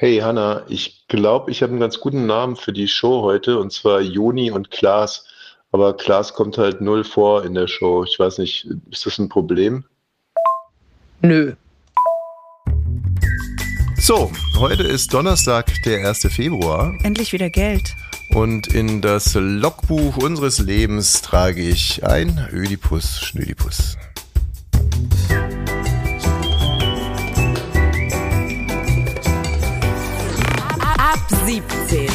Hey 0.00 0.18
Hanna, 0.18 0.62
ich 0.68 1.08
glaube, 1.08 1.50
ich 1.50 1.60
habe 1.60 1.72
einen 1.72 1.80
ganz 1.80 1.98
guten 1.98 2.24
Namen 2.26 2.54
für 2.54 2.72
die 2.72 2.86
Show 2.86 3.22
heute 3.22 3.58
und 3.58 3.72
zwar 3.72 4.00
Juni 4.00 4.48
und 4.52 4.70
Klaas. 4.70 5.24
Aber 5.72 5.96
Klaas 5.96 6.34
kommt 6.34 6.56
halt 6.56 6.80
null 6.80 7.02
vor 7.02 7.44
in 7.44 7.54
der 7.54 7.66
Show. 7.66 8.04
Ich 8.04 8.16
weiß 8.16 8.38
nicht, 8.38 8.68
ist 8.92 9.06
das 9.06 9.18
ein 9.18 9.28
Problem? 9.28 9.82
Nö. 11.20 11.54
So, 13.96 14.30
heute 14.60 14.84
ist 14.84 15.12
Donnerstag, 15.12 15.66
der 15.84 16.08
1. 16.08 16.28
Februar. 16.30 16.96
Endlich 17.02 17.32
wieder 17.32 17.50
Geld. 17.50 17.92
Und 18.36 18.72
in 18.72 19.02
das 19.02 19.34
Logbuch 19.34 20.16
unseres 20.18 20.60
Lebens 20.60 21.22
trage 21.22 21.60
ich 21.60 22.04
ein 22.04 22.48
Ödipus 22.52 23.20
Schnödipus. 23.20 23.96
17. 31.48 32.06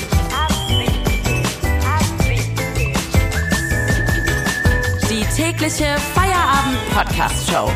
Die 5.10 5.26
tägliche 5.36 5.96
Feierabend-Podcast-Show. 6.14 7.72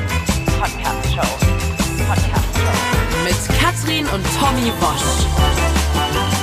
Podcast-Show. 0.59 1.27
Podcast-Show. 2.07 3.23
Mit 3.23 3.59
Katrin 3.59 4.05
und 4.05 4.23
Tommy 4.39 4.71
Bosch. 4.79 6.36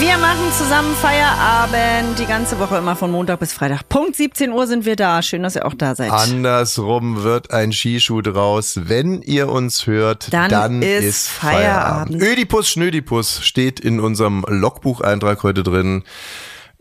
Wir 0.00 0.16
machen 0.16 0.50
zusammen 0.56 0.94
Feierabend 0.94 2.18
die 2.18 2.24
ganze 2.24 2.58
Woche 2.58 2.78
immer 2.78 2.96
von 2.96 3.10
Montag 3.10 3.38
bis 3.38 3.52
Freitag. 3.52 3.86
Punkt 3.90 4.16
17 4.16 4.50
Uhr 4.50 4.66
sind 4.66 4.86
wir 4.86 4.96
da. 4.96 5.20
Schön, 5.20 5.42
dass 5.42 5.56
ihr 5.56 5.66
auch 5.66 5.74
da 5.74 5.94
seid. 5.94 6.10
Andersrum 6.10 7.22
wird 7.22 7.50
ein 7.50 7.70
Skischuh 7.70 8.22
draus. 8.22 8.80
Wenn 8.84 9.20
ihr 9.20 9.50
uns 9.50 9.86
hört, 9.86 10.32
Dann 10.32 10.50
dann, 10.50 10.80
ist 10.80 11.04
ist, 11.04 11.28
Feierabend. 11.28 12.14
Feierabend. 12.18 12.22
Ödipus 12.22 12.70
Schnödipus 12.70 13.44
steht 13.44 13.78
in 13.78 14.00
unserem 14.00 14.42
Logbucheintrag 14.48 15.42
heute 15.42 15.62
drin. 15.62 16.04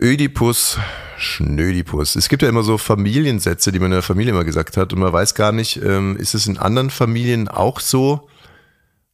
Ödipus 0.02 0.78
Schnödipus. 1.18 2.16
Es 2.16 2.30
gibt 2.30 2.42
ja 2.42 2.48
immer 2.48 2.64
so 2.64 2.78
Familiensätze, 2.78 3.74
die 3.74 3.80
man 3.80 3.88
in 3.88 3.96
der 3.96 4.02
Familie 4.02 4.32
immer 4.32 4.46
gesagt 4.46 4.78
hat 4.78 4.94
und 4.94 5.00
man 5.00 5.12
weiß 5.12 5.36
gar 5.36 5.52
nicht, 5.52 5.76
ähm, 5.84 6.16
ist 6.16 6.36
es 6.36 6.48
in 6.48 6.58
anderen 6.58 6.90
Familien 6.90 7.50
auch 7.50 7.82
so? 7.82 8.30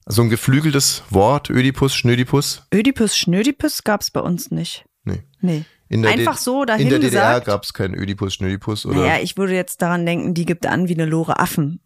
So 0.08 0.22
ein 0.22 0.30
geflügeltes 0.30 1.03
Wort, 1.09 1.50
Ödipus, 1.50 1.95
Schnödipus? 1.95 2.64
Ödipus 2.73 3.17
Schnödipus 3.17 3.84
gab's 3.84 4.12
bei 4.12 4.20
uns 4.20 4.52
nicht. 4.52 4.86
Nee. 5.03 5.23
Nee. 5.42 5.66
Einfach 6.08 6.36
D- 6.38 6.42
so 6.44 6.66
dahin 6.66 6.84
In 6.84 6.89
der 6.89 7.00
DDR 7.00 7.42
gab 7.42 7.64
es 7.64 7.73
keinen 7.73 7.95
Ödipus, 7.95 8.34
Schnödipus, 8.36 8.86
oder? 8.86 9.02
Naja, 9.02 9.20
ich 9.22 9.38
würde 9.38 9.53
jetzt 9.53 9.81
daran 9.81 10.06
denken, 10.06 10.34
die 10.34 10.45
gibt 10.45 10.66
an 10.66 10.88
wie 10.89 10.94
eine 10.94 11.06
Lore 11.06 11.39
Affen. 11.39 11.80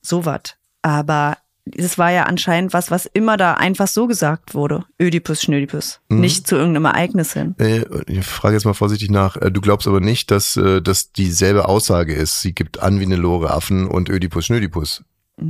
So 0.00 0.24
wat. 0.24 0.56
Aber 0.82 1.36
es 1.76 1.96
war 1.96 2.10
ja 2.10 2.24
anscheinend 2.24 2.72
was, 2.72 2.90
was 2.90 3.06
immer 3.06 3.36
da 3.36 3.54
einfach 3.54 3.86
so 3.88 4.06
gesagt 4.06 4.54
wurde. 4.54 4.84
Ödipus 5.00 5.42
Schnödipus. 5.42 6.00
Mhm. 6.08 6.20
Nicht 6.20 6.46
zu 6.46 6.56
irgendeinem 6.56 6.86
Ereignis 6.86 7.32
hin. 7.34 7.54
Äh, 7.58 7.84
Ich 8.06 8.24
frage 8.26 8.54
jetzt 8.54 8.64
mal 8.64 8.74
vorsichtig 8.74 9.10
nach. 9.10 9.36
Äh, 9.36 9.50
Du 9.50 9.60
glaubst 9.60 9.86
aber 9.86 10.00
nicht, 10.00 10.30
dass 10.30 10.56
äh, 10.56 10.82
das 10.82 11.12
dieselbe 11.12 11.68
Aussage 11.68 12.14
ist. 12.14 12.40
Sie 12.40 12.54
gibt 12.54 12.80
an 12.82 13.00
wie 13.00 13.04
eine 13.04 13.16
Lore 13.16 13.50
Affen 13.52 13.86
und 13.86 14.08
Ödipus 14.08 14.46
Schnödipus. 14.46 15.04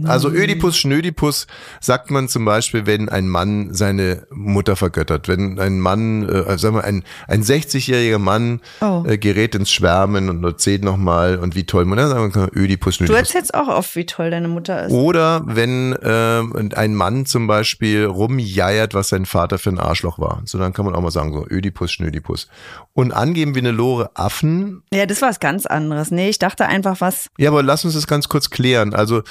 Also 0.04 0.30
Ödipus 0.30 0.78
Schnödipus 0.78 1.48
sagt 1.80 2.10
man 2.12 2.28
zum 2.28 2.44
Beispiel, 2.44 2.86
wenn 2.86 3.08
ein 3.08 3.28
Mann 3.28 3.74
seine 3.74 4.26
Mutter 4.30 4.76
vergöttert. 4.76 5.26
Wenn 5.26 5.58
ein 5.58 5.80
Mann, 5.80 6.26
äh, 6.28 6.56
sagen 6.56 6.76
wir, 6.76 6.84
ein, 6.84 7.02
ein 7.26 7.42
60-jähriger 7.42 8.18
Mann 8.20 8.60
Oh. 8.80 9.02
äh, 9.06 9.18
gerät 9.18 9.56
ins 9.56 9.72
Schwärmen 9.72 10.28
und 10.30 10.44
erzählt 10.44 10.84
nochmal 10.84 11.36
und 11.36 11.56
wie 11.56 11.64
toll 11.64 11.84
man 11.84 11.98
dann 11.98 12.08
sagen 12.10 12.32
kann, 12.32 12.48
Ödipus 12.54 12.94
Du 12.98 13.04
Schnödipus. 13.06 13.18
erzählst 13.34 13.54
auch 13.54 13.66
oft, 13.68 13.94
wie 13.96 14.06
toll 14.06 14.30
deine 14.30 14.46
Mutter 14.48 14.84
ist. 14.86 14.92
Oder 14.92 15.42
wenn 15.46 15.96
ähm, 16.02 16.70
ein 16.74 16.94
Mann 16.94 17.26
zum 17.26 17.48
Beispiel 17.48 18.04
rumjeiert, 18.04 18.94
was 18.94 19.08
sein 19.08 19.26
Vater 19.26 19.58
für 19.58 19.70
ein 19.70 19.80
Arschloch 19.80 20.18
war. 20.20 20.42
So, 20.44 20.58
dann 20.58 20.72
kann 20.72 20.84
man 20.84 20.94
auch 20.94 21.02
mal 21.02 21.10
sagen, 21.10 21.32
so 21.34 21.44
Ödipus, 21.50 21.90
Schnödipus. 21.90 22.46
Und 22.94 23.12
angeben 23.12 23.54
wie 23.56 23.58
eine 23.60 23.72
Lore 23.72 24.10
Affen. 24.14 24.84
Ja, 24.94 25.06
das 25.06 25.20
war 25.22 25.28
was 25.30 25.40
ganz 25.40 25.66
anderes. 25.66 26.10
Nee, 26.12 26.28
ich 26.28 26.38
dachte 26.38 26.66
einfach 26.66 27.00
was. 27.00 27.30
Ja, 27.36 27.50
aber 27.50 27.62
lass 27.64 27.84
uns 27.84 27.94
das 27.94 28.06
ganz 28.06 28.28
kurz 28.28 28.48
klären. 28.50 28.94
Also, 28.94 29.22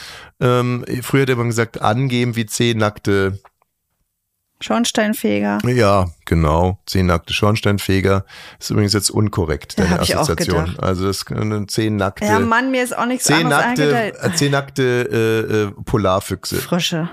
ähm, 0.42 0.84
früher 1.04 1.22
hätte 1.22 1.36
man 1.36 1.48
gesagt, 1.48 1.82
angeben 1.82 2.36
wie 2.36 2.46
zehn 2.46 2.78
nackte, 2.80 3.40
Schornsteinfeger. 4.60 5.58
ja, 5.66 6.06
genau, 6.26 6.80
zehn 6.86 7.08
nackte 7.08 7.34
Schornsteinfeger. 7.34 8.26
Ist 8.60 8.70
übrigens 8.70 8.94
jetzt 8.94 9.10
unkorrekt, 9.10 9.76
Ja, 9.78 9.86
deine 9.86 9.96
auch 10.02 10.02
Assoziation. 10.02 10.78
Also, 10.80 11.08
das 11.08 11.26
können 11.26 11.68
zehn 11.68 11.96
nackte, 11.96 12.26
Ja, 12.26 12.40
Mann, 12.40 12.70
mir 12.70 12.84
ist 12.84 12.96
auch 12.96 13.08
nichts 13.08 13.26
zehn 13.26 13.48
anderes 13.48 13.66
nackte, 13.66 13.84
eingefallen. 13.98 14.34
äh, 14.34 14.36
zehn 14.36 14.52
nackte 14.52 14.84
äh, 14.84 15.54
äh, 15.64 15.72
Polarfüchse. 15.84 16.58
Frösche. 16.58 17.10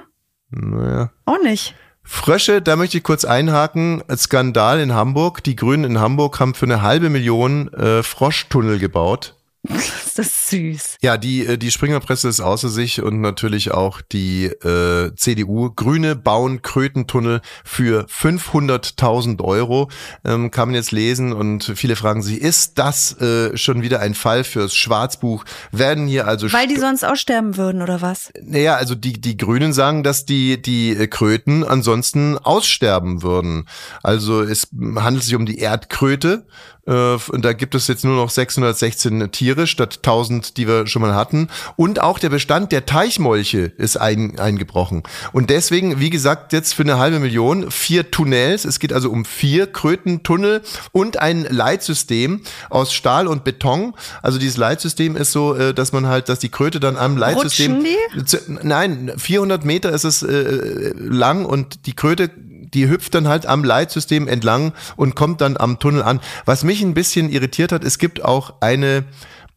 Naja. 0.51 1.11
Auch 1.25 1.43
nicht. 1.43 1.75
Frösche, 2.03 2.63
da 2.63 2.77
möchte 2.77 2.97
ich 2.99 3.03
kurz 3.03 3.25
einhaken. 3.27 4.03
Skandal 4.17 4.81
in 4.81 4.95
Hamburg. 4.95 5.43
Die 5.45 5.57
Grünen 5.57 5.85
in 5.85 6.01
Hamburg 6.01 6.41
haben 6.41 6.55
für 6.55 6.65
eine 6.67 6.81
halbe 6.83 7.11
Million 7.11 7.73
äh, 7.75 8.03
Froschtunnel 8.03 8.79
gebaut. 8.79 9.37
Ist 10.07 10.19
das 10.19 10.49
süß. 10.49 10.97
Ja, 11.03 11.17
die, 11.17 11.47
äh, 11.47 11.59
die 11.59 11.71
Springerpresse 11.71 12.29
ist 12.29 12.41
außer 12.41 12.69
sich 12.69 13.03
und 13.03 13.21
natürlich 13.21 13.71
auch 13.73 14.01
die 14.01 14.47
äh, 14.47 15.15
CDU. 15.15 15.71
Grüne 15.71 16.17
bauen 16.17 16.63
Krötentunnel 16.63 17.41
für 17.65 18.07
500.000 18.07 19.43
Euro. 19.43 19.91
Ähm, 20.25 20.51
kann 20.51 20.69
man 20.69 20.75
jetzt 20.75 20.93
lesen 20.93 21.33
und 21.33 21.73
viele 21.77 21.97
fragen 21.97 22.23
sich, 22.23 22.41
ist 22.41 22.79
das 22.79 23.21
äh, 23.21 23.57
schon 23.57 23.83
wieder 23.83 24.01
ein 24.01 24.15
Fall 24.15 24.45
fürs 24.45 24.75
Schwarzbuch? 24.75 25.45
Werden 25.71 26.07
hier 26.07 26.27
also 26.27 26.51
Weil 26.53 26.69
die 26.69 26.77
sonst 26.77 27.05
aussterben 27.05 27.57
würden, 27.57 27.83
oder 27.83 28.01
was? 28.01 28.33
Naja, 28.43 28.77
also 28.77 28.95
die, 28.95 29.21
die 29.21 29.37
Grünen 29.37 29.73
sagen, 29.73 30.03
dass 30.03 30.25
die, 30.25 30.61
die 30.61 30.91
äh, 30.91 31.07
Kröten 31.07 31.65
ansonsten 31.65 32.39
aussterben 32.39 33.23
würden. 33.23 33.67
Also 34.03 34.43
es 34.43 34.69
handelt 34.97 35.25
sich 35.25 35.35
um 35.35 35.47
die 35.47 35.59
Erdkröte. 35.59 36.47
Äh, 36.89 37.17
und 37.31 37.45
da 37.45 37.53
gibt 37.53 37.75
es 37.75 37.87
jetzt 37.87 38.05
nur 38.05 38.17
noch 38.17 38.31
616 38.31 39.31
Tiere 39.31 39.67
statt 39.67 39.99
1000, 39.99 40.57
die 40.57 40.67
wir 40.67 40.87
schon 40.87 41.03
mal 41.03 41.15
hatten. 41.15 41.49
Und 41.77 42.01
auch 42.01 42.19
der 42.19 42.31
Bestand 42.31 42.73
der 42.73 42.87
Teichmolche 42.87 43.73
ist 43.77 43.97
ein, 44.01 44.39
eingebrochen. 44.39 45.03
Und 45.33 45.51
deswegen, 45.51 46.01
wie 46.01 46.11
gesagt, 46.11 46.53
jetzt 46.53 46.75
für 46.75 46.83
eine 46.83 46.99
halbe 46.99 47.19
Million 47.21 47.71
vier 47.71 48.11
Tunnels. 48.11 48.65
Es 48.65 48.79
geht 48.79 48.93
also 48.93 49.11
um 49.11 49.25
vier 49.25 49.67
Krötentunnel 49.67 50.63
und 50.93 51.19
ein 51.19 51.43
Leitsystem 51.49 52.41
aus 52.71 52.93
Stahl 52.95 53.27
und 53.27 53.45
Beton. 53.45 53.95
Also 54.23 54.39
dieses 54.39 54.57
Leitsystem 54.57 55.17
ist 55.17 55.33
so, 55.33 55.55
äh, 55.55 55.75
dass 55.75 55.93
man 55.93 56.07
halt, 56.07 56.29
dass 56.29 56.39
die 56.39 56.49
Kröte 56.49 56.81
dann 56.81 56.97
am 56.97 57.17
Leitsystem 57.17 57.85
Rutschen 58.17 58.27
zu- 58.27 58.39
Nein, 58.63 59.13
400 59.17 59.65
Meter 59.65 59.91
ist 59.91 60.05
es 60.05 60.23
äh, 60.23 60.93
lang 60.97 61.45
und 61.45 61.87
die 61.87 61.95
Kröte, 61.95 62.31
die 62.75 62.89
hüpft 62.89 63.15
dann 63.15 63.29
halt 63.29 63.47
am 63.47 63.65
Leitsystem 63.65 64.29
entlang 64.29 64.73
und 64.97 65.15
kommt 65.15 65.41
dann 65.41 65.57
am 65.57 65.79
Tunnel 65.79 66.03
an. 66.03 66.21
Was 66.45 66.65
mich 66.65 66.83
ein 66.83 66.95
bisschen 66.95 67.31
irritiert 67.31 67.73
hat, 67.73 67.85
es 67.85 67.99
gibt 67.99 68.25
auch 68.25 68.55
eine, 68.61 69.05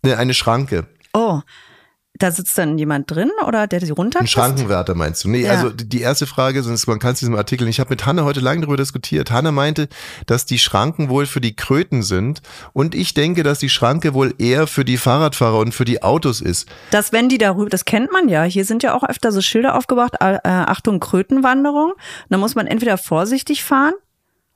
eine, 0.03 0.33
Schranke. 0.33 0.87
Oh, 1.13 1.41
da 2.21 2.31
sitzt 2.31 2.57
dann 2.57 2.77
jemand 2.77 3.09
drin 3.11 3.31
oder 3.47 3.67
der 3.67 3.81
sie 3.81 3.91
runter? 3.91 4.19
Ein 4.19 4.27
Schrankenwärter 4.27 4.95
meinst 4.95 5.23
du? 5.23 5.29
Nee, 5.29 5.43
Ja. 5.45 5.51
also 5.51 5.69
die 5.69 6.01
erste 6.01 6.27
Frage, 6.27 6.63
sonst 6.63 6.87
man 6.87 6.99
kann 6.99 7.13
es 7.13 7.19
diesem 7.19 7.35
Artikel, 7.35 7.67
ich 7.67 7.79
habe 7.79 7.89
mit 7.89 8.05
Hanne 8.05 8.23
heute 8.23 8.39
lange 8.39 8.61
darüber 8.61 8.77
diskutiert. 8.77 9.31
Hanne 9.31 9.51
meinte, 9.51 9.87
dass 10.25 10.45
die 10.45 10.59
Schranken 10.59 11.09
wohl 11.09 11.25
für 11.25 11.41
die 11.41 11.55
Kröten 11.55 12.03
sind 12.03 12.41
und 12.73 12.95
ich 12.95 13.13
denke, 13.13 13.43
dass 13.43 13.59
die 13.59 13.69
Schranke 13.69 14.13
wohl 14.13 14.33
eher 14.37 14.67
für 14.67 14.85
die 14.85 14.97
Fahrradfahrer 14.97 15.59
und 15.59 15.73
für 15.73 15.85
die 15.85 16.03
Autos 16.03 16.41
ist. 16.41 16.67
Das, 16.91 17.11
wenn 17.11 17.29
die 17.29 17.37
darüber, 17.37 17.69
das 17.69 17.85
kennt 17.85 18.11
man 18.11 18.29
ja. 18.29 18.43
Hier 18.43 18.65
sind 18.65 18.83
ja 18.83 18.93
auch 18.93 19.03
öfter 19.03 19.31
so 19.31 19.41
Schilder 19.41 19.75
aufgebracht, 19.75 20.13
äh, 20.19 20.39
Achtung, 20.43 20.99
Krötenwanderung. 20.99 21.93
Da 22.29 22.37
muss 22.37 22.55
man 22.55 22.67
entweder 22.67 22.97
vorsichtig 22.97 23.63
fahren 23.63 23.93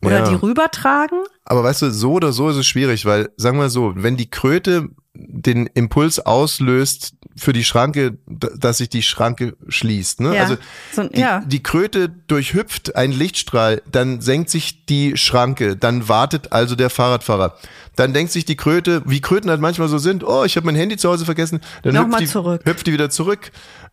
oder 0.04 0.20
Ja. 0.20 0.30
die 0.30 0.36
rübertragen. 0.36 1.20
Aber 1.46 1.64
weißt 1.64 1.84
du, 1.84 1.92
so 1.92 2.14
oder 2.14 2.32
so 2.32 2.50
ist 2.50 2.58
es 2.58 2.68
schwierig, 2.68 3.06
weil, 3.06 3.30
sagen 3.38 3.58
wir 3.60 3.70
so, 3.70 3.94
wenn 3.96 4.18
die 4.18 4.30
Kröte 4.30 4.90
den 5.16 5.68
Impuls 5.68 6.20
auslöst 6.20 7.14
für 7.38 7.54
die 7.54 7.64
Schranke, 7.64 8.18
dass 8.28 8.78
sich 8.78 8.90
die 8.90 9.04
Schranke 9.04 9.56
schließt. 9.68 10.22
Ne? 10.22 10.36
Ja. 10.36 10.44
Also 10.44 10.58
So, 10.94 11.04
die, 11.04 11.20
ja. 11.20 11.42
die 11.46 11.62
Kröte 11.62 12.10
durchhüpft 12.10 12.96
einen 12.96 13.14
Lichtstrahl, 13.14 13.82
dann 13.92 14.22
senkt 14.22 14.50
sich 14.50 14.86
die 14.86 15.18
Schranke, 15.18 15.76
dann 15.76 16.08
wartet 16.08 16.54
also 16.54 16.76
der 16.76 16.90
Fahrradfahrer. 16.90 17.58
Dann 17.96 18.14
denkt 18.14 18.32
sich 18.32 18.46
die 18.46 18.56
Kröte, 18.56 19.02
wie 19.06 19.22
Kröten 19.22 19.50
halt 19.50 19.62
manchmal 19.62 19.88
so 19.88 19.98
sind, 19.98 20.24
oh, 20.24 20.44
ich 20.44 20.56
habe 20.56 20.66
mein 20.66 20.76
Handy 20.76 20.98
zu 20.98 21.10
Hause 21.10 21.26
vergessen, 21.26 21.62
dann 21.84 21.98
hüpft 21.98 22.20
die, 22.20 22.70
hüpft 22.70 22.88
die 22.88 22.94
wieder 22.94 23.10
zurück. 23.10 23.52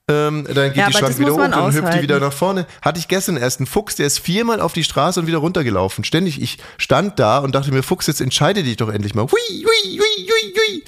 Ähm, 0.09 0.45
dann 0.53 0.69
geht 0.69 0.77
Ja, 0.77 0.89
die 0.89 0.93
Schranke 0.95 1.19
wieder 1.21 1.33
hoch, 1.33 1.39
dann 1.39 1.53
hüpft 1.67 1.75
die 1.75 1.79
aushalten. 1.81 2.03
wieder 2.03 2.19
nach 2.21 2.33
vorne. 2.33 2.67
Hatte 2.83 2.99
ich 2.99 3.07
gestern 3.09 3.37
erst 3.37 3.61
einen 3.61 3.67
Fuchs, 3.69 3.95
der 3.97 4.07
ist 4.07 4.19
viermal 4.19 4.61
auf 4.61 4.73
die 4.73 4.83
Straße 4.85 5.21
und 5.21 5.27
wieder 5.29 5.39
runtergelaufen. 5.39 6.03
Ständig. 6.05 6.43
Ich 6.43 6.59
stand 6.77 7.19
da 7.21 7.39
und 7.39 7.55
dachte 7.55 7.71
mir, 7.73 7.83
Fuchs, 7.85 8.09
jetzt 8.09 8.21
entscheide 8.21 8.63
dich 8.65 8.77
doch 8.77 8.89
endlich 8.89 9.15
mal. 9.15 9.23
Hui, 9.23 9.39
hui, 9.51 9.99
hui, 9.99 10.27
hui, 10.29 10.55
hui. 10.57 10.85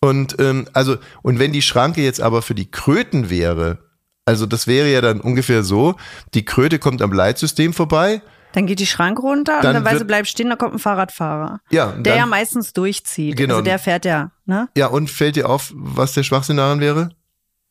Und 0.00 0.36
ähm, 0.40 0.66
also, 0.72 0.96
und 1.22 1.38
wenn 1.40 1.52
die 1.52 1.62
Schranke 1.62 2.02
jetzt 2.02 2.20
aber 2.20 2.40
für 2.42 2.54
die 2.54 2.70
Kröten 2.70 3.30
wäre, 3.30 3.78
also 4.24 4.46
das 4.46 4.68
wäre 4.68 4.88
ja 4.92 5.00
dann 5.00 5.20
ungefähr 5.20 5.64
so, 5.64 5.96
die 6.34 6.44
Kröte 6.44 6.78
kommt 6.78 7.02
am 7.02 7.12
Leitsystem 7.12 7.72
vorbei. 7.72 8.22
Dann 8.52 8.66
geht 8.66 8.78
die 8.78 8.86
Schranke 8.86 9.22
runter 9.22 9.58
Dann 9.60 9.76
und 9.76 9.82
dann 9.84 9.92
wird- 9.92 9.98
sie, 10.00 10.04
bleibt 10.04 10.28
stehen, 10.28 10.50
da 10.50 10.56
kommt 10.56 10.74
ein 10.74 10.78
Fahrradfahrer. 10.78 11.60
Ja, 11.70 11.86
Der 11.92 12.02
dann- 12.12 12.16
ja 12.16 12.26
meistens 12.26 12.72
durchzieht. 12.72 13.36
Genau. 13.36 13.54
Also 13.54 13.64
der 13.64 13.78
fährt 13.80 14.04
ja, 14.04 14.30
ne? 14.46 14.68
Ja, 14.76 14.86
und 14.86 15.10
fällt 15.10 15.34
dir 15.36 15.48
auf, 15.48 15.72
was 15.74 16.12
der 16.12 16.22
Schwachsinn 16.22 16.58
daran 16.58 16.78
wäre? 16.78 17.10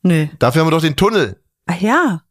Nö. 0.03 0.27
Dafür 0.39 0.62
haben 0.62 0.68
wir 0.68 0.71
doch 0.71 0.81
den 0.81 0.95
Tunnel. 0.95 1.39
Ach 1.68 1.80
ja. 1.80 2.21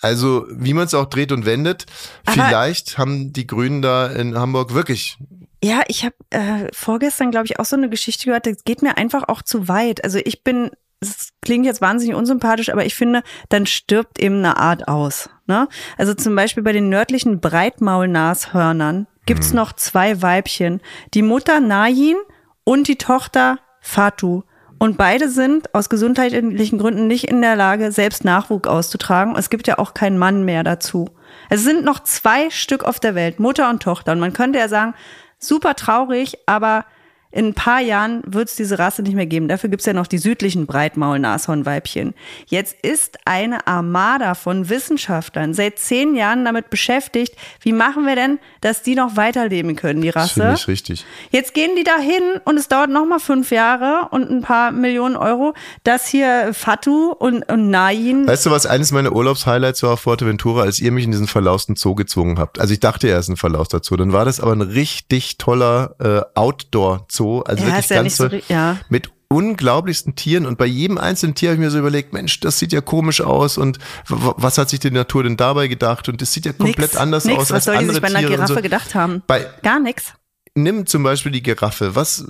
Also, 0.00 0.46
wie 0.50 0.74
man 0.74 0.84
es 0.86 0.94
auch 0.94 1.06
dreht 1.06 1.30
und 1.30 1.46
wendet, 1.46 1.86
Aber- 2.24 2.32
vielleicht 2.32 2.98
haben 2.98 3.32
die 3.32 3.46
Grünen 3.46 3.82
da 3.82 4.06
in 4.08 4.36
Hamburg 4.36 4.74
wirklich. 4.74 5.16
Ja, 5.64 5.82
ich 5.86 6.04
habe 6.04 6.16
äh, 6.30 6.66
vorgestern, 6.72 7.30
glaube 7.30 7.46
ich, 7.46 7.60
auch 7.60 7.64
so 7.64 7.76
eine 7.76 7.88
Geschichte 7.88 8.24
gehört, 8.24 8.46
das 8.46 8.64
geht 8.64 8.82
mir 8.82 8.96
einfach 8.98 9.28
auch 9.28 9.42
zu 9.42 9.68
weit. 9.68 10.02
Also 10.02 10.18
ich 10.24 10.42
bin, 10.42 10.72
es 10.98 11.28
klingt 11.40 11.64
jetzt 11.66 11.80
wahnsinnig 11.80 12.16
unsympathisch, 12.16 12.68
aber 12.70 12.84
ich 12.84 12.96
finde, 12.96 13.22
dann 13.48 13.66
stirbt 13.66 14.18
eben 14.18 14.38
eine 14.38 14.56
Art 14.56 14.88
aus. 14.88 15.30
Ne? 15.46 15.68
Also 15.96 16.14
zum 16.14 16.34
Beispiel 16.34 16.64
bei 16.64 16.72
den 16.72 16.88
nördlichen 16.88 17.40
Breitmaulnashörnern 17.40 19.06
gibt's 19.26 19.52
noch 19.52 19.72
zwei 19.72 20.20
Weibchen. 20.20 20.80
Die 21.14 21.22
Mutter 21.22 21.60
Nayin 21.60 22.16
und 22.64 22.88
die 22.88 22.98
Tochter 22.98 23.58
Fatu. 23.80 24.42
Und 24.82 24.96
beide 24.96 25.28
sind 25.28 25.72
aus 25.76 25.88
gesundheitlichen 25.88 26.76
Gründen 26.76 27.06
nicht 27.06 27.28
in 27.28 27.40
der 27.40 27.54
Lage, 27.54 27.92
selbst 27.92 28.24
Nachwuchs 28.24 28.68
auszutragen. 28.68 29.36
Es 29.36 29.48
gibt 29.48 29.68
ja 29.68 29.78
auch 29.78 29.94
keinen 29.94 30.18
Mann 30.18 30.44
mehr 30.44 30.64
dazu. 30.64 31.08
Es 31.48 31.62
sind 31.62 31.84
noch 31.84 32.00
zwei 32.00 32.50
Stück 32.50 32.82
auf 32.82 32.98
der 32.98 33.14
Welt, 33.14 33.38
Mutter 33.38 33.70
und 33.70 33.80
Tochter. 33.80 34.10
Und 34.10 34.18
man 34.18 34.32
könnte 34.32 34.58
ja 34.58 34.66
sagen, 34.66 34.94
super 35.38 35.76
traurig, 35.76 36.36
aber 36.46 36.84
in 37.32 37.46
ein 37.46 37.54
paar 37.54 37.80
Jahren 37.80 38.22
wird 38.26 38.48
es 38.48 38.56
diese 38.56 38.78
Rasse 38.78 39.02
nicht 39.02 39.14
mehr 39.14 39.26
geben. 39.26 39.48
Dafür 39.48 39.70
gibt's 39.70 39.86
ja 39.86 39.94
noch 39.94 40.06
die 40.06 40.18
südlichen 40.18 40.66
Breitmaul-Nashornweibchen. 40.66 42.14
Jetzt 42.46 42.76
ist 42.82 43.18
eine 43.24 43.66
Armada 43.66 44.34
von 44.34 44.68
Wissenschaftlern 44.68 45.54
seit 45.54 45.78
zehn 45.78 46.14
Jahren 46.14 46.44
damit 46.44 46.68
beschäftigt, 46.70 47.34
wie 47.60 47.72
machen 47.72 48.06
wir 48.06 48.16
denn, 48.16 48.38
dass 48.60 48.82
die 48.82 48.94
noch 48.94 49.16
weiterleben 49.16 49.76
können, 49.76 50.02
die 50.02 50.10
Das 50.10 50.38
Rasse. 50.38 50.54
ich 50.54 50.68
richtig. 50.68 51.06
Jetzt 51.30 51.54
gehen 51.54 51.70
die 51.76 51.84
da 51.84 51.96
hin 51.96 52.22
und 52.44 52.58
es 52.58 52.68
dauert 52.68 52.90
noch 52.90 53.06
mal 53.06 53.18
fünf 53.18 53.50
Jahre 53.50 54.08
und 54.10 54.30
ein 54.30 54.42
paar 54.42 54.70
Millionen 54.70 55.16
Euro, 55.16 55.54
dass 55.84 56.06
hier 56.06 56.50
Fatu 56.52 57.12
und, 57.12 57.50
und 57.50 57.70
Nain 57.70 58.26
Weißt 58.26 58.44
du, 58.46 58.50
was 58.50 58.66
eines 58.66 58.92
meiner 58.92 59.12
Urlaubshighlights 59.12 59.82
war 59.82 59.92
auf 59.92 60.00
Fuerteventura, 60.00 60.62
als 60.62 60.80
ihr 60.80 60.92
mich 60.92 61.04
in 61.04 61.12
diesen 61.12 61.26
verlausten 61.28 61.76
Zoo 61.76 61.94
gezwungen 61.94 62.38
habt? 62.38 62.60
Also 62.60 62.74
ich 62.74 62.80
dachte, 62.80 63.08
er 63.08 63.18
ist 63.18 63.28
ein 63.28 63.36
verlauster 63.36 63.80
Zoo. 63.82 63.96
Dann 63.96 64.12
war 64.12 64.26
das 64.26 64.38
aber 64.40 64.52
ein 64.52 64.60
richtig 64.60 65.38
toller 65.38 65.94
äh, 65.98 66.38
Outdoor-Zoo. 66.38 67.21
Also 67.42 67.62
Ja, 67.64 67.70
wirklich 67.70 67.88
ja 67.90 67.96
ganz 67.96 68.04
nicht 68.04 68.16
so 68.46 68.52
ja. 68.52 68.78
Mit 68.88 69.10
unglaublichsten 69.28 70.14
Tieren 70.14 70.44
und 70.46 70.58
bei 70.58 70.66
jedem 70.66 70.98
einzelnen 70.98 71.34
Tier 71.34 71.50
habe 71.50 71.54
ich 71.54 71.60
mir 71.60 71.70
so 71.70 71.78
überlegt, 71.78 72.12
Mensch, 72.12 72.40
das 72.40 72.58
sieht 72.58 72.72
ja 72.72 72.82
komisch 72.82 73.22
aus 73.22 73.56
und 73.56 73.78
was 74.08 74.58
hat 74.58 74.68
sich 74.68 74.80
die 74.80 74.90
Natur 74.90 75.22
denn 75.24 75.36
dabei 75.38 75.68
gedacht 75.68 76.08
und 76.10 76.20
das 76.20 76.32
sieht 76.34 76.44
ja 76.44 76.52
komplett 76.52 76.92
nix, 76.92 76.96
anders 76.96 77.24
nix. 77.24 77.38
aus 77.38 77.50
Was 77.50 77.54
als 77.54 77.64
soll 77.64 77.74
die 77.74 77.78
andere 77.78 77.94
sich 77.94 78.02
bei 78.02 78.08
einer 78.08 78.18
Tiere 78.18 78.32
Giraffe 78.32 78.54
so. 78.54 78.60
gedacht 78.60 78.94
haben? 78.94 79.22
Bei, 79.26 79.46
Gar 79.62 79.80
nichts. 79.80 80.12
nimm 80.54 80.84
zum 80.84 81.02
Beispiel 81.02 81.32
die 81.32 81.42
Giraffe. 81.42 81.94
Was, 81.96 82.26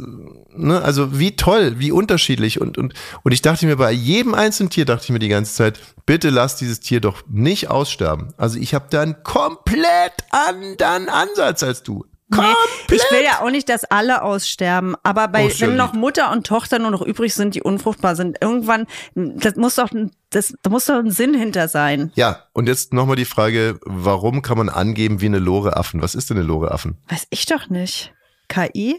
ne, 0.55 0.81
also 0.81 1.19
wie 1.19 1.35
toll, 1.35 1.75
wie 1.79 1.91
unterschiedlich 1.91 2.61
und 2.61 2.79
und 2.79 2.95
und 3.25 3.33
ich 3.33 3.43
dachte 3.43 3.67
mir 3.67 3.75
bei 3.77 3.91
jedem 3.91 4.35
einzelnen 4.35 4.71
Tier 4.71 4.85
dachte 4.85 5.03
ich 5.07 5.11
mir 5.11 5.19
die 5.19 5.27
ganze 5.29 5.55
Zeit, 5.55 5.81
bitte 6.07 6.31
lass 6.31 6.55
dieses 6.55 6.79
Tier 6.79 7.01
doch 7.01 7.25
nicht 7.29 7.69
aussterben. 7.69 8.33
Also 8.37 8.61
ich 8.61 8.75
habe 8.75 8.87
da 8.91 9.01
einen 9.03 9.25
komplett 9.25 10.13
anderen 10.31 11.09
Ansatz 11.09 11.65
als 11.65 11.83
du. 11.83 12.05
Nee, 12.37 12.97
ich 12.97 13.03
will 13.11 13.23
ja 13.25 13.41
auch 13.41 13.51
nicht, 13.51 13.69
dass 13.69 13.85
alle 13.85 14.23
aussterben, 14.23 14.97
aber 15.03 15.29
bei, 15.29 15.47
Oh, 15.47 15.51
wenn 15.61 15.77
noch. 15.77 15.93
Mutter 15.93 16.31
und 16.33 16.47
Tochter 16.47 16.79
nur 16.79 16.91
noch 16.91 17.03
übrig 17.03 17.35
sind, 17.35 17.55
die 17.55 17.63
unfruchtbar 17.63 18.17
sind, 18.17 18.39
irgendwann, 18.41 18.87
das 19.15 19.57
muss 19.57 19.75
doch, 19.77 19.91
das, 20.31 20.55
da 20.63 20.71
muss 20.71 20.87
doch 20.87 20.97
ein 20.99 21.11
Sinn 21.11 21.35
hinter 21.35 21.69
sein. 21.69 22.13
Ja, 22.15 22.45
und 22.53 22.69
jetzt 22.69 22.93
nochmal 22.93 23.17
die 23.17 23.25
Frage, 23.25 23.79
warum 23.85 24.43
kann 24.43 24.59
man 24.59 24.69
angeben 24.69 25.21
wie 25.21 25.27
eine 25.27 25.39
Lore 25.39 25.77
Affen? 25.77 26.03
Was 26.03 26.15
ist 26.15 26.31
denn 26.31 26.37
eine 26.39 26.47
Lore 26.47 26.71
Affen? 26.73 26.97
Weiß 27.09 27.27
ich 27.31 27.47
doch 27.47 27.69
nicht. 27.69 28.13
KI? 28.49 28.97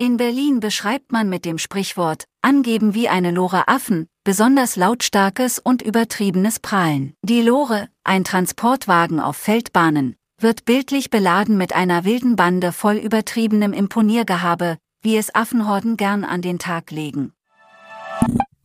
In 0.00 0.16
Berlin 0.16 0.58
beschreibt 0.60 1.12
man 1.12 1.28
mit 1.28 1.44
dem 1.44 1.58
Sprichwort 1.58 2.24
angeben 2.42 2.94
wie 2.94 3.08
eine 3.08 3.30
Lore 3.30 3.68
Affen 3.68 4.08
besonders 4.24 4.76
lautstarkes 4.76 5.58
und 5.58 5.82
übertriebenes 5.82 6.58
Prahlen. 6.58 7.14
Die 7.22 7.42
Lore, 7.42 7.88
ein 8.04 8.24
Transportwagen 8.24 9.20
auf 9.20 9.36
Feldbahnen, 9.36 10.16
wird 10.38 10.64
bildlich 10.64 11.10
beladen 11.10 11.56
mit 11.56 11.74
einer 11.74 12.04
wilden 12.04 12.36
Bande 12.36 12.72
voll 12.72 12.96
übertriebenem 12.96 13.72
Imponiergehabe, 13.72 14.78
wie 15.02 15.16
es 15.16 15.34
Affenhorden 15.34 15.96
gern 15.96 16.24
an 16.24 16.42
den 16.42 16.58
Tag 16.58 16.90
legen. 16.90 17.32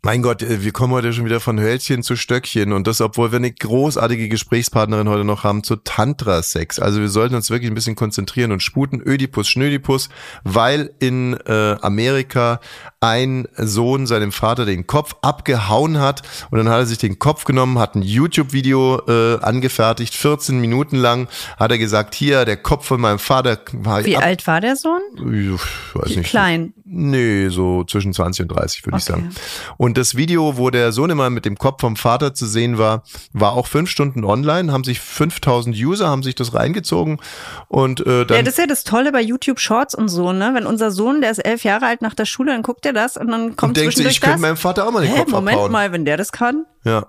Mein 0.01 0.21
Gott, 0.21 0.41
äh, 0.43 0.63
wir 0.63 0.71
kommen 0.71 0.93
heute 0.93 1.11
schon 1.11 1.25
wieder 1.25 1.41
von 1.41 1.59
Hölzchen 1.59 2.03
zu 2.03 2.15
Stöckchen 2.15 2.71
und 2.71 2.87
das, 2.87 3.01
obwohl 3.01 3.33
wir 3.33 3.37
eine 3.37 3.51
großartige 3.51 4.29
Gesprächspartnerin 4.29 5.09
heute 5.09 5.25
noch 5.25 5.43
haben 5.43 5.61
zu 5.61 5.75
Tantra-Sex. 5.75 6.79
Also 6.79 7.01
wir 7.01 7.09
sollten 7.09 7.35
uns 7.35 7.49
wirklich 7.49 7.69
ein 7.69 7.75
bisschen 7.75 7.97
konzentrieren 7.97 8.53
und 8.53 8.63
sputen 8.63 9.01
Ödipus, 9.05 9.49
Schnödipus, 9.49 10.07
weil 10.45 10.93
in 10.99 11.33
äh, 11.45 11.75
Amerika 11.81 12.61
ein 13.01 13.47
Sohn 13.55 14.07
seinem 14.07 14.31
Vater 14.31 14.65
den 14.65 14.85
Kopf 14.85 15.15
abgehauen 15.21 15.99
hat 15.99 16.21
und 16.51 16.57
dann 16.57 16.67
hat 16.69 16.79
er 16.79 16.85
sich 16.85 16.97
den 16.97 17.17
Kopf 17.17 17.45
genommen, 17.45 17.79
hat 17.79 17.95
ein 17.95 18.01
YouTube-Video 18.01 19.01
äh, 19.07 19.39
angefertigt, 19.41 20.13
14 20.13 20.59
Minuten 20.59 20.97
lang, 20.97 21.27
hat 21.57 21.71
er 21.71 21.77
gesagt, 21.77 22.13
hier, 22.13 22.43
der 22.45 22.57
Kopf 22.57 22.85
von 22.87 22.99
meinem 22.99 23.19
Vater 23.19 23.59
war 23.71 24.03
Wie 24.03 24.17
ab, 24.17 24.23
alt 24.23 24.45
war 24.47 24.59
der 24.59 24.75
Sohn? 24.75 24.99
Ich 25.15 25.95
weiß 25.95 26.15
nicht. 26.17 26.29
Klein. 26.29 26.73
Nee, 26.91 27.49
so 27.49 27.83
zwischen 27.83 28.13
20 28.13 28.43
und 28.43 28.47
30 28.57 28.85
würde 28.85 28.97
ich 28.97 29.03
Okay. 29.03 29.11
sagen. 29.21 29.29
Und 29.77 29.97
das 29.97 30.15
Video, 30.15 30.57
wo 30.57 30.71
der 30.71 30.91
Sohnemann 30.91 31.33
mit 31.33 31.45
dem 31.45 31.55
Kopf 31.57 31.81
vom 31.81 31.95
Vater 31.95 32.33
zu 32.33 32.47
sehen 32.47 32.77
war, 32.79 33.03
war 33.31 33.53
auch 33.53 33.67
fünf 33.67 33.89
Stunden 33.91 34.25
online, 34.25 34.71
haben 34.73 34.83
sich 34.83 34.99
5000 34.99 35.75
User, 35.75 36.07
haben 36.09 36.23
sich 36.23 36.33
das 36.35 36.53
reingezogen 36.55 37.19
und 37.67 38.05
äh, 38.05 38.19
Ja, 38.19 38.25
dann 38.25 38.45
das 38.45 38.55
ist 38.55 38.57
ja 38.59 38.65
das 38.67 38.83
Tolle 38.83 39.11
bei 39.11 39.21
YouTube 39.21 39.59
Shorts 39.59 39.93
und 39.95 40.09
so, 40.09 40.33
ne? 40.33 40.51
Wenn 40.55 40.65
unser 40.65 40.89
Sohn, 40.89 41.21
der 41.21 41.29
ist 41.31 41.37
elf 41.39 41.63
Jahre 41.63 41.85
alt 41.85 42.01
nach 42.01 42.15
der 42.15 42.25
Schule, 42.25 42.51
dann 42.51 42.63
guckt 42.63 42.85
er 42.87 42.88
das 42.93 43.17
und 43.17 43.27
dann 43.27 43.55
kommt 43.55 43.71
und 43.71 43.75
sich, 43.77 43.85
zwischendurch 43.85 44.15
ich 44.15 44.21
könnte 44.21 44.39
meinem 44.39 44.57
Vater 44.57 44.87
auch 44.87 44.91
mal 44.91 45.01
den 45.01 45.11
Hä, 45.11 45.19
Kopf 45.19 45.31
Moment 45.31 45.57
abhauen. 45.57 45.71
mal, 45.71 45.91
wenn 45.91 46.05
der 46.05 46.17
das 46.17 46.31
kann. 46.31 46.65
Ja. 46.83 47.07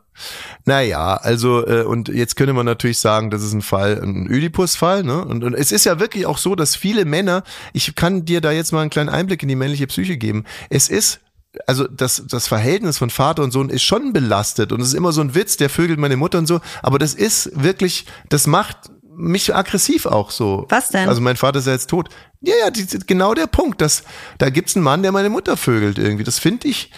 Naja, 0.64 1.16
also, 1.16 1.66
äh, 1.66 1.84
und 1.84 2.08
jetzt 2.08 2.36
könnte 2.36 2.52
man 2.52 2.66
natürlich 2.66 2.98
sagen, 2.98 3.30
das 3.30 3.42
ist 3.42 3.52
ein 3.52 3.62
Fall, 3.62 4.00
ein 4.02 4.26
Ödipus-Fall, 4.26 5.04
ne? 5.04 5.24
Und, 5.24 5.44
und 5.44 5.54
es 5.54 5.72
ist 5.72 5.84
ja 5.84 6.00
wirklich 6.00 6.26
auch 6.26 6.38
so, 6.38 6.54
dass 6.54 6.76
viele 6.76 7.04
Männer, 7.04 7.42
ich 7.72 7.94
kann 7.94 8.24
dir 8.24 8.40
da 8.40 8.50
jetzt 8.52 8.72
mal 8.72 8.80
einen 8.80 8.90
kleinen 8.90 9.08
Einblick 9.08 9.42
in 9.42 9.48
die 9.48 9.56
männliche 9.56 9.86
Psyche 9.86 10.16
geben. 10.16 10.44
Es 10.68 10.88
ist, 10.88 11.20
also 11.66 11.86
das, 11.86 12.24
das 12.28 12.48
Verhältnis 12.48 12.98
von 12.98 13.10
Vater 13.10 13.42
und 13.42 13.50
Sohn 13.52 13.70
ist 13.70 13.82
schon 13.82 14.12
belastet 14.12 14.72
und 14.72 14.80
es 14.80 14.88
ist 14.88 14.94
immer 14.94 15.12
so 15.12 15.20
ein 15.20 15.34
Witz, 15.34 15.56
der 15.56 15.70
vögelt 15.70 15.98
meine 15.98 16.16
Mutter 16.16 16.38
und 16.38 16.46
so, 16.46 16.60
aber 16.82 16.98
das 16.98 17.14
ist 17.14 17.50
wirklich, 17.54 18.06
das 18.28 18.46
macht 18.46 18.90
mich 19.20 19.54
aggressiv 19.54 20.06
auch 20.06 20.30
so. 20.30 20.66
Was 20.68 20.88
denn? 20.88 21.08
Also 21.08 21.20
mein 21.20 21.36
Vater 21.36 21.58
ist 21.60 21.66
ja 21.66 21.72
jetzt 21.72 21.90
tot. 21.90 22.08
Ja, 22.40 22.54
ja, 22.64 22.70
die, 22.70 22.86
genau 23.06 23.34
der 23.34 23.46
Punkt, 23.46 23.80
dass 23.80 24.02
da 24.38 24.50
gibt's 24.50 24.74
einen 24.76 24.84
Mann, 24.84 25.02
der 25.02 25.12
meine 25.12 25.28
Mutter 25.30 25.56
vögelt 25.56 25.98
irgendwie. 25.98 26.24
Das 26.24 26.38
finde 26.38 26.68
ich, 26.68 26.90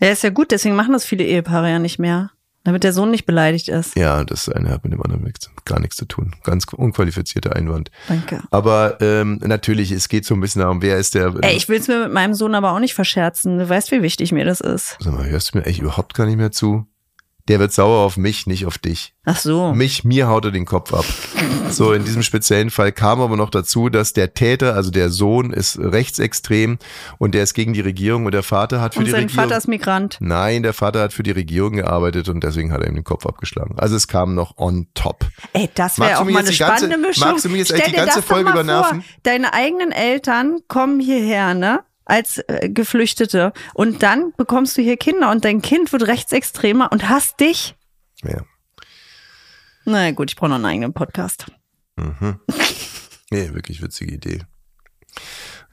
Ja, 0.00 0.08
ist 0.10 0.22
ja 0.22 0.30
gut, 0.30 0.50
deswegen 0.50 0.74
machen 0.76 0.92
das 0.92 1.04
viele 1.04 1.24
Ehepaare 1.24 1.70
ja 1.70 1.78
nicht 1.78 1.98
mehr. 1.98 2.30
Damit 2.64 2.82
der 2.82 2.92
Sohn 2.92 3.12
nicht 3.12 3.26
beleidigt 3.26 3.68
ist. 3.68 3.94
Ja, 3.94 4.24
das 4.24 4.48
eine 4.48 4.70
hat 4.70 4.82
mit 4.82 4.92
dem 4.92 5.00
anderen 5.00 5.22
nichts- 5.22 5.48
gar 5.64 5.78
nichts 5.78 5.94
zu 5.94 6.04
tun. 6.04 6.34
Ganz 6.42 6.64
unqualifizierter 6.72 7.54
Einwand. 7.54 7.92
Danke. 8.08 8.42
Aber 8.50 9.00
ähm, 9.00 9.38
natürlich, 9.44 9.92
es 9.92 10.08
geht 10.08 10.24
so 10.24 10.34
ein 10.34 10.40
bisschen 10.40 10.62
darum, 10.62 10.82
wer 10.82 10.96
ist 10.98 11.14
der. 11.14 11.32
Ey, 11.42 11.54
ich 11.56 11.68
will's 11.68 11.86
mir 11.86 12.00
mit 12.02 12.12
meinem 12.12 12.34
Sohn 12.34 12.56
aber 12.56 12.72
auch 12.72 12.80
nicht 12.80 12.94
verscherzen. 12.94 13.58
Du 13.58 13.68
weißt, 13.68 13.92
wie 13.92 14.02
wichtig 14.02 14.32
mir 14.32 14.44
das 14.44 14.60
ist. 14.60 14.96
Sag 14.98 15.12
mal, 15.12 15.28
hörst 15.28 15.54
du 15.54 15.58
mir 15.58 15.64
echt 15.66 15.78
überhaupt 15.80 16.14
gar 16.14 16.26
nicht 16.26 16.38
mehr 16.38 16.50
zu? 16.50 16.86
Der 17.48 17.60
wird 17.60 17.72
sauer 17.72 18.04
auf 18.04 18.16
mich, 18.16 18.46
nicht 18.46 18.66
auf 18.66 18.76
dich. 18.78 19.14
Ach 19.24 19.36
so. 19.36 19.72
Mich, 19.72 20.02
mir 20.04 20.28
haut 20.28 20.44
er 20.46 20.50
den 20.50 20.64
Kopf 20.66 20.92
ab. 20.92 21.04
So, 21.70 21.92
in 21.92 22.04
diesem 22.04 22.22
speziellen 22.22 22.70
Fall 22.70 22.92
kam 22.92 23.20
aber 23.20 23.36
noch 23.36 23.50
dazu, 23.50 23.88
dass 23.88 24.12
der 24.12 24.34
Täter, 24.34 24.74
also 24.74 24.90
der 24.90 25.10
Sohn, 25.10 25.52
ist 25.52 25.78
rechtsextrem 25.80 26.78
und 27.18 27.34
der 27.34 27.42
ist 27.44 27.54
gegen 27.54 27.72
die 27.72 27.80
Regierung 27.80 28.26
und 28.26 28.32
der 28.32 28.42
Vater 28.42 28.80
hat 28.80 28.94
für 28.94 29.00
Und 29.00 29.06
die 29.06 29.10
sein 29.12 29.22
Regierung. 29.22 29.44
Vater 29.44 29.58
ist 29.58 29.68
Migrant. 29.68 30.16
Nein, 30.20 30.62
der 30.62 30.72
Vater 30.72 31.00
hat 31.02 31.12
für 31.12 31.22
die 31.22 31.30
Regierung 31.32 31.74
gearbeitet 31.74 32.28
und 32.28 32.42
deswegen 32.42 32.72
hat 32.72 32.82
er 32.82 32.88
ihm 32.88 32.94
den 32.94 33.04
Kopf 33.04 33.26
abgeschlagen. 33.26 33.74
Also 33.78 33.96
es 33.96 34.06
kam 34.08 34.34
noch 34.34 34.56
on 34.58 34.86
top. 34.94 35.24
Ey, 35.52 35.68
das 35.74 35.98
wäre 35.98 36.18
auch 36.18 36.24
mal 36.24 36.38
eine 36.40 36.50
die 36.50 36.56
ganze- 36.56 36.84
spannende 36.86 36.98
Mischung. 37.08 37.28
magst 37.28 37.44
du 37.44 37.48
mir 37.48 37.58
jetzt 37.58 37.68
Stell 37.68 37.80
echt 37.80 37.90
die 37.92 37.96
ganze 37.96 38.22
Folge 38.22 38.50
übernerven? 38.50 39.02
Vor. 39.02 39.10
Deine 39.24 39.52
eigenen 39.52 39.92
Eltern 39.92 40.58
kommen 40.68 41.00
hierher, 41.00 41.54
ne? 41.54 41.80
Als 42.06 42.38
äh, 42.48 42.70
Geflüchtete. 42.70 43.52
Und 43.74 44.02
dann 44.02 44.32
bekommst 44.36 44.78
du 44.78 44.82
hier 44.82 44.96
Kinder 44.96 45.30
und 45.30 45.44
dein 45.44 45.60
Kind 45.60 45.92
wird 45.92 46.06
rechtsextremer 46.06 46.90
und 46.90 47.08
hasst 47.08 47.38
dich. 47.40 47.74
Ja. 48.22 48.42
Na 49.84 49.92
naja, 49.92 50.12
gut, 50.12 50.30
ich 50.30 50.36
brauche 50.36 50.48
noch 50.48 50.56
einen 50.56 50.64
eigenen 50.64 50.94
Podcast. 50.94 51.46
Mhm. 51.96 52.40
Nee, 53.30 53.52
wirklich 53.54 53.82
witzige 53.82 54.14
Idee. 54.14 54.40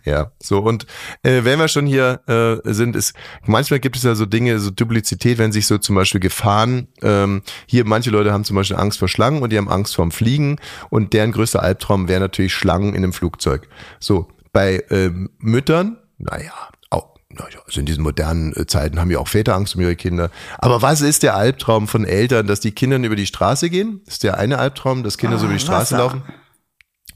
Ja, 0.06 0.32
so 0.42 0.60
und 0.60 0.86
äh, 1.24 1.46
wenn 1.46 1.60
wir 1.60 1.70
schon 1.70 1.86
hier 1.86 2.22
äh, 2.28 2.74
sind, 2.74 2.96
ist 2.96 3.14
manchmal 3.46 3.80
gibt 3.80 3.96
es 3.96 4.04
ja 4.04 4.16
so 4.16 4.26
Dinge, 4.26 4.60
so 4.60 4.70
Duplizität, 4.70 5.38
wenn 5.38 5.54
sich 5.54 5.66
so 5.66 5.78
zum 5.78 5.96
Beispiel 5.96 6.20
Gefahren, 6.20 6.90
ähm, 7.02 7.42
hier 7.68 7.86
manche 7.86 8.10
Leute 8.10 8.34
haben 8.34 8.44
zum 8.44 8.58
Beispiel 8.58 8.76
Angst 8.76 9.00
vor 9.00 9.08
Schlangen 9.08 9.42
und 9.42 9.52
die 9.52 9.58
haben 9.58 9.70
Angst 9.70 9.96
vorm 9.96 10.12
Fliegen 10.12 10.58
und 10.90 11.14
deren 11.14 11.32
größter 11.32 11.64
Albtraum 11.64 12.10
wäre 12.10 12.20
natürlich 12.20 12.54
Schlangen 12.54 12.90
in 12.90 13.04
einem 13.04 13.14
Flugzeug. 13.14 13.70
So, 14.02 14.28
bei 14.52 14.84
ähm, 14.90 15.30
Müttern, 15.40 15.98
naja, 16.30 16.54
auch, 16.90 17.16
naja, 17.30 17.60
also 17.66 17.80
in 17.80 17.86
diesen 17.86 18.04
modernen 18.04 18.56
äh, 18.56 18.66
Zeiten 18.68 19.00
haben 19.00 19.12
ja 19.12 19.20
auch 19.20 19.28
Väter 19.28 19.56
Angst 19.56 19.76
um 19.76 19.82
ihre 19.82 19.96
Kinder. 19.96 20.30
Aber 20.60 20.82
was 20.82 21.02
ist 21.02 21.24
der 21.24 21.36
Albtraum 21.36 21.88
von 21.88 22.06
Eltern, 22.06 22.48
dass 22.48 22.60
die 22.60 22.72
Kinder 22.72 22.98
über 22.98 23.16
die 23.16 23.26
Straße 23.26 23.70
gehen? 23.70 24.02
Das 24.06 24.16
ist 24.16 24.24
der 24.24 24.38
eine 24.38 24.60
Albtraum, 24.60 25.04
dass 25.04 25.18
Kinder 25.18 25.38
so 25.38 25.44
Ah, 25.46 25.50
über 25.50 25.54
die 25.58 25.64
Straße 25.64 25.96
Wasser. 25.96 25.98
laufen? 25.98 26.24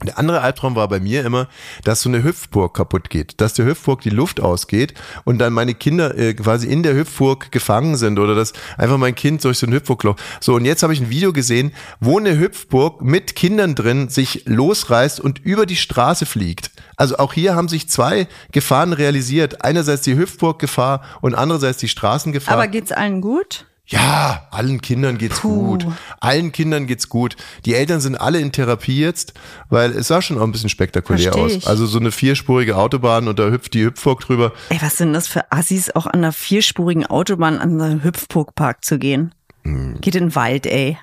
Der 0.05 0.19
andere 0.19 0.41
Albtraum 0.41 0.75
war 0.75 0.87
bei 0.87 0.99
mir 0.99 1.25
immer, 1.25 1.47
dass 1.83 2.01
so 2.01 2.09
eine 2.09 2.21
Hüpfburg 2.23 2.75
kaputt 2.75 3.09
geht, 3.09 3.41
dass 3.41 3.55
der 3.55 3.65
Hüpfburg 3.65 4.01
die 4.01 4.11
Luft 4.11 4.39
ausgeht 4.39 4.93
und 5.23 5.39
dann 5.39 5.53
meine 5.53 5.73
Kinder 5.73 6.15
äh, 6.15 6.35
quasi 6.35 6.67
in 6.67 6.83
der 6.83 6.93
Hüpfburg 6.93 7.51
gefangen 7.51 7.97
sind 7.97 8.19
oder 8.19 8.35
dass 8.35 8.53
einfach 8.77 8.99
mein 8.99 9.15
Kind 9.15 9.43
durch 9.43 9.57
so 9.57 9.65
ein 9.65 9.73
Hüpfburgloch. 9.73 10.15
So 10.39 10.53
und 10.53 10.65
jetzt 10.65 10.83
habe 10.83 10.93
ich 10.93 11.01
ein 11.01 11.09
Video 11.09 11.33
gesehen, 11.33 11.71
wo 11.99 12.19
eine 12.19 12.37
Hüpfburg 12.37 13.01
mit 13.01 13.35
Kindern 13.35 13.73
drin 13.73 14.09
sich 14.09 14.43
losreißt 14.45 15.19
und 15.19 15.39
über 15.39 15.65
die 15.65 15.75
Straße 15.75 16.27
fliegt. 16.27 16.69
Also 16.97 17.17
auch 17.17 17.31
hier 17.31 17.55
haben 17.55 17.69
sich 17.69 17.87
zwei 17.87 18.27
Gefahren 18.51 18.91
realisiert. 18.91 19.63
Einerseits 19.63 20.01
die 20.01 20.17
Hüpfburg-Gefahr 20.17 21.03
und 21.21 21.35
andererseits 21.35 21.77
die 21.77 21.87
Straßengefahr. 21.87 22.55
Aber 22.55 22.67
geht's 22.67 22.91
allen 22.91 23.21
gut? 23.21 23.65
Ja, 23.89 24.47
allen 24.51 24.81
Kindern 24.81 25.17
geht's 25.17 25.39
Puh. 25.39 25.77
gut. 25.77 25.87
Allen 26.19 26.51
Kindern 26.51 26.87
geht's 26.87 27.07
gut. 27.07 27.37
Die 27.65 27.73
Eltern 27.73 28.01
sind 28.01 28.19
alle 28.19 28.39
in 28.39 28.51
Therapie 28.51 28.99
jetzt, 28.99 29.33
weil 29.69 29.91
es 29.91 30.09
sah 30.09 30.21
schon 30.21 30.37
auch 30.37 30.43
ein 30.43 30.51
bisschen 30.51 30.69
spektakulär 30.69 31.33
aus. 31.35 31.65
Also 31.65 31.85
so 31.85 31.97
eine 31.97 32.11
vierspurige 32.11 32.75
Autobahn 32.75 33.29
und 33.29 33.39
da 33.39 33.49
hüpft 33.49 33.75
die 33.75 33.85
Hüpfburg 33.85 34.19
drüber. 34.19 34.51
Ey, 34.69 34.81
was 34.81 34.97
sind 34.97 35.13
das 35.13 35.29
für 35.29 35.49
Assis, 35.53 35.89
auch 35.95 36.05
an 36.05 36.15
einer 36.15 36.33
vierspurigen 36.33 37.05
Autobahn 37.05 37.59
an 37.59 37.81
einen 37.81 38.03
Hüpfburgpark 38.03 38.83
zu 38.83 38.99
gehen? 38.99 39.33
Hm. 39.63 40.01
Geht 40.01 40.15
in 40.15 40.25
den 40.25 40.35
Wald, 40.35 40.65
ey. 40.65 40.97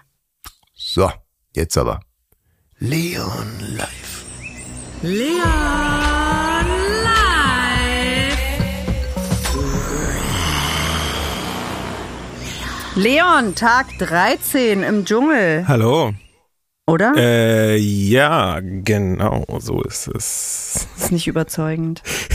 So, 0.75 1.11
jetzt 1.55 1.79
aber. 1.79 2.01
Leon 2.81 3.49
live. 3.61 4.14
Leon, 12.97 13.55
Tag 13.55 13.87
13 13.99 14.83
im 14.83 15.05
Dschungel, 15.05 15.69
Hallo. 15.69 16.15
oder? 16.87 17.13
Äh, 17.17 17.77
ja, 17.77 18.61
genau, 18.63 19.45
so 19.59 19.83
ist 19.83 20.09
es. 20.09 20.89
ist 20.97 21.13
nicht 21.13 21.27
überzeugend. 21.27 22.03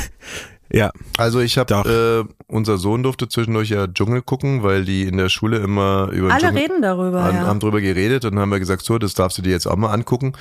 Ja, 0.72 0.92
Also 1.18 1.40
ich 1.40 1.58
habe, 1.58 2.28
äh, 2.30 2.34
unser 2.48 2.78
Sohn 2.78 3.02
durfte 3.04 3.28
zwischendurch 3.28 3.70
ja 3.70 3.88
Dschungel 3.88 4.22
gucken, 4.22 4.64
weil 4.64 4.86
die 4.86 5.04
in 5.04 5.18
der 5.18 5.30
Schule 5.30 5.58
immer 5.58 6.10
über 6.12 6.32
Alle 6.32 6.42
Dschungel 6.42 6.58
reden 6.62 6.82
darüber, 6.82 7.24
haben, 7.24 7.38
ja. 7.38 7.48
haben 7.48 7.60
drüber 7.60 7.82
geredet 7.82 8.26
und 8.26 8.34
dann 8.34 8.42
haben 8.42 8.52
wir 8.52 8.60
gesagt, 8.60 8.84
so, 8.84 8.98
das 9.00 9.14
darfst 9.14 9.38
du 9.38 9.42
dir 9.42 9.52
jetzt 9.52 9.66
auch 9.68 9.76
mal 9.76 9.92
angucken. 9.92 10.34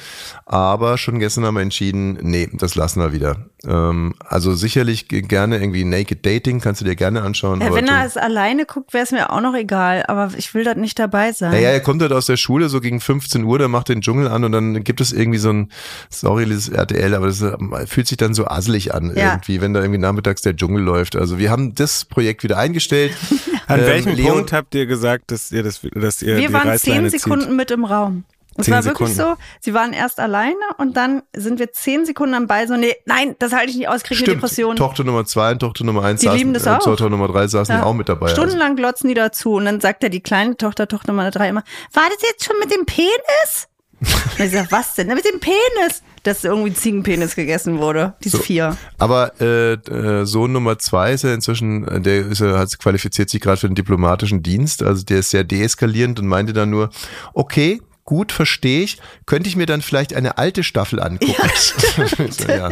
Aber 0.46 0.98
schon 0.98 1.18
gestern 1.18 1.44
haben 1.44 1.54
wir 1.54 1.62
entschieden, 1.62 2.18
nee, 2.22 2.48
das 2.52 2.74
lassen 2.74 3.00
wir 3.00 3.12
wieder. 3.12 3.36
Ähm, 3.64 4.14
also 4.24 4.54
sicherlich 4.54 5.08
gerne 5.08 5.58
irgendwie 5.58 5.84
Naked 5.84 6.24
Dating, 6.24 6.60
kannst 6.60 6.80
du 6.80 6.84
dir 6.84 6.94
gerne 6.94 7.22
anschauen. 7.22 7.60
Ja, 7.60 7.68
aber 7.68 7.76
wenn 7.76 7.88
er 7.88 8.04
es 8.04 8.16
alleine 8.16 8.66
guckt, 8.66 8.92
wäre 8.94 9.04
es 9.04 9.10
mir 9.12 9.30
auch 9.32 9.40
noch 9.40 9.54
egal, 9.54 10.04
aber 10.06 10.30
ich 10.36 10.54
will 10.54 10.64
dort 10.64 10.76
nicht 10.78 10.98
dabei 10.98 11.32
sein. 11.32 11.50
Naja, 11.52 11.70
er 11.70 11.80
kommt 11.80 12.02
halt 12.02 12.12
aus 12.12 12.26
der 12.26 12.36
Schule 12.36 12.68
so 12.68 12.80
gegen 12.80 13.00
15 13.00 13.42
Uhr, 13.44 13.58
der 13.58 13.68
macht 13.68 13.88
den 13.88 14.00
Dschungel 14.00 14.28
an 14.28 14.44
und 14.44 14.52
dann 14.52 14.84
gibt 14.84 15.00
es 15.00 15.12
irgendwie 15.12 15.38
so 15.38 15.50
ein, 15.50 15.72
sorry, 16.10 16.44
dieses 16.44 16.68
RTL, 16.68 17.14
aber 17.14 17.26
das 17.26 17.40
äh, 17.42 17.56
fühlt 17.86 18.06
sich 18.06 18.16
dann 18.18 18.34
so 18.34 18.46
asselig 18.46 18.94
an 18.94 19.12
Ja. 19.16 19.32
irgendwie, 19.32 19.60
wenn 19.60 19.74
da 19.74 19.80
irgendwie 19.80 19.98
nachmittags 20.18 20.42
der 20.42 20.56
Dschungel 20.56 20.82
läuft. 20.82 21.16
Also 21.16 21.38
wir 21.38 21.50
haben 21.50 21.74
das 21.74 22.04
Projekt 22.04 22.42
wieder 22.42 22.58
eingestellt. 22.58 23.16
an 23.66 23.80
Ähm, 23.80 23.86
welchem 23.86 24.14
Leon- 24.14 24.32
Punkt 24.36 24.52
habt 24.52 24.74
ihr 24.74 24.86
gesagt, 24.86 25.30
dass 25.30 25.50
ihr 25.52 25.62
das, 25.62 25.80
dass 25.94 26.22
ihr 26.22 26.36
Wir 26.36 26.48
die 26.48 26.52
waren 26.52 26.68
Reißleine 26.68 27.08
zehn 27.10 27.20
Sekunden 27.20 27.46
zieht? 27.46 27.54
mit 27.56 27.70
im 27.70 27.84
Raum. 27.84 28.24
Und 28.54 28.62
es 28.62 28.64
Zehn 28.64 28.74
war 28.74 28.84
wirklich 28.84 29.10
Sekunden. 29.14 29.36
so, 29.38 29.42
sie 29.60 29.72
waren 29.72 29.92
erst 29.92 30.18
alleine 30.18 30.56
und 30.78 30.96
dann 30.96 31.22
sind 31.36 31.60
wir 31.60 31.70
zehn 31.72 32.04
Sekunden 32.04 32.34
am 32.34 32.48
Ball 32.48 32.66
so, 32.66 32.76
nee, 32.76 32.96
nein, 33.06 33.36
das 33.38 33.52
halte 33.52 33.70
ich 33.70 33.76
nicht 33.76 33.88
aus, 33.88 34.02
kriege 34.02 34.16
eine 34.18 34.24
Stimmt, 34.24 34.36
Depression. 34.42 34.74
Tochter 34.74 35.04
Nummer 35.04 35.24
zwei 35.26 35.52
und 35.52 35.60
Tochter 35.60 35.84
Nummer 35.84 36.02
eins 36.02 36.20
Die 36.20 36.26
saßen, 36.26 36.38
lieben 36.38 36.54
das 36.54 36.66
äh, 36.66 36.70
auch. 36.70 36.78
Tochter 36.80 37.08
Nummer 37.08 37.28
drei 37.28 37.46
saßen 37.46 37.76
Ja. 37.76 37.82
auch 37.84 37.94
mit 37.94 38.08
dabei. 38.08 38.26
Also, 38.30 38.34
Stundenlang 38.40 38.74
glotzen 38.74 39.06
die 39.08 39.14
dazu 39.14 39.52
und 39.52 39.64
dann 39.66 39.80
sagt 39.80 40.02
er 40.02 40.10
die 40.10 40.20
kleine 40.20 40.56
Tochter, 40.56 40.88
Tochter 40.88 41.12
Nummer 41.12 41.30
drei 41.30 41.48
immer, 41.50 41.62
war 41.92 42.08
das 42.12 42.18
jetzt 42.28 42.44
schon 42.44 42.56
mit 42.58 42.72
dem 42.72 42.84
Penis? 42.84 43.68
Und 44.38 44.44
ich 44.44 44.52
sag, 44.52 44.70
was 44.72 44.94
denn? 44.94 45.06
Na, 45.08 45.14
mit 45.16 45.24
dem 45.24 45.38
Penis! 45.40 46.02
Dass 46.22 46.44
irgendwie 46.44 46.74
Ziegenpenis 46.74 47.34
gegessen 47.34 47.78
wurde. 47.78 48.14
Die 48.24 48.28
So. 48.28 48.38
vier. 48.38 48.76
Aber 48.98 49.40
äh, 49.40 49.74
äh, 49.74 50.24
Sohn 50.24 50.52
Nummer 50.52 50.78
zwei 50.78 51.12
ist 51.12 51.24
ja 51.24 51.32
inzwischen, 51.34 51.86
äh, 51.86 52.00
der 52.00 52.26
ist 52.26 52.40
ja, 52.40 52.58
hat 52.58 52.78
qualifiziert 52.78 53.30
sich 53.30 53.40
gerade 53.40 53.58
für 53.58 53.68
den 53.68 53.74
diplomatischen 53.74 54.42
Dienst. 54.42 54.82
Also 54.82 55.04
der 55.04 55.18
ist 55.20 55.30
sehr 55.30 55.44
deeskalierend 55.44 56.18
und 56.20 56.26
meinte 56.26 56.52
dann 56.52 56.70
nur, 56.70 56.90
okay, 57.34 57.80
gut, 58.04 58.32
verstehe 58.32 58.84
ich. 58.84 58.98
Könnte 59.26 59.48
ich 59.50 59.56
mir 59.56 59.66
dann 59.66 59.82
vielleicht 59.82 60.14
eine 60.14 60.38
alte 60.38 60.64
Staffel 60.64 60.98
angucken? 61.00 61.34
so, 62.30 62.48
ja. 62.48 62.70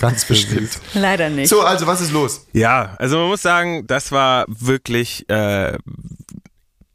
Ganz 0.00 0.24
bestimmt. 0.24 0.70
Leider 0.94 1.30
nicht. 1.30 1.48
So, 1.48 1.60
also 1.62 1.86
was 1.86 2.00
ist 2.00 2.12
los? 2.12 2.46
Ja, 2.52 2.96
also 2.98 3.18
man 3.18 3.28
muss 3.28 3.42
sagen, 3.42 3.86
das 3.86 4.10
war 4.10 4.44
wirklich 4.48 5.28
äh, 5.30 5.78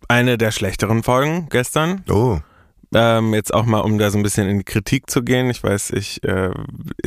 eine 0.09 0.37
der 0.37 0.51
schlechteren 0.51 1.01
Folgen 1.03 1.47
gestern. 1.49 2.03
Oh. 2.09 2.39
Ähm, 2.95 3.33
jetzt 3.33 3.53
auch 3.53 3.65
mal, 3.65 3.79
um 3.79 3.97
da 3.97 4.09
so 4.11 4.17
ein 4.17 4.23
bisschen 4.23 4.47
in 4.49 4.59
die 4.59 4.63
Kritik 4.63 5.09
zu 5.09 5.23
gehen. 5.23 5.49
Ich 5.49 5.63
weiß, 5.63 5.91
ich 5.91 6.23
äh, 6.23 6.51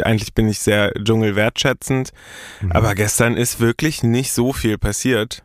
eigentlich 0.02 0.34
bin 0.34 0.48
ich 0.48 0.58
sehr 0.60 0.92
Dschungel 0.94 1.36
wertschätzend, 1.36 2.12
Mhm. 2.60 2.72
aber 2.72 2.94
gestern 2.94 3.36
ist 3.36 3.60
wirklich 3.60 4.02
nicht 4.02 4.32
so 4.32 4.52
viel 4.52 4.78
passiert. 4.78 5.42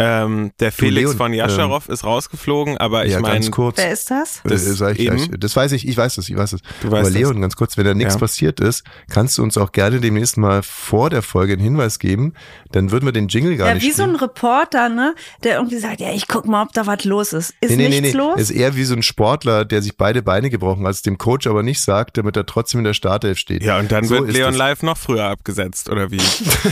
Ähm, 0.00 0.52
der 0.60 0.70
Felix 0.70 1.06
Leon, 1.08 1.16
von 1.16 1.32
Jascharow 1.32 1.88
ist 1.88 2.04
rausgeflogen, 2.04 2.78
aber 2.78 3.04
ich 3.04 3.12
ja, 3.12 3.20
meine, 3.20 3.34
ganz 3.34 3.50
kurz. 3.50 3.78
Wer 3.78 3.90
ist 3.92 4.10
das? 4.12 4.40
Das, 4.44 4.64
Das 4.64 4.78
sag 4.78 4.92
ich 4.94 5.00
eben. 5.06 5.16
gleich. 5.16 5.30
das 5.40 5.56
weiß 5.56 5.72
ich, 5.72 5.88
ich 5.88 5.96
weiß 5.96 6.14
das, 6.14 6.28
ich 6.28 6.36
weiß 6.36 6.50
das. 6.52 6.60
Du 6.82 6.86
weißt 6.92 7.00
Aber 7.00 7.02
das. 7.02 7.12
Leon, 7.14 7.40
ganz 7.40 7.56
kurz, 7.56 7.76
wenn 7.76 7.84
da 7.84 7.94
nichts 7.94 8.14
Ja. 8.14 8.20
passiert 8.20 8.60
ist, 8.60 8.84
kannst 9.10 9.36
du 9.38 9.42
uns 9.42 9.58
auch 9.58 9.72
gerne 9.72 9.98
demnächst 9.98 10.36
mal 10.36 10.62
vor 10.62 11.10
der 11.10 11.22
Folge 11.22 11.54
einen 11.54 11.62
Hinweis 11.62 11.98
geben, 11.98 12.34
dann 12.70 12.92
würden 12.92 13.06
wir 13.06 13.12
den 13.12 13.26
Jingle 13.26 13.56
gar 13.56 13.68
Ja, 13.68 13.74
nicht 13.74 13.82
wie 13.82 13.90
so 13.90 14.04
ein 14.04 14.10
spielen. 14.10 14.20
Reporter, 14.20 14.88
ne? 14.88 15.16
Der 15.42 15.56
irgendwie 15.56 15.78
sagt, 15.78 15.98
ja, 16.00 16.12
ich 16.12 16.28
guck 16.28 16.46
mal, 16.46 16.62
ob 16.62 16.72
da 16.74 16.86
was 16.86 17.04
los 17.04 17.32
ist. 17.32 17.54
Ist 17.60 17.70
Nee, 17.70 17.76
nee, 17.76 17.88
nichts 17.88 18.02
nee, 18.02 18.10
nee. 18.12 18.16
los? 18.16 18.38
Ist 18.40 18.50
eher 18.52 18.76
wie 18.76 18.84
so 18.84 18.94
ein 18.94 19.02
Sportler, 19.02 19.64
der 19.64 19.82
sich 19.82 19.96
beide 19.96 20.22
Beine 20.22 20.48
gebrochen 20.48 20.86
hat, 20.86 20.92
es 20.94 21.02
dem 21.02 21.18
Coach 21.18 21.48
aber 21.48 21.64
nicht 21.64 21.80
sagt, 21.80 22.18
damit 22.18 22.36
er 22.36 22.46
trotzdem 22.46 22.78
in 22.78 22.84
der 22.84 22.94
Startelf 22.94 23.36
steht. 23.38 23.64
ja, 23.64 23.80
und 23.80 23.90
dann 23.90 24.04
So 24.04 24.14
wird 24.14 24.30
Leon 24.30 24.50
das. 24.52 24.58
Live 24.58 24.82
noch 24.84 24.96
früher 24.96 25.24
abgesetzt, 25.24 25.88
oder 25.88 26.12
wie? 26.12 26.20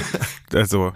also, 0.54 0.92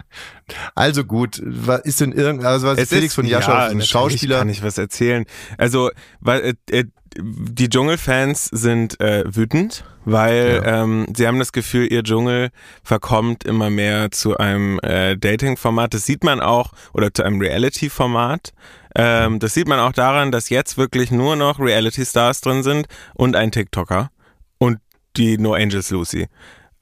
Also 0.75 1.03
gut, 1.03 1.41
wa- 1.43 1.75
ist 1.75 2.01
denn 2.01 2.11
irgend, 2.11 2.43
also 2.45 2.67
was 2.67 2.77
es 2.77 2.89
Felix 2.89 3.07
ist, 3.07 3.15
von 3.15 3.25
Jascha, 3.25 3.51
ja, 3.51 3.57
ein 3.59 3.65
natürlich 3.77 3.89
Schauspieler, 3.89 4.39
kann 4.39 4.49
ich 4.49 4.63
was 4.63 4.77
erzählen. 4.77 5.25
Also, 5.57 5.91
weil 6.19 6.55
äh, 6.71 6.79
äh, 6.79 6.85
die 7.17 7.67
Dschungelfans 7.69 8.45
sind 8.45 8.99
äh, 9.01 9.23
wütend, 9.27 9.83
weil 10.05 10.61
ähm, 10.65 11.07
sie 11.15 11.27
haben 11.27 11.39
das 11.39 11.51
Gefühl, 11.51 11.91
ihr 11.91 12.03
Dschungel 12.03 12.49
verkommt 12.83 13.43
immer 13.43 13.69
mehr 13.69 14.11
zu 14.11 14.37
einem 14.37 14.79
äh, 14.79 15.17
Dating-Format. 15.17 15.93
Das 15.93 16.05
sieht 16.05 16.23
man 16.23 16.39
auch, 16.39 16.71
oder 16.93 17.13
zu 17.13 17.23
einem 17.23 17.41
Reality-Format. 17.41 18.53
Ähm, 18.95 19.39
das 19.39 19.53
sieht 19.53 19.67
man 19.67 19.79
auch 19.79 19.91
daran, 19.91 20.31
dass 20.31 20.49
jetzt 20.49 20.77
wirklich 20.77 21.11
nur 21.11 21.35
noch 21.35 21.59
Reality-Stars 21.59 22.41
drin 22.41 22.63
sind 22.63 22.87
und 23.13 23.35
ein 23.35 23.51
TikToker 23.51 24.09
und 24.57 24.79
die 25.17 25.37
No 25.37 25.53
Angels 25.53 25.89
Lucy. 25.89 26.27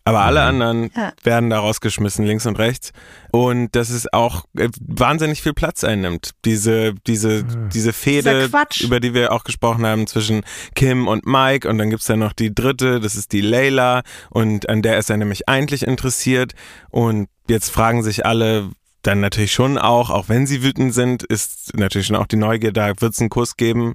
Aber 0.09 0.21
alle 0.21 0.41
anderen 0.41 0.91
Ja. 0.95 1.13
werden 1.23 1.49
da 1.49 1.59
rausgeschmissen, 1.59 2.25
links 2.25 2.45
und 2.45 2.57
rechts. 2.57 2.91
Und 3.31 3.75
dass 3.75 3.89
es 3.89 4.11
auch 4.11 4.45
äh, 4.57 4.69
wahnsinnig 4.81 5.41
viel 5.41 5.53
Platz 5.53 5.83
einnimmt. 5.83 6.31
Diese, 6.45 6.93
diese, 7.07 7.43
diese 7.43 7.93
Fehde, 7.93 8.49
über 8.81 8.99
die 8.99 9.13
wir 9.13 9.31
auch 9.31 9.43
gesprochen 9.43 9.85
haben, 9.85 10.07
zwischen 10.07 10.41
Kim 10.75 11.07
und 11.07 11.25
Mike. 11.25 11.67
Und 11.69 11.77
dann 11.77 11.89
gibt's 11.89 12.07
ja 12.07 12.15
noch 12.15 12.33
die 12.33 12.53
dritte, 12.53 12.99
das 12.99 13.15
ist 13.15 13.31
die 13.31 13.41
Layla. 13.41 14.01
Und 14.29 14.67
an 14.69 14.81
der 14.81 14.97
ist 14.97 15.09
er 15.09 15.17
nämlich 15.17 15.47
eigentlich 15.47 15.83
interessiert. 15.85 16.53
Und 16.89 17.27
jetzt 17.47 17.69
fragen 17.69 18.03
sich 18.03 18.25
alle, 18.25 18.69
dann 19.01 19.21
natürlich 19.21 19.53
schon 19.53 19.77
auch, 19.77 20.09
auch 20.09 20.27
wenn 20.27 20.45
sie 20.45 20.61
wütend 20.61 20.93
sind, 20.93 21.23
ist 21.23 21.77
natürlich 21.77 22.07
schon 22.07 22.17
auch 22.17 22.27
die 22.27 22.35
Neugier 22.35 22.73
da, 22.73 22.91
wird's 22.99 23.19
einen 23.19 23.29
Kuss 23.29 23.55
geben? 23.55 23.93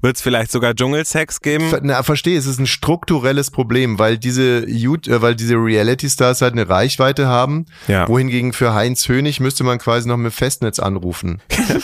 Wird's 0.00 0.20
vielleicht 0.20 0.52
sogar 0.52 0.74
Dschungelsex 0.74 1.40
geben? 1.40 1.68
Ver- 1.70 1.80
Na, 1.82 2.02
verstehe, 2.02 2.38
es 2.38 2.46
ist 2.46 2.58
ein 2.58 2.66
strukturelles 2.66 3.50
Problem, 3.50 3.98
weil 3.98 4.18
diese, 4.18 4.64
äh, 4.66 5.22
weil 5.22 5.34
diese 5.34 5.54
Reality-Stars 5.56 6.42
halt 6.42 6.52
eine 6.52 6.68
Reichweite 6.68 7.26
haben, 7.26 7.66
Ja. 7.88 8.06
wohingegen 8.08 8.52
für 8.52 8.74
Heinz 8.74 9.08
Hönig 9.08 9.40
müsste 9.40 9.64
man 9.64 9.78
quasi 9.78 10.08
noch 10.08 10.16
mit 10.18 10.32
Festnetz 10.32 10.78
anrufen. 10.78 11.40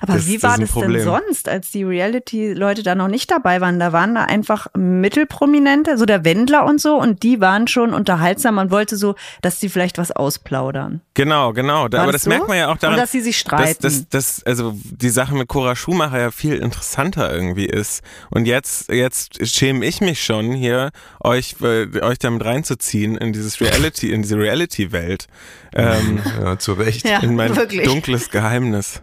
Aber 0.00 0.14
Das- 0.14 0.26
wie 0.26 0.34
das 0.34 0.42
war 0.42 0.54
ein 0.54 0.60
das 0.60 0.72
denn 0.72 1.02
sonst, 1.02 1.48
als 1.48 1.70
die 1.70 1.82
Reality-Leute 1.84 2.82
da 2.82 2.94
noch 2.94 3.08
nicht 3.08 3.30
dabei 3.30 3.60
waren? 3.60 3.78
Da 3.78 3.92
waren 3.92 4.14
da 4.14 4.24
einfach 4.24 4.66
Mittelprominente, 4.76 5.98
so 5.98 6.06
der 6.06 6.24
Wendler 6.24 6.64
und 6.64 6.80
so, 6.80 6.96
und 6.96 7.22
die 7.22 7.40
waren 7.40 7.66
schon 7.68 7.92
unterhaltsam. 7.92 8.54
Man 8.54 8.70
wollte 8.70 8.96
so, 8.96 9.14
dass 9.42 9.58
die 9.60 9.68
vielleicht 9.68 9.98
was 9.98 10.10
ausplaudern. 10.12 11.00
Genau, 11.14 11.52
genau. 11.52 11.88
Da, 11.88 12.02
aber 12.02 12.12
das 12.12 12.20
das 12.20 12.24
so? 12.24 12.30
merkt 12.30 12.48
man 12.48 12.56
ja 12.58 12.68
auch 12.72 12.76
daran, 12.78 12.94
Und 12.94 13.00
dass 13.02 13.12
sie 13.12 13.20
sich 13.20 13.38
streiten. 13.38 13.82
Dass, 13.82 14.08
dass, 14.08 14.36
dass, 14.40 14.42
also 14.46 14.74
die 14.84 15.08
Sache 15.10 15.34
mit 15.34 15.48
Cora 15.48 15.76
Schumacher 15.76 16.18
ja 16.20 16.30
viel 16.30 16.54
interessanter 16.70 17.32
irgendwie 17.32 17.66
ist. 17.66 18.02
Und 18.30 18.46
jetzt, 18.46 18.88
jetzt 18.90 19.46
schäme 19.48 19.84
ich 19.84 20.00
mich 20.00 20.24
schon 20.24 20.52
hier, 20.52 20.90
euch, 21.22 21.56
äh, 21.62 22.00
euch 22.00 22.18
damit 22.18 22.44
reinzuziehen 22.44 23.16
in 23.16 23.32
dieses 23.32 23.60
Reality, 23.60 24.12
in 24.12 24.22
diese 24.22 24.36
Reality-Welt. 24.38 25.26
Ähm, 25.74 26.20
Ja, 26.40 26.58
zu 26.58 26.72
Recht. 26.74 27.06
Ja, 27.06 27.18
in 27.20 27.34
mein 27.36 27.54
wirklich. 27.56 27.84
dunkles 27.86 28.30
Geheimnis. 28.30 29.02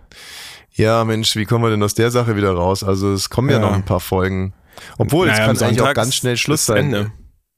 Ja, 0.73 1.03
Mensch, 1.05 1.35
wie 1.35 1.45
kommen 1.45 1.63
wir 1.63 1.69
denn 1.71 1.83
aus 1.83 1.93
der 1.95 2.11
Sache 2.11 2.35
wieder 2.35 2.51
raus? 2.51 2.83
Also 2.83 3.11
es 3.13 3.29
kommen 3.29 3.49
ja, 3.49 3.55
Ja. 3.57 3.61
noch 3.61 3.73
ein 3.73 3.83
paar 3.85 3.99
Folgen. 3.99 4.53
Obwohl, 4.97 5.27
es 5.27 5.33
Naja, 5.37 5.47
kann 5.47 5.57
am 5.57 5.63
eigentlich 5.63 5.81
auch 5.81 5.85
Sonntag 5.85 5.95
ganz 5.95 6.15
schnell 6.15 6.37
Schluss 6.37 6.65
sein. 6.65 6.77
Ende. 6.93 7.11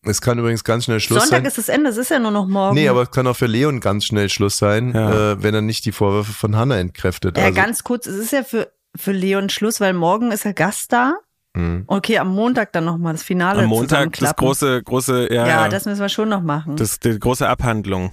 Es 0.03 0.21
kann 0.21 0.39
übrigens 0.39 0.63
ganz 0.63 0.85
schnell 0.85 1.01
Schluss 1.01 1.23
Sonntag 1.23 1.39
sein. 1.39 1.45
ist 1.45 1.57
das 1.57 1.67
Ende, 1.67 1.89
es 1.89 1.97
ist 1.97 2.09
ja 2.09 2.19
nur 2.19 2.31
noch 2.31 2.47
morgen. 2.47 2.73
Nee, 2.75 2.87
aber 2.87 3.01
es 3.01 3.11
kann 3.11 3.27
auch 3.27 3.35
für 3.35 3.47
Leon 3.47 3.81
ganz 3.81 4.05
schnell 4.05 4.29
Schluss 4.29 4.57
sein, 4.57 4.93
Ja. 4.95 5.33
äh, 5.33 5.43
wenn 5.43 5.53
er 5.53 5.61
nicht 5.61 5.83
die 5.83 5.91
Vorwürfe 5.91 6.31
von 6.31 6.55
Hannah 6.55 6.77
entkräftet. 6.79 7.37
ja, 7.37 7.43
also, 7.43 7.55
ganz 7.55 7.83
kurz, 7.83 8.05
es 8.07 8.15
ist 8.15 8.31
ja 8.31 8.43
für, 8.43 8.71
für 8.95 9.11
Leon 9.11 9.49
Schluss, 9.49 9.79
weil 9.79 9.93
morgen 9.93 10.31
ist 10.31 10.45
er 10.45 10.53
Gast 10.53 10.91
da. 10.93 11.15
Mhm. 11.55 11.83
Okay, 11.87 12.17
am 12.19 12.29
Montag 12.33 12.73
dann 12.73 12.85
nochmal 12.85 13.13
das 13.13 13.23
Finale 13.23 13.63
Am 13.63 13.69
Montag 13.69 14.17
das 14.19 14.35
große, 14.35 14.83
große, 14.83 15.33
ja, 15.33 15.47
Ja, 15.47 15.69
das 15.69 15.85
müssen 15.85 15.99
wir 16.01 16.09
schon 16.09 16.29
noch 16.29 16.41
machen. 16.41 16.75
das, 16.75 16.99
die 16.99 17.17
große 17.17 17.47
Abhandlung. 17.47 18.11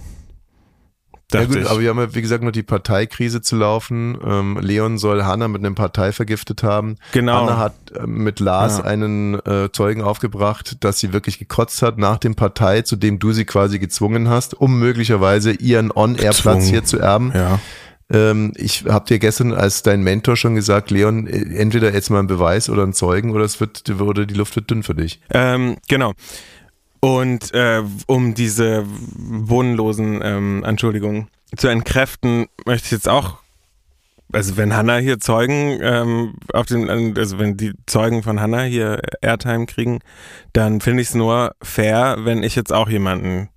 Ja 1.32 1.44
gut, 1.44 1.56
ich. 1.56 1.68
aber 1.68 1.80
wir 1.80 1.88
haben 1.90 1.98
ja, 1.98 2.14
wie 2.14 2.22
gesagt, 2.22 2.44
noch 2.44 2.52
die 2.52 2.62
Parteikrise 2.62 3.40
zu 3.42 3.56
laufen. 3.56 4.16
Ähm, 4.24 4.58
Leon 4.60 4.96
soll 4.96 5.24
Hanna 5.24 5.48
mit 5.48 5.64
einem 5.64 5.74
Partei 5.74 6.12
vergiftet 6.12 6.62
haben. 6.62 6.98
Genau. 7.12 7.42
Hanna 7.42 7.56
hat 7.58 7.74
äh, 7.96 8.06
mit 8.06 8.38
Lars 8.38 8.78
Ja. 8.78 8.84
einen 8.84 9.34
äh, 9.44 9.68
Zeugen 9.72 10.02
aufgebracht, 10.02 10.76
dass 10.84 11.00
sie 11.00 11.12
wirklich 11.12 11.40
gekotzt 11.40 11.82
hat 11.82 11.98
nach 11.98 12.18
dem 12.18 12.36
Partei, 12.36 12.82
zu 12.82 12.94
dem 12.94 13.18
du 13.18 13.32
sie 13.32 13.44
quasi 13.44 13.80
gezwungen 13.80 14.28
hast, 14.28 14.54
um 14.54 14.78
möglicherweise 14.78 15.50
ihren 15.50 15.90
On-Air-Platz 15.90 16.66
hier 16.66 16.84
zu 16.84 16.98
erben. 17.00 17.32
ja. 17.34 17.58
Ähm, 18.12 18.52
ich 18.56 18.84
habe 18.84 19.06
dir 19.06 19.18
gestern 19.18 19.52
als 19.52 19.82
dein 19.82 20.02
Mentor 20.02 20.36
schon 20.36 20.54
gesagt, 20.54 20.90
Leon, 20.90 21.26
äh, 21.26 21.56
entweder 21.56 21.92
jetzt 21.92 22.10
mal 22.10 22.20
ein 22.20 22.28
Beweis 22.28 22.70
oder 22.70 22.84
ein 22.84 22.92
Zeugen 22.92 23.30
oder 23.32 23.44
es 23.44 23.58
wird 23.60 23.88
oder 23.90 24.26
die 24.26 24.34
Luft 24.34 24.54
wird 24.56 24.70
dünn 24.70 24.82
für 24.82 24.94
dich. 24.94 25.20
Ähm, 25.30 25.76
genau. 25.88 26.12
Und 27.00 27.52
äh, 27.52 27.82
um 28.06 28.34
diese 28.34 28.84
bodenlosen 29.18 30.20
ähm, 30.22 30.64
Entschuldigungen 30.64 31.28
zu 31.56 31.68
entkräften, 31.68 32.46
möchte 32.64 32.86
ich 32.86 32.90
jetzt 32.92 33.08
auch, 33.08 33.38
also 34.32 34.56
wenn 34.56 34.74
Hannah 34.74 34.96
hier 34.98 35.18
Zeugen 35.20 35.78
ähm, 35.82 36.34
auf 36.52 36.66
den, 36.66 36.88
also 37.16 37.38
wenn 37.38 37.56
die 37.56 37.72
Zeugen 37.86 38.22
von 38.22 38.40
Hannah 38.40 38.62
hier 38.62 39.00
Airtime 39.20 39.66
kriegen, 39.66 40.00
dann 40.52 40.80
finde 40.80 41.02
ich 41.02 41.08
es 41.08 41.14
nur 41.14 41.54
fair, 41.62 42.16
wenn 42.20 42.42
ich 42.42 42.56
jetzt 42.56 42.72
auch 42.72 42.88
jemanden 42.88 43.48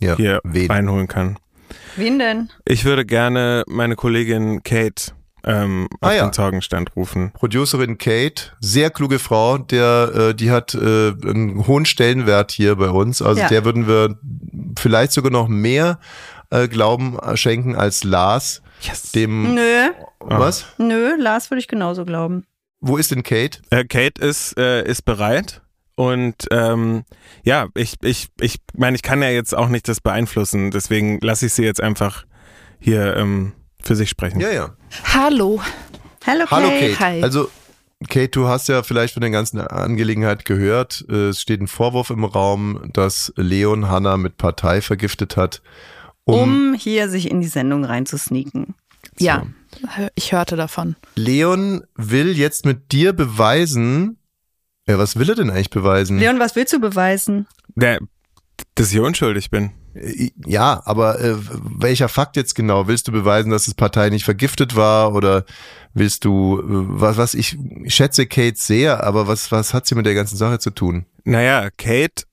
Ja, 0.00 0.16
hier 0.16 0.40
wen? 0.44 0.70
reinholen 0.70 1.08
kann. 1.08 1.38
Wen 1.96 2.18
denn? 2.18 2.50
Ich 2.64 2.84
würde 2.84 3.04
gerne 3.04 3.64
meine 3.66 3.96
Kollegin 3.96 4.62
Kate 4.62 5.12
ähm, 5.44 5.88
auf 6.00 6.10
Ah, 6.10 6.14
ja. 6.14 6.26
den 6.26 6.32
Zeugenstand 6.32 6.94
rufen. 6.96 7.32
Producerin 7.32 7.96
Kate, 7.98 8.52
sehr 8.60 8.90
kluge 8.90 9.18
Frau, 9.18 9.58
der, 9.58 10.12
äh, 10.30 10.34
die 10.34 10.50
hat 10.50 10.74
äh, 10.74 10.78
einen 11.10 11.66
hohen 11.66 11.86
Stellenwert 11.86 12.50
hier 12.52 12.76
bei 12.76 12.90
uns. 12.90 13.22
Also 13.22 13.40
Ja. 13.40 13.48
der 13.48 13.64
würden 13.64 13.86
wir 13.86 14.18
vielleicht 14.78 15.12
sogar 15.12 15.30
noch 15.30 15.48
mehr 15.48 15.98
äh, 16.50 16.66
Glauben 16.68 17.16
schenken 17.34 17.76
als 17.76 18.04
Lars. 18.04 18.62
Yes. 18.80 19.12
Dem 19.12 19.54
Nö, 19.54 19.88
was? 20.20 20.66
nö, 20.78 21.14
Lars 21.18 21.50
würde 21.50 21.60
ich 21.60 21.68
genauso 21.68 22.04
glauben. 22.04 22.44
Wo 22.80 22.96
ist 22.96 23.10
denn 23.10 23.22
Kate? 23.24 23.58
Äh, 23.70 23.84
Kate 23.84 24.20
ist, 24.24 24.56
äh, 24.56 24.84
ist 24.88 25.04
bereit. 25.04 25.62
Und 25.98 26.46
ähm, 26.52 27.02
ja, 27.42 27.66
ich, 27.74 27.94
ich, 28.02 28.28
ich 28.40 28.60
meine, 28.72 28.94
ich 28.94 29.02
kann 29.02 29.20
ja 29.20 29.30
jetzt 29.30 29.52
auch 29.52 29.66
nicht 29.66 29.88
das 29.88 30.00
beeinflussen, 30.00 30.70
deswegen 30.70 31.18
lasse 31.22 31.46
ich 31.46 31.54
sie 31.54 31.64
jetzt 31.64 31.82
einfach 31.82 32.24
hier 32.78 33.16
ähm, 33.16 33.52
für 33.82 33.96
sich 33.96 34.08
sprechen. 34.08 34.38
Ja, 34.38 34.52
ja. 34.52 34.76
Hallo. 35.12 35.60
Hallo, 36.24 36.44
Kate. 36.46 36.50
Hallo 36.52 36.68
Kate. 36.68 37.00
hi. 37.00 37.22
Also 37.24 37.50
Kate, 38.08 38.28
du 38.28 38.46
hast 38.46 38.68
ja 38.68 38.84
vielleicht 38.84 39.14
von 39.14 39.22
der 39.22 39.30
ganzen 39.30 39.58
Angelegenheit 39.60 40.44
gehört. 40.44 41.00
Es 41.10 41.40
steht 41.40 41.60
ein 41.60 41.66
Vorwurf 41.66 42.10
im 42.10 42.22
Raum, 42.22 42.90
dass 42.92 43.32
Leon 43.34 43.88
Hanna 43.88 44.18
mit 44.18 44.36
Partei 44.36 44.80
vergiftet 44.80 45.36
hat. 45.36 45.62
Um 46.22 46.74
hier 46.74 47.08
sich 47.08 47.28
in 47.28 47.40
die 47.40 47.48
Sendung 47.48 47.84
reinzusneaken. 47.84 48.76
Ja, 49.18 49.46
ich 50.14 50.30
hörte 50.30 50.54
davon. 50.54 50.94
Leon 51.16 51.82
will 51.96 52.38
jetzt 52.38 52.64
mit 52.66 52.92
dir 52.92 53.12
beweisen. 53.14 54.18
Ja, 54.88 54.98
was 54.98 55.16
will 55.16 55.28
er 55.28 55.34
denn 55.34 55.50
eigentlich 55.50 55.70
beweisen? 55.70 56.18
Leon, 56.18 56.40
was 56.40 56.56
willst 56.56 56.72
du 56.72 56.80
beweisen? 56.80 57.46
Der, 57.74 58.00
dass 58.74 58.92
ich 58.92 58.98
unschuldig 58.98 59.50
bin. 59.50 59.72
Ja, 60.46 60.80
aber 60.84 61.20
äh, 61.20 61.34
welcher 61.78 62.08
Fakt 62.08 62.36
jetzt 62.36 62.54
genau? 62.54 62.86
Willst 62.86 63.08
du 63.08 63.12
beweisen, 63.12 63.50
dass 63.50 63.66
das 63.66 63.74
Partei 63.74 64.10
nicht 64.10 64.24
vergiftet 64.24 64.76
war 64.76 65.14
oder 65.14 65.44
willst 65.92 66.24
du, 66.24 66.60
äh, 66.60 66.64
was, 66.68 67.16
was 67.16 67.34
ich 67.34 67.58
schätze 67.86 68.26
Kate 68.26 68.56
sehr, 68.56 69.04
aber 69.04 69.26
was, 69.26 69.52
was 69.52 69.74
hat 69.74 69.86
sie 69.86 69.94
mit 69.94 70.06
der 70.06 70.14
ganzen 70.14 70.36
Sache 70.36 70.58
zu 70.58 70.70
tun? 70.70 71.04
Naja, 71.24 71.68
Kate 71.76 72.24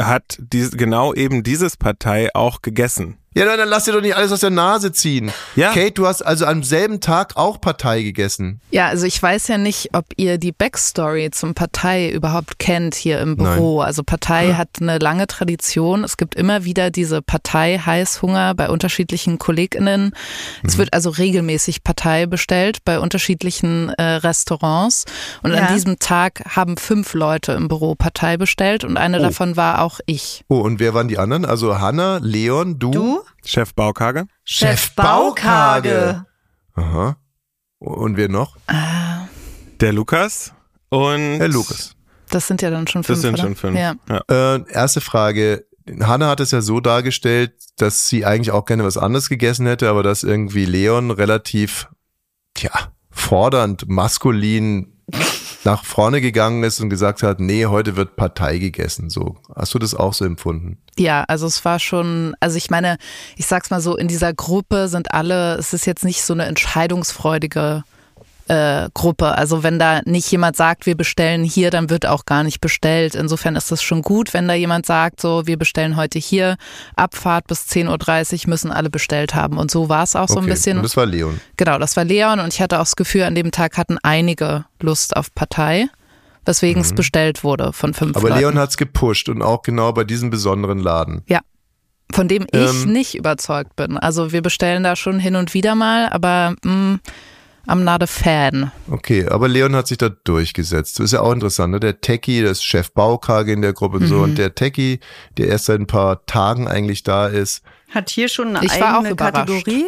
hat 0.00 0.38
dies, 0.40 0.72
genau 0.72 1.14
eben 1.14 1.42
dieses 1.42 1.76
Partei 1.76 2.28
auch 2.34 2.62
gegessen. 2.62 3.18
Ja, 3.34 3.44
dann, 3.44 3.58
dann 3.58 3.68
lass 3.68 3.84
dir 3.84 3.92
doch 3.92 4.00
nicht 4.00 4.16
alles 4.16 4.32
aus 4.32 4.40
der 4.40 4.50
Nase 4.50 4.90
ziehen. 4.90 5.30
Ja. 5.54 5.72
Kate, 5.72 5.92
du 5.92 6.06
hast 6.06 6.22
also 6.22 6.46
am 6.46 6.62
selben 6.62 7.00
Tag 7.00 7.36
auch 7.36 7.60
Partei 7.60 8.02
gegessen. 8.02 8.60
Ja, 8.70 8.86
also 8.88 9.06
ich 9.06 9.22
weiß 9.22 9.48
ja 9.48 9.58
nicht, 9.58 9.90
ob 9.92 10.06
ihr 10.16 10.38
die 10.38 10.50
Backstory 10.50 11.30
zum 11.30 11.54
Partei 11.54 12.10
überhaupt 12.10 12.58
kennt 12.58 12.94
hier 12.94 13.20
im 13.20 13.36
Büro. 13.36 13.80
Also 13.80 14.02
Partei 14.02 14.54
hat 14.54 14.68
eine 14.80 14.98
lange 14.98 15.26
Tradition. 15.26 16.02
Es 16.04 16.16
gibt 16.16 16.34
immer 16.34 16.64
wieder 16.64 16.90
diese 16.90 17.22
Partei-Heißhunger 17.22 18.54
bei 18.54 18.68
unterschiedlichen 18.70 19.38
KollegInnen. 19.38 20.12
Es 20.64 20.78
wird 20.78 20.92
also 20.94 21.10
regelmäßig 21.10 21.84
Partei 21.84 22.26
bestellt 22.26 22.78
bei 22.84 22.98
unterschiedlichen 22.98 23.90
äh, 23.90 24.02
Restaurants. 24.02 25.04
Und 25.42 25.52
Ja. 25.52 25.66
an 25.66 25.74
diesem 25.74 25.98
Tag 25.98 26.42
haben 26.56 26.76
fünf 26.76 27.14
Leute 27.14 27.52
im 27.52 27.68
Büro 27.68 27.94
Partei 27.94 28.36
bestellt 28.36 28.84
und 28.84 28.96
eine 28.96 29.18
Oh. 29.18 29.22
davon 29.22 29.56
war 29.56 29.82
auch 29.82 30.00
ich. 30.06 30.42
Oh, 30.48 30.60
und 30.60 30.80
wer 30.80 30.94
waren 30.94 31.08
die 31.08 31.18
anderen? 31.18 31.44
Also 31.44 31.78
Hanna, 31.80 32.18
Leon, 32.22 32.78
du, 32.78 32.90
Du? 32.90 33.17
Chef 33.44 33.74
Baukage? 33.74 34.26
Chef 34.44 34.94
Baukage. 34.94 36.24
Aha. 36.74 37.16
Und 37.78 38.16
wer 38.16 38.28
noch? 38.28 38.56
Der 39.80 39.92
Lukas 39.92 40.52
und 40.88 41.38
Herr 41.38 41.48
Lukas. 41.48 41.94
Das 42.30 42.46
sind 42.46 42.62
ja 42.62 42.70
dann 42.70 42.86
schon 42.86 43.04
fünf. 43.04 43.16
Das 43.16 43.22
sind 43.22 43.34
oder? 43.34 43.42
schon 43.42 43.56
fünf. 43.56 43.78
Ja. 43.78 43.94
Äh, 44.28 44.70
erste 44.70 45.00
Frage. 45.00 45.66
Hanna 46.00 46.28
hat 46.28 46.40
es 46.40 46.50
ja 46.50 46.60
so 46.60 46.80
dargestellt, 46.80 47.54
dass 47.78 48.08
sie 48.08 48.26
eigentlich 48.26 48.50
auch 48.50 48.66
gerne 48.66 48.84
was 48.84 48.98
anderes 48.98 49.28
gegessen 49.28 49.66
hätte, 49.66 49.88
aber 49.88 50.02
dass 50.02 50.22
irgendwie 50.22 50.66
Leon 50.66 51.10
relativ, 51.10 51.88
tja, 52.54 52.70
fordernd, 53.10 53.88
maskulin 53.88 54.97
nach 55.64 55.84
vorne 55.84 56.20
gegangen 56.20 56.62
ist 56.62 56.80
und 56.80 56.88
gesagt 56.88 57.22
hat, 57.22 57.40
nee, 57.40 57.66
heute 57.66 57.96
wird 57.96 58.16
Partei 58.16 58.58
gegessen. 58.58 59.10
So. 59.10 59.36
Hast 59.54 59.74
du 59.74 59.78
das 59.78 59.94
auch 59.94 60.14
so 60.14 60.24
empfunden? 60.24 60.78
Ja, 60.98 61.24
also 61.28 61.46
es 61.46 61.64
war 61.64 61.78
schon, 61.78 62.34
also 62.40 62.56
ich 62.56 62.70
meine, 62.70 62.96
ich 63.36 63.46
sag's 63.46 63.70
mal 63.70 63.80
so, 63.80 63.96
in 63.96 64.08
dieser 64.08 64.32
Gruppe 64.32 64.88
sind 64.88 65.12
alle, 65.12 65.56
es 65.56 65.72
ist 65.72 65.86
jetzt 65.86 66.04
nicht 66.04 66.22
so 66.22 66.32
eine 66.32 66.46
entscheidungsfreudige 66.46 67.84
äh, 68.48 68.88
Gruppe. 68.94 69.36
Also 69.36 69.62
wenn 69.62 69.78
da 69.78 70.00
nicht 70.04 70.30
jemand 70.30 70.56
sagt, 70.56 70.86
wir 70.86 70.96
bestellen 70.96 71.44
hier, 71.44 71.70
dann 71.70 71.90
wird 71.90 72.06
auch 72.06 72.24
gar 72.26 72.42
nicht 72.42 72.60
bestellt. 72.60 73.14
Insofern 73.14 73.56
ist 73.56 73.70
das 73.70 73.82
schon 73.82 74.02
gut, 74.02 74.34
wenn 74.34 74.48
da 74.48 74.54
jemand 74.54 74.86
sagt, 74.86 75.20
so, 75.20 75.46
wir 75.46 75.56
bestellen 75.58 75.96
heute 75.96 76.18
hier, 76.18 76.56
Abfahrt 76.96 77.46
bis 77.46 77.66
10.30 77.66 78.44
Uhr 78.44 78.50
müssen 78.50 78.72
alle 78.72 78.90
bestellt 78.90 79.34
haben. 79.34 79.58
Und 79.58 79.70
so 79.70 79.88
war 79.88 80.02
es 80.04 80.16
auch 80.16 80.28
so 80.28 80.36
ein 80.36 80.44
Okay. 80.44 80.50
bisschen. 80.50 80.76
Und 80.78 80.82
das 80.82 80.96
war 80.96 81.06
Leon. 81.06 81.40
Genau, 81.56 81.78
das 81.78 81.96
war 81.96 82.04
Leon 82.04 82.40
und 82.40 82.52
ich 82.54 82.60
hatte 82.60 82.76
auch 82.78 82.84
das 82.84 82.96
Gefühl, 82.96 83.22
an 83.24 83.34
dem 83.34 83.50
Tag 83.50 83.76
hatten 83.76 83.98
einige 84.02 84.64
Lust 84.80 85.16
auf 85.16 85.34
Partei, 85.34 85.86
weswegen 86.44 86.80
es 86.82 86.94
bestellt 86.94 87.44
wurde 87.44 87.72
von 87.72 87.92
fünf 87.94 88.16
Mhm. 88.16 88.26
Aber. 88.26 88.36
Leon 88.36 88.58
hat's 88.58 88.76
gepusht 88.76 89.28
und 89.28 89.42
auch 89.42 89.62
genau 89.62 89.92
bei 89.92 90.04
diesem 90.04 90.30
besonderen 90.30 90.78
Laden. 90.78 91.22
von 92.10 92.26
dem 92.26 92.46
ich 92.50 92.58
Ähm, 92.84 92.90
nicht 92.94 93.14
überzeugt 93.16 93.76
bin. 93.76 93.98
Also 93.98 94.32
wir 94.32 94.40
bestellen 94.40 94.82
da 94.82 94.96
schon 94.96 95.18
hin 95.18 95.36
und 95.36 95.52
wieder 95.52 95.74
mal, 95.74 96.08
aber 96.08 96.54
mh, 96.64 97.00
I'm 97.68 97.84
not 97.84 98.02
a 98.02 98.06
fan. 98.06 98.72
Okay, 98.90 99.26
aber 99.28 99.46
Leon 99.46 99.76
hat 99.76 99.86
sich 99.88 99.98
da 99.98 100.08
durchgesetzt. 100.08 100.98
Das 100.98 101.04
ist 101.04 101.12
ja 101.12 101.20
auch 101.20 101.32
interessant, 101.32 101.72
ne? 101.72 101.80
Der 101.80 102.00
Techie, 102.00 102.42
das 102.42 102.58
ist 102.58 102.64
Chef 102.64 102.92
Baukage 102.92 103.52
in 103.52 103.60
der 103.62 103.74
Gruppe 103.74 103.98
und 103.98 104.06
so. 104.06 104.16
Mhm. 104.16 104.22
Und 104.22 104.38
der 104.38 104.54
Techie, 104.54 105.00
der 105.36 105.48
erst 105.48 105.66
seit 105.66 105.78
ein 105.80 105.86
paar 105.86 106.24
Tagen 106.26 106.66
eigentlich 106.66 107.02
da 107.02 107.26
ist. 107.26 107.62
Hat 107.90 108.08
hier 108.10 108.28
schon 108.28 108.56
eine 108.56 108.64
Ich 108.64 108.80
war 108.80 108.94
auch 108.98 109.04
eigene. 109.04 109.16
Kategorie 109.16 109.84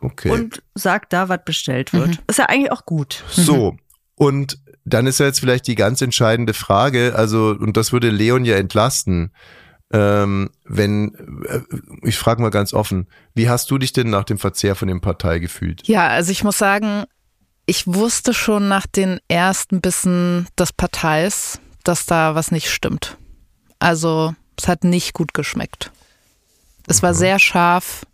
Okay. 0.00 0.30
und 0.30 0.62
sagt 0.74 1.12
da, 1.12 1.28
was 1.28 1.40
bestellt 1.44 1.92
wird. 1.92 2.08
Mhm. 2.08 2.18
Ist 2.28 2.38
ja 2.38 2.46
eigentlich 2.46 2.70
auch 2.72 2.84
gut. 2.84 3.24
So, 3.30 3.76
und 4.16 4.58
dann 4.84 5.06
ist 5.06 5.18
ja 5.18 5.26
jetzt 5.26 5.40
vielleicht 5.40 5.66
die 5.66 5.76
ganz 5.76 6.02
entscheidende 6.02 6.52
Frage, 6.52 7.14
also, 7.16 7.56
und 7.58 7.76
das 7.76 7.92
würde 7.92 8.10
Leon 8.10 8.44
ja 8.44 8.56
entlasten, 8.56 9.32
ähm, 9.92 10.50
wenn, 10.64 11.14
äh, 11.48 11.60
ich 12.02 12.18
frage 12.18 12.42
mal 12.42 12.50
ganz 12.50 12.74
offen, 12.74 13.06
wie 13.34 13.48
hast 13.48 13.70
du 13.70 13.78
dich 13.78 13.92
denn 13.92 14.10
nach 14.10 14.24
dem 14.24 14.38
Verzehr 14.38 14.74
von 14.74 14.88
dem 14.88 15.00
Partei 15.00 15.38
gefühlt? 15.38 15.86
Ja, 15.88 16.08
also 16.08 16.32
ich 16.32 16.44
muss 16.44 16.58
sagen, 16.58 17.04
ich 17.66 17.86
wusste 17.86 18.34
schon 18.34 18.68
nach 18.68 18.86
den 18.86 19.20
ersten 19.28 19.80
Bissen 19.80 20.46
des 20.58 20.72
Parteis, 20.72 21.60
dass 21.82 22.06
da 22.06 22.34
was 22.34 22.50
nicht 22.50 22.70
stimmt. 22.70 23.16
Also 23.78 24.34
es 24.58 24.68
hat 24.68 24.84
nicht 24.84 25.14
gut 25.14 25.34
geschmeckt. 25.34 25.90
Es 26.86 27.02
war 27.02 27.14
sehr 27.14 27.38
scharf. 27.38 28.04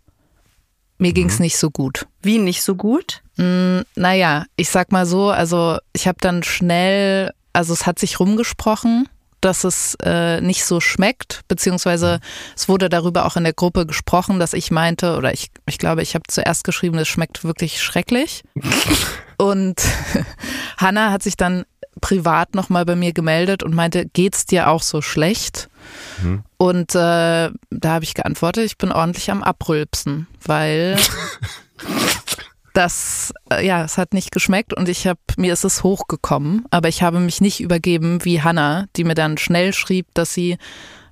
Mir 0.97 1.13
ging's 1.13 1.39
nicht 1.39 1.57
so 1.57 1.71
gut. 1.71 2.07
Wie 2.21 2.37
nicht 2.37 2.61
so 2.61 2.75
gut? 2.75 3.21
Mm, 3.37 3.79
naja, 3.95 4.45
ich 4.55 4.69
sag 4.69 4.91
mal 4.91 5.05
so, 5.05 5.29
also 5.31 5.77
ich 5.93 6.07
habe 6.07 6.17
dann 6.21 6.43
schnell, 6.43 7.31
also 7.53 7.73
es 7.73 7.85
hat 7.85 7.99
sich 7.99 8.19
rumgesprochen, 8.19 9.09
dass 9.41 9.63
es 9.63 9.97
äh, 10.03 10.39
nicht 10.41 10.63
so 10.63 10.79
schmeckt, 10.79 11.41
beziehungsweise 11.47 12.19
es 12.55 12.69
wurde 12.69 12.87
darüber 12.87 13.25
auch 13.25 13.35
in 13.35 13.43
der 13.43 13.53
Gruppe 13.53 13.87
gesprochen, 13.87 14.39
dass 14.39 14.53
ich 14.53 14.69
meinte, 14.69 15.17
oder 15.17 15.33
ich, 15.33 15.49
ich 15.65 15.79
glaube, 15.79 16.03
ich 16.03 16.13
habe 16.13 16.25
zuerst 16.27 16.63
geschrieben, 16.63 16.99
es 16.99 17.07
schmeckt 17.07 17.43
wirklich 17.43 17.81
schrecklich. 17.81 18.43
Und 19.41 19.81
Hanna 20.77 21.09
hat 21.09 21.23
sich 21.23 21.35
dann 21.35 21.65
privat 21.99 22.53
nochmal 22.53 22.85
bei 22.85 22.95
mir 22.95 23.11
gemeldet 23.11 23.63
und 23.63 23.73
meinte, 23.73 24.05
geht's 24.05 24.45
dir 24.45 24.69
auch 24.69 24.83
so 24.83 25.01
schlecht? 25.01 25.67
Mhm. 26.21 26.43
Und 26.57 26.93
äh, 26.93 27.49
da 27.49 27.89
habe 27.89 28.03
ich 28.03 28.13
geantwortet, 28.13 28.65
ich 28.65 28.77
bin 28.77 28.91
ordentlich 28.91 29.31
am 29.31 29.41
Abrülpsen, 29.41 30.27
weil 30.45 30.95
das, 32.75 33.33
äh, 33.51 33.65
ja, 33.65 33.83
es 33.83 33.97
hat 33.97 34.13
nicht 34.13 34.31
geschmeckt 34.31 34.75
und 34.75 34.87
ich 34.87 35.07
habe, 35.07 35.19
mir 35.37 35.53
ist 35.53 35.63
es 35.63 35.81
hochgekommen, 35.81 36.65
aber 36.69 36.87
ich 36.87 37.01
habe 37.01 37.19
mich 37.19 37.41
nicht 37.41 37.61
übergeben 37.61 38.23
wie 38.23 38.43
Hannah, 38.43 38.85
die 38.95 39.03
mir 39.03 39.15
dann 39.15 39.39
schnell 39.39 39.73
schrieb, 39.73 40.05
dass 40.13 40.35
sie 40.35 40.59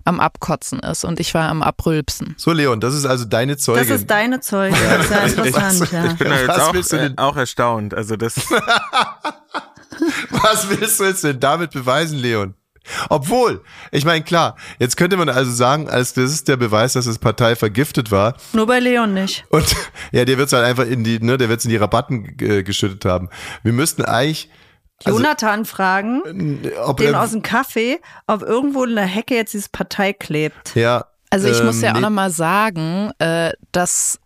am 0.10 0.20
Abkotzen 0.20 0.80
ist 0.80 1.06
und 1.06 1.20
ich 1.20 1.34
war 1.34 1.50
am 1.50 1.62
Abrülpsen. 1.62 2.36
So, 2.38 2.52
Leon, 2.52 2.80
das 2.80 2.94
ist 2.94 3.06
also 3.06 3.26
deine 3.26 3.58
Zeugin. 3.58 3.88
Das 3.88 4.00
ist 4.02 4.10
deine 4.10 4.42
Zeugin. 4.42 4.78
Das 4.90 5.06
ist 5.06 5.12
ja 5.12 5.20
interessant, 5.24 5.92
ja. 5.92 6.06
Ich 6.06 6.18
bin 6.18 6.30
da 6.30 6.38
jetzt 6.38 6.48
Was 6.50 6.60
auch, 6.60 6.74
willst 6.74 6.92
du 6.92 6.98
äh, 6.98 7.14
auch 7.16 7.38
erstaunt. 7.38 7.94
Also 7.94 8.16
das, 8.18 8.36
Was 10.32 10.70
willst 10.70 11.00
du 11.00 11.06
jetzt 11.06 11.24
denn 11.24 11.40
damit 11.40 11.72
beweisen, 11.72 12.18
Leon? 12.18 12.56
Obwohl, 13.10 13.62
ich 13.92 14.04
meine, 14.04 14.24
klar, 14.24 14.56
jetzt 14.80 14.98
könnte 14.98 15.16
man 15.16 15.30
also 15.30 15.52
sagen, 15.52 15.90
als 15.90 16.14
das 16.14 16.32
ist 16.32 16.48
der 16.48 16.58
Beweis, 16.58 16.94
dass 16.94 17.06
das 17.06 17.20
Partei 17.20 17.56
vergiftet 17.56 18.10
war. 18.10 18.36
Nur 18.54 18.66
bei 18.66 18.80
Leon 18.80 19.14
nicht. 19.14 19.46
Und 19.50 19.76
ja, 20.12 20.26
der 20.26 20.38
wird's 20.38 20.54
halt 20.54 20.66
einfach 20.66 20.86
in 20.86 21.04
die, 21.04 21.20
ne, 21.20 21.38
der 21.38 21.50
wird's 21.50 21.66
in 21.66 21.72
die 21.72 21.78
Rabatten 21.78 22.36
äh, 22.42 22.64
geschüttet 22.64 23.06
haben. 23.06 23.30
Wir 23.64 23.74
müssten 23.74 24.04
eigentlich, 24.04 24.50
also, 25.06 25.18
Jonathan 25.18 25.66
fragen, 25.66 26.22
ob 26.84 26.98
den 26.98 27.14
er, 27.14 27.22
aus 27.22 27.32
dem 27.32 27.42
Kaffee, 27.42 28.00
ob 28.28 28.42
irgendwo 28.42 28.84
in 28.84 28.96
der 28.96 29.06
Hecke 29.06 29.36
jetzt 29.36 29.54
dieses 29.54 29.70
Partei 29.70 30.14
klebt. 30.14 30.76
ja, 30.76 31.06
Also 31.30 31.48
ich 31.48 31.64
muss 31.64 31.78
ähm, 31.78 31.84
ja 31.84 31.92
auch 31.92 31.96
nee, 31.96 32.02
nochmal 32.02 32.32
sagen, 32.32 33.12
äh, 33.20 33.52
dass 33.72 34.20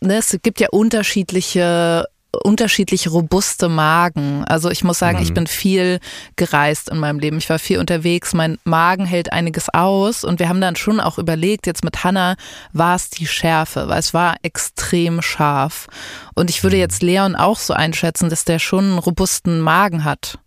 ne, 0.00 0.16
es 0.16 0.36
gibt 0.42 0.60
ja 0.60 0.68
unterschiedliche 0.70 2.06
unterschiedlich 2.44 3.10
robuste 3.10 3.68
Magen. 3.68 4.44
Also 4.44 4.70
ich 4.70 4.84
muss 4.84 4.98
sagen, 4.98 5.18
Mhm. 5.18 5.22
ich 5.24 5.34
bin 5.34 5.46
viel 5.46 5.98
gereist 6.36 6.88
in 6.88 6.98
meinem 6.98 7.18
Leben. 7.18 7.38
Ich 7.38 7.50
war 7.50 7.58
viel 7.58 7.78
unterwegs. 7.78 8.34
Mein 8.34 8.58
Magen 8.64 9.04
hält 9.04 9.32
einiges 9.32 9.68
aus 9.68 10.22
und 10.24 10.38
wir 10.38 10.48
haben 10.48 10.60
dann 10.60 10.76
schon 10.76 11.00
auch 11.00 11.18
überlegt, 11.18 11.66
jetzt 11.66 11.82
mit 11.84 12.04
Hannah 12.04 12.36
war 12.72 12.94
es 12.94 13.10
die 13.10 13.26
Schärfe, 13.26 13.88
weil 13.88 13.98
es 13.98 14.14
war 14.14 14.36
extrem 14.42 15.22
scharf. 15.22 15.88
Und 16.34 16.50
ich 16.50 16.62
würde 16.62 16.76
Mhm. 16.76 16.80
jetzt 16.82 17.02
Leon 17.02 17.34
auch 17.36 17.58
so 17.58 17.74
einschätzen, 17.74 18.30
dass 18.30 18.44
der 18.44 18.58
schon 18.58 18.84
einen 18.84 18.98
robusten 18.98 19.60
Magen 19.60 20.04
hat. 20.04 20.38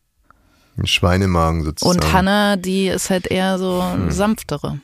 ein 0.76 0.88
Schweinemagen 0.88 1.64
sozusagen. 1.64 2.00
Und 2.00 2.14
Hannah, 2.14 2.56
die 2.56 2.88
ist 2.88 3.12
halt 3.12 3.28
eher 3.28 3.60
so 3.60 3.84
Mhm. 3.84 4.10
sanftere. 4.10 4.80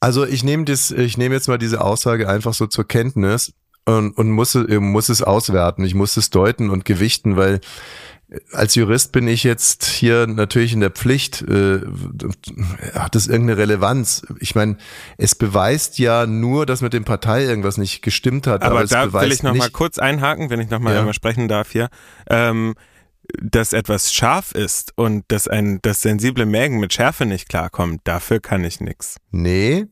Also 0.00 0.24
ich 0.24 0.42
nehme 0.42 0.64
das, 0.64 0.90
ich 0.90 1.18
nehme 1.18 1.34
jetzt 1.34 1.48
mal 1.48 1.58
diese 1.58 1.82
Aussage 1.82 2.26
einfach 2.30 2.54
so 2.54 2.66
zur 2.66 2.88
Kenntnis 2.88 3.52
und, 3.96 4.12
und 4.16 4.30
muss, 4.30 4.54
äh, 4.54 4.78
muss 4.80 5.08
es 5.08 5.22
auswerten. 5.22 5.84
Ich 5.84 5.94
muss 5.94 6.16
es 6.16 6.30
deuten 6.30 6.70
und 6.70 6.84
gewichten, 6.84 7.36
weil 7.36 7.60
als 8.52 8.74
Jurist 8.74 9.12
bin 9.12 9.26
ich 9.26 9.42
jetzt 9.42 9.84
hier 9.84 10.26
natürlich 10.26 10.74
in 10.74 10.80
der 10.80 10.90
Pflicht. 10.90 11.40
Äh, 11.42 11.80
hat 12.92 13.14
das 13.14 13.26
irgendeine 13.26 13.58
Relevanz? 13.58 14.26
Ich 14.40 14.54
meine, 14.54 14.76
es 15.16 15.34
beweist 15.34 15.98
ja 15.98 16.26
nur, 16.26 16.66
dass 16.66 16.82
mit 16.82 16.92
dem 16.92 17.04
Partei 17.04 17.44
irgendwas 17.44 17.78
nicht 17.78 18.02
gestimmt 18.02 18.46
hat. 18.46 18.62
Aber, 18.62 18.80
aber 18.80 18.86
da 18.86 19.12
will 19.14 19.32
ich 19.32 19.42
noch 19.42 19.54
mal 19.54 19.64
nicht, 19.64 19.72
kurz 19.72 19.98
einhaken, 19.98 20.50
wenn 20.50 20.60
ich 20.60 20.68
noch 20.68 20.78
mal 20.80 20.92
Ja. 20.92 21.00
einmal 21.00 21.14
sprechen 21.14 21.48
darf 21.48 21.72
hier. 21.72 21.88
Ähm, 22.28 22.74
dass 23.42 23.72
etwas 23.72 24.12
scharf 24.12 24.52
ist 24.52 24.92
und 24.96 25.24
dass 25.28 25.48
ein 25.48 25.80
das 25.82 26.02
sensible 26.02 26.46
Mägen 26.46 26.80
mit 26.80 26.94
Schärfe 26.94 27.26
nicht 27.26 27.48
klarkommt, 27.48 28.00
dafür 28.04 28.40
kann 28.40 28.64
ich 28.64 28.80
nix. 28.80 29.16
Nee, 29.30 29.86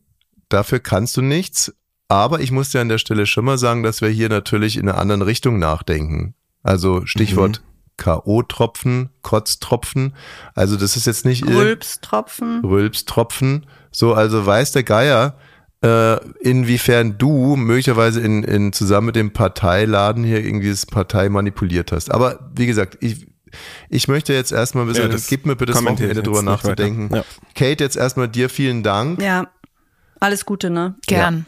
dafür 0.49 0.81
kannst 0.81 1.17
du 1.17 1.23
nichts. 1.23 1.75
Aber 2.09 2.41
ich 2.41 2.53
muss 2.53 2.71
dir 2.71 2.81
an 2.81 2.89
der 2.89 2.99
Stelle 2.99 3.27
schon 3.27 3.45
mal 3.45 3.59
sagen, 3.59 3.83
dass 3.83 4.01
wir 4.01 4.09
hier 4.09 4.29
natürlich 4.29 4.77
in 4.77 4.89
einer 4.89 4.99
anderen 4.99 5.23
Richtung 5.23 5.59
nachdenken. 5.59 6.35
Also 6.63 7.05
Stichwort 7.07 7.63
K.O.-Tropfen, 7.97 9.09
Kotztropfen. 9.23 10.15
Also 10.55 10.77
das 10.77 10.97
ist 10.97 11.07
jetzt 11.07 11.25
nicht 11.25 11.47
Rülpstropfen. 11.47 12.61
Rülpstropfen. 12.65 13.67
So, 13.91 14.15
also 14.15 14.45
weiß 14.45 14.73
der 14.73 14.83
Geier, 14.83 15.37
äh, 15.83 16.17
inwiefern 16.41 17.19
du 17.19 17.57
möglicherweise 17.57 18.21
in, 18.21 18.43
in 18.45 18.73
zusammen 18.73 19.07
mit 19.07 19.17
dem 19.17 19.33
Parteiladen 19.33 20.25
hier 20.25 20.45
irgendwie 20.45 20.71
das 20.71 20.87
Partei 20.87 21.29
manipuliert 21.29 21.93
hast. 21.93 22.11
Aber 22.11 22.51
wie 22.55 22.67
gesagt, 22.67 22.99
ich, 23.01 23.27
ich 23.89 24.09
möchte 24.09 24.33
jetzt 24.35 24.53
erstmal 24.53 24.85
ein 24.85 24.89
bisschen, 24.89 25.05
Ja, 25.05 25.09
das 25.09 25.27
gib 25.27 25.47
mir 25.47 25.57
bitte 25.57 25.73
das 25.73 25.85
Wochenende 25.85 26.23
drüber 26.23 26.43
nachzudenken. 26.43 27.15
Ja. 27.15 27.25
Kate, 27.55 27.83
jetzt 27.83 27.97
erstmal 27.97 28.29
dir 28.29 28.51
vielen 28.51 28.83
Dank. 28.83 29.23
Ja. 29.23 29.49
Alles 30.21 30.47
Gute, 30.47 30.71
ne? 30.71 30.97
Gern. 31.07 31.47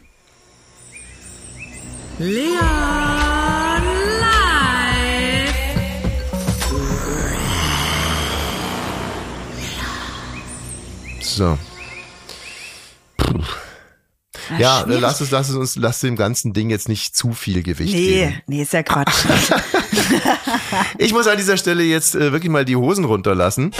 So. 11.21 11.59
Puh. 13.17 13.43
Ja, 14.59 14.83
schwierig. 14.85 15.01
lass 15.03 15.21
es, 15.21 15.31
lass 15.31 15.49
es 15.51 15.55
uns, 15.57 15.77
lass 15.77 16.01
dem 16.01 16.17
ganzen 16.17 16.53
Ding 16.55 16.71
jetzt 16.71 16.89
nicht 16.89 17.15
zu 17.15 17.33
viel 17.33 17.63
Gewicht 17.63 17.93
Nee, 17.95 18.07
geben. 18.09 18.43
nee, 18.47 18.63
ist 18.63 18.73
ja 18.73 18.83
Quatsch. 18.83 19.25
Ich 20.99 21.13
muss 21.13 21.27
an 21.27 21.37
dieser 21.37 21.57
Stelle 21.57 21.83
jetzt 21.83 22.15
äh, 22.15 22.33
wirklich 22.33 22.51
mal 22.51 22.65
die 22.65 22.77
Hosen 22.77 23.05
runterlassen. 23.05 23.73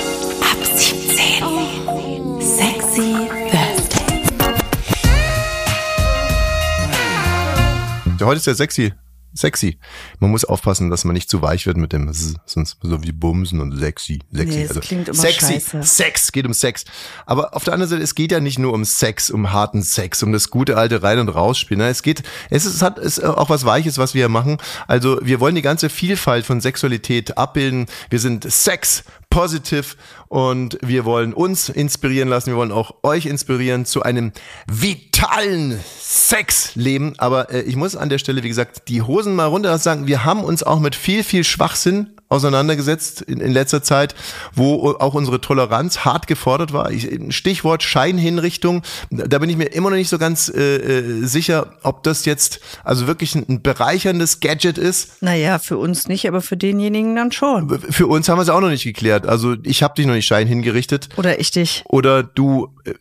Heute 8.29 8.39
ist 8.39 8.47
ja 8.47 8.55
sexy. 8.55 8.93
Sexy. 9.35 9.79
Man 10.21 10.31
muss 10.31 10.45
aufpassen, 10.45 10.91
dass 10.91 11.05
man 11.05 11.15
nicht 11.15 11.31
zu 11.31 11.43
weich 11.43 11.67
wird 11.67 11.77
mit 11.77 11.93
dem 11.93 12.09
S, 12.09 12.35
sonst 12.47 12.79
so 12.83 13.03
wie 13.03 13.13
Bumsen 13.13 13.61
und 13.61 13.77
sexy. 13.79 14.21
Sexy. 14.33 14.59
Nee, 14.59 14.65
es 14.65 14.81
klingt 14.81 15.09
immer 15.09 15.19
sexy. 15.19 15.53
scheiße. 15.55 15.83
Sex, 15.83 16.33
geht 16.33 16.47
um 16.47 16.55
Sex. 16.55 16.85
Aber 17.27 17.55
auf 17.55 17.65
der 17.65 17.75
anderen 17.75 17.91
Seite, 17.91 18.03
es 18.03 18.15
geht 18.15 18.33
ja 18.33 18.41
nicht 18.41 18.59
nur 18.59 18.73
um 18.73 18.85
Sex, 18.85 19.31
um 19.31 19.53
harten 19.53 19.83
Sex, 19.83 20.23
um 20.23 20.33
das 20.33 20.51
gute 20.51 20.77
alte 20.77 21.03
Rein- 21.03 21.19
und 21.19 21.29
Rausspielen. 21.29 21.85
Ne? 21.85 21.91
Es 21.91 22.03
geht, 22.03 22.23
es 22.51 22.65
ist, 22.65 22.77
es 22.77 22.83
hat 22.83 22.99
es 22.99 23.19
ist 23.19 23.25
auch 23.25 23.49
was 23.49 23.65
Weiches, 23.65 23.99
was 23.99 24.15
wir 24.15 24.23
hier 24.23 24.29
machen. 24.29 24.59
Also 24.87 25.19
wir 25.23 25.41
wollen 25.41 25.55
die 25.55 25.63
ganze 25.63 25.89
Vielfalt 25.89 26.45
von 26.45 26.61
Sexualität 26.61 27.39
abbilden. 27.39 27.87
Wir 28.11 28.19
sind 28.19 28.51
Sex 28.51 29.05
positive 29.31 29.97
und 30.29 30.79
wir 30.83 31.05
wollen 31.05 31.33
uns 31.33 31.69
inspirieren 31.69 32.29
lassen. 32.29 32.51
Wir 32.51 32.57
wollen 32.57 32.73
auch 32.73 32.97
euch 33.03 33.27
inspirieren 33.27 33.85
zu 33.85 34.03
einem 34.03 34.33
vitalen 34.67 35.79
Sexleben. 36.01 37.15
Aber 37.19 37.51
äh, 37.51 37.63
ich 37.63 37.77
muss 37.77 37.97
an 37.97 38.09
der 38.09 38.19
Stelle, 38.19 38.43
wie 38.43 38.49
gesagt, 38.49 38.89
die 38.89 39.03
Hosen 39.03 39.35
mal 39.35 39.47
runter 39.47 39.79
sagen. 39.79 40.07
Wir 40.07 40.25
haben 40.25 40.45
uns 40.45 40.63
auch 40.63 40.81
mit 40.81 40.95
viel, 40.95 41.25
viel 41.25 41.45
Schwachsinn 41.45 42.11
auseinandergesetzt 42.29 43.23
in, 43.23 43.41
in 43.41 43.53
letzter 43.53 43.83
Zeit, 43.83 44.15
wo 44.55 44.91
auch 44.99 45.15
unsere 45.15 45.41
Toleranz 45.41 46.01
hart 46.01 46.27
gefordert 46.27 46.73
war. 46.73 46.91
Ich, 46.91 47.09
Stichwort 47.31 47.83
Scheinhinrichtung. 47.83 48.83
Da 49.11 49.39
bin 49.39 49.49
ich 49.51 49.57
mir 49.57 49.67
immer 49.67 49.91
noch 49.91 49.97
nicht 49.97 50.09
so 50.09 50.19
ganz 50.19 50.49
äh, 50.49 50.77
äh, 50.77 51.27
sicher, 51.27 51.75
ob 51.83 52.03
das 52.03 52.25
jetzt 52.25 52.61
also 52.85 53.07
wirklich 53.07 53.35
ein, 53.35 53.47
ein 53.49 53.63
bereicherndes 53.63 54.41
Gadget 54.41 54.79
ist. 54.79 55.23
naja, 55.23 55.59
für 55.59 55.79
uns 55.79 56.09
nicht, 56.09 56.29
aber 56.29 56.41
für 56.41 56.57
denjenigen 56.57 57.17
dann 57.17 57.33
schon. 57.33 57.81
Für 57.91 58.07
uns 58.07 58.29
haben 58.29 58.39
wir 58.39 58.43
es 58.43 58.49
auch 58.49 58.61
noch 58.61 58.69
nicht 58.69 58.85
geklärt. 58.85 59.27
Also 59.27 59.57
ich 59.63 59.83
habe 59.83 59.95
dich 59.95 60.07
noch 60.07 60.15
nicht 60.15 60.27
Schein 60.27 60.47
hingerichtet. 60.47 61.09
Oder 61.17 61.41
ich 61.41 61.51
dich. 61.51 61.85
Oder 61.89 62.23
du, 62.23 62.75
äh, 62.85 62.95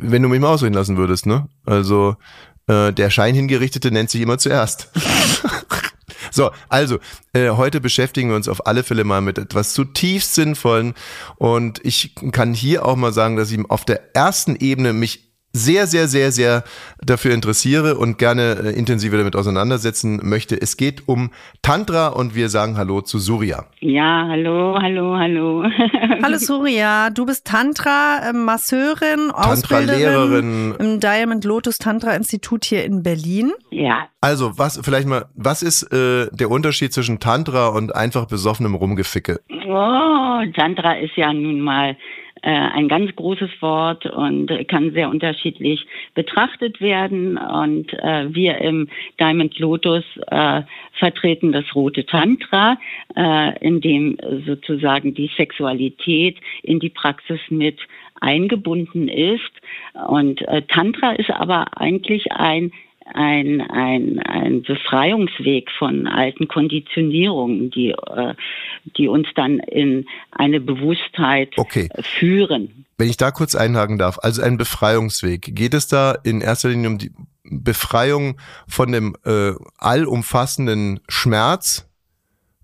wenn 0.00 0.22
du 0.22 0.28
mich 0.28 0.40
mal 0.40 0.48
ausreden 0.48 0.74
lassen 0.74 0.96
würdest, 0.96 1.26
ne? 1.26 1.48
Also 1.64 2.16
äh, 2.66 2.92
der 2.92 3.10
Scheinhingerichtete 3.10 3.90
nennt 3.90 4.10
sich 4.10 4.20
immer 4.20 4.38
zuerst. 4.38 4.90
So, 6.36 6.50
also, 6.68 6.98
äh, 7.32 7.48
heute 7.48 7.80
beschäftigen 7.80 8.28
wir 8.28 8.36
uns 8.36 8.46
auf 8.46 8.66
alle 8.66 8.82
Fälle 8.82 9.04
mal 9.04 9.22
mit 9.22 9.38
etwas 9.38 9.72
zutiefst 9.72 10.34
Sinnvollen. 10.34 10.92
Und 11.36 11.80
ich 11.82 12.14
kann 12.30 12.52
hier 12.52 12.84
auch 12.84 12.94
mal 12.94 13.14
sagen, 13.14 13.36
dass 13.36 13.50
ich 13.50 13.58
auf 13.70 13.86
der 13.86 14.14
ersten 14.14 14.54
Ebene 14.54 14.92
mich 14.92 15.32
sehr, 15.56 15.86
sehr, 15.86 16.06
sehr, 16.06 16.32
sehr 16.32 16.64
dafür 17.04 17.32
interessiere 17.32 17.96
und 17.96 18.18
gerne 18.18 18.56
äh, 18.64 18.78
intensiver 18.78 19.16
damit 19.16 19.34
auseinandersetzen 19.36 20.20
möchte. 20.22 20.60
Es 20.60 20.76
geht 20.76 21.08
um 21.08 21.30
Tantra 21.62 22.08
und 22.08 22.34
wir 22.34 22.48
sagen 22.48 22.76
Hallo 22.76 23.00
zu 23.00 23.18
Surya. 23.18 23.64
Ja, 23.80 24.26
hallo, 24.28 24.78
hallo, 24.80 25.16
hallo. 25.16 25.64
Hallo 26.22 26.38
Surya, 26.38 27.10
du 27.10 27.24
bist 27.26 27.46
Tantra, 27.46 28.20
ähm, 28.30 28.44
Masseurin, 28.44 29.30
Ausbilderin 29.32 29.88
Tantra-Lehrerin. 29.88 30.74
im 30.78 31.00
Diamond 31.00 31.44
Lotus 31.44 31.78
Tantra 31.78 32.14
Institut 32.14 32.64
hier 32.64 32.84
in 32.84 33.02
Berlin. 33.02 33.52
ja, 33.70 34.08
Also, 34.20 34.58
was, 34.58 34.80
vielleicht 34.82 35.06
mal, 35.06 35.26
was 35.34 35.62
ist 35.62 35.82
äh, 35.92 36.28
der 36.32 36.50
Unterschied 36.50 36.92
zwischen 36.92 37.20
Tantra 37.20 37.68
und 37.68 37.94
einfach 37.94 38.26
besoffenem 38.26 38.74
Rumgeficke? 38.74 39.40
oh, 39.50 40.40
Tantra 40.56 40.94
ist 40.98 41.16
ja 41.16 41.32
nun 41.32 41.60
mal 41.60 41.96
ein 42.48 42.88
ganz 42.88 43.14
großes 43.16 43.50
Wort 43.60 44.06
und 44.06 44.50
kann 44.68 44.92
sehr 44.92 45.08
unterschiedlich 45.08 45.86
betrachtet 46.14 46.80
werden. 46.80 47.36
Und 47.38 47.92
äh, 47.94 48.32
wir 48.34 48.58
im 48.58 48.88
Diamond 49.18 49.58
Lotus 49.58 50.04
äh, 50.28 50.62
vertreten 50.92 51.52
das 51.52 51.64
rote 51.74 52.06
Tantra, 52.06 52.78
äh, 53.16 53.58
in 53.58 53.80
dem 53.80 54.16
sozusagen 54.46 55.14
die 55.14 55.30
Sexualität 55.36 56.38
in 56.62 56.78
die 56.78 56.90
Praxis 56.90 57.40
mit 57.48 57.80
eingebunden 58.20 59.08
ist. 59.08 59.52
Und 60.08 60.42
äh, 60.48 60.62
Tantra 60.62 61.12
ist 61.12 61.30
aber 61.30 61.78
eigentlich 61.80 62.32
ein 62.32 62.72
ein, 63.14 63.60
ein, 63.60 64.18
ein 64.20 64.62
Befreiungsweg 64.62 65.70
von 65.78 66.06
alten 66.06 66.48
Konditionierungen, 66.48 67.70
die, 67.70 67.90
äh, 67.90 68.34
die 68.96 69.08
uns 69.08 69.28
dann 69.34 69.58
in 69.58 70.06
eine 70.30 70.60
Bewusstheit 70.60 71.52
Okay. 71.56 71.88
führen. 72.18 72.84
Wenn 72.98 73.08
ich 73.08 73.16
da 73.16 73.30
kurz 73.30 73.54
einhaken 73.54 73.98
darf, 73.98 74.18
also 74.22 74.42
ein 74.42 74.56
Befreiungsweg. 74.56 75.54
Geht 75.54 75.74
es 75.74 75.86
da 75.86 76.16
in 76.24 76.40
erster 76.40 76.70
Linie 76.70 76.88
um 76.88 76.98
die 76.98 77.12
Befreiung 77.44 78.38
von 78.66 78.92
dem 78.92 79.16
äh, 79.24 79.52
allumfassenden 79.78 81.00
Schmerz, 81.08 81.88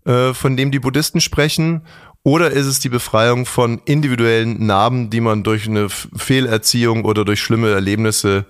äh, 0.04 0.32
von 0.34 0.56
dem 0.56 0.70
die 0.70 0.80
Buddhisten 0.80 1.20
sprechen? 1.20 1.82
Oder 2.24 2.50
ist 2.50 2.66
es 2.66 2.78
die 2.78 2.88
Befreiung 2.88 3.46
von 3.46 3.82
individuellen 3.84 4.64
Narben, 4.64 5.10
die 5.10 5.20
man 5.20 5.42
durch 5.42 5.68
eine 5.68 5.88
Fehlerziehung 5.88 7.04
oder 7.04 7.24
durch 7.24 7.40
schlimme 7.40 7.70
Erlebnisse 7.70 8.46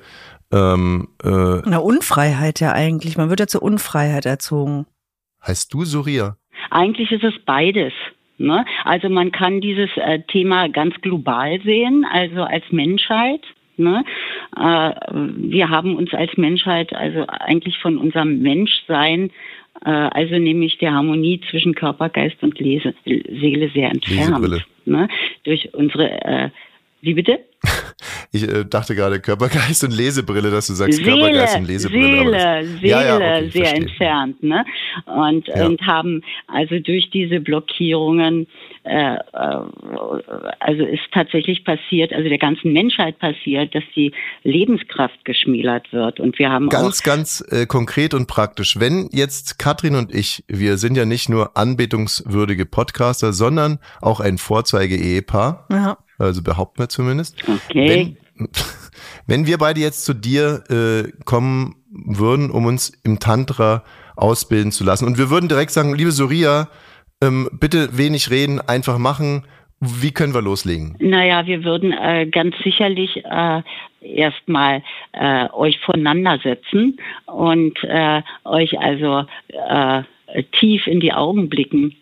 ähm, 0.52 1.08
äh, 1.22 1.28
Eine 1.28 1.80
Unfreiheit 1.80 2.60
ja 2.60 2.72
eigentlich. 2.72 3.16
Man 3.16 3.30
wird 3.30 3.40
ja 3.40 3.46
zur 3.46 3.62
Unfreiheit 3.62 4.26
erzogen. 4.26 4.86
heißt 5.46 5.72
du 5.72 5.84
Surya? 5.84 6.36
Eigentlich 6.70 7.10
ist 7.10 7.24
es 7.24 7.34
beides. 7.44 7.92
Ne? 8.38 8.64
Also 8.84 9.08
man 9.08 9.30
kann 9.32 9.60
dieses 9.60 9.90
äh, 9.96 10.20
Thema 10.28 10.68
ganz 10.68 10.94
global 11.00 11.60
sehen, 11.62 12.04
also 12.10 12.42
als 12.42 12.64
Menschheit. 12.70 13.42
Ne? 13.76 14.04
Äh, 14.56 14.90
wir 15.36 15.70
haben 15.70 15.96
uns 15.96 16.12
als 16.12 16.36
Menschheit 16.36 16.92
also 16.94 17.24
eigentlich 17.28 17.78
von 17.78 17.98
unserem 17.98 18.40
Menschsein, 18.40 19.30
äh, 19.84 19.90
also 19.90 20.38
nämlich 20.38 20.78
der 20.78 20.92
Harmonie 20.92 21.40
zwischen 21.50 21.74
Körper, 21.74 22.08
Geist 22.08 22.42
und 22.42 22.58
Lese, 22.58 22.94
Seele 23.04 23.70
sehr 23.70 23.90
entfernt. 23.90 24.64
Ne? 24.84 25.08
Durch 25.44 25.72
unsere, 25.74 26.10
äh, 26.22 26.50
wie 27.02 27.14
bitte? 27.14 27.38
Ich 28.34 28.44
äh, 28.48 28.64
dachte 28.64 28.94
gerade 28.94 29.20
Körpergeist 29.20 29.84
und 29.84 29.92
Lesebrille, 29.94 30.50
dass 30.50 30.66
du 30.66 30.72
sagst 30.72 31.04
Körpergeist 31.04 31.58
und 31.58 31.66
Lesebrille. 31.66 32.16
Seele, 32.16 32.32
das- 32.32 32.66
Seele 32.80 32.88
Ja, 32.88 33.02
ja, 33.04 33.16
okay, 33.16 33.50
sehr 33.50 33.64
verstehe. 33.66 33.82
entfernt, 33.82 34.42
ne? 34.42 34.64
Und, 35.04 35.48
Ja. 35.48 35.66
und 35.66 35.82
haben 35.82 36.22
also 36.48 36.78
durch 36.78 37.10
diese 37.10 37.40
Blockierungen, 37.40 38.46
äh, 38.84 39.16
äh, 39.16 39.18
also 40.60 40.84
ist 40.84 41.02
tatsächlich 41.12 41.64
passiert, 41.64 42.12
also 42.14 42.26
der 42.26 42.38
ganzen 42.38 42.72
Menschheit 42.72 43.18
passiert, 43.18 43.74
dass 43.74 43.84
die 43.94 44.12
Lebenskraft 44.44 45.24
geschmälert 45.26 45.92
wird. 45.92 46.18
Und 46.18 46.38
wir 46.38 46.50
haben 46.50 46.70
Ganz, 46.70 47.02
ganz 47.02 47.44
äh, 47.50 47.66
konkret 47.66 48.14
und 48.14 48.28
praktisch. 48.28 48.80
Wenn 48.80 49.10
jetzt 49.12 49.58
Katrin 49.58 49.94
und 49.94 50.12
ich, 50.14 50.42
wir 50.48 50.78
sind 50.78 50.96
ja 50.96 51.04
nicht 51.04 51.28
nur 51.28 51.54
anbetungswürdige 51.56 52.64
Podcaster, 52.64 53.34
sondern 53.34 53.78
auch 54.00 54.20
ein 54.20 54.38
Vorzeige-Ehepaar, 54.38 55.66
Ja. 55.70 55.98
Also 56.22 56.42
behaupten 56.42 56.80
wir 56.80 56.88
zumindest. 56.88 57.42
okay. 57.48 58.16
Wenn, 58.36 58.48
wenn 59.26 59.46
wir 59.46 59.58
beide 59.58 59.80
jetzt 59.80 60.04
zu 60.04 60.14
dir 60.14 60.64
äh, 60.70 61.10
kommen 61.24 61.76
würden, 61.90 62.50
um 62.50 62.66
uns 62.66 62.90
im 63.04 63.18
Tantra 63.18 63.84
ausbilden 64.16 64.72
zu 64.72 64.84
lassen 64.84 65.06
und 65.06 65.18
wir 65.18 65.30
würden 65.30 65.48
direkt 65.48 65.70
sagen, 65.70 65.94
liebe 65.94 66.12
Surya, 66.12 66.68
ähm, 67.22 67.48
bitte 67.52 67.96
wenig 67.96 68.30
reden, 68.30 68.60
einfach 68.60 68.98
machen. 68.98 69.44
Wie 69.80 70.12
können 70.12 70.32
wir 70.32 70.42
loslegen? 70.42 70.96
Naja, 71.00 71.46
wir 71.46 71.64
würden 71.64 71.92
äh, 71.92 72.26
ganz 72.26 72.54
sicherlich 72.62 73.24
äh, 73.24 73.62
erstmal 74.00 74.82
äh, 75.12 75.48
euch 75.50 75.80
voneinander 75.80 76.38
setzen 76.42 76.98
und 77.26 77.76
äh, 77.82 78.22
euch 78.44 78.78
also 78.78 79.24
äh, 79.48 80.02
tief 80.60 80.86
in 80.86 81.00
die 81.00 81.12
Augen 81.12 81.48
blicken 81.48 81.96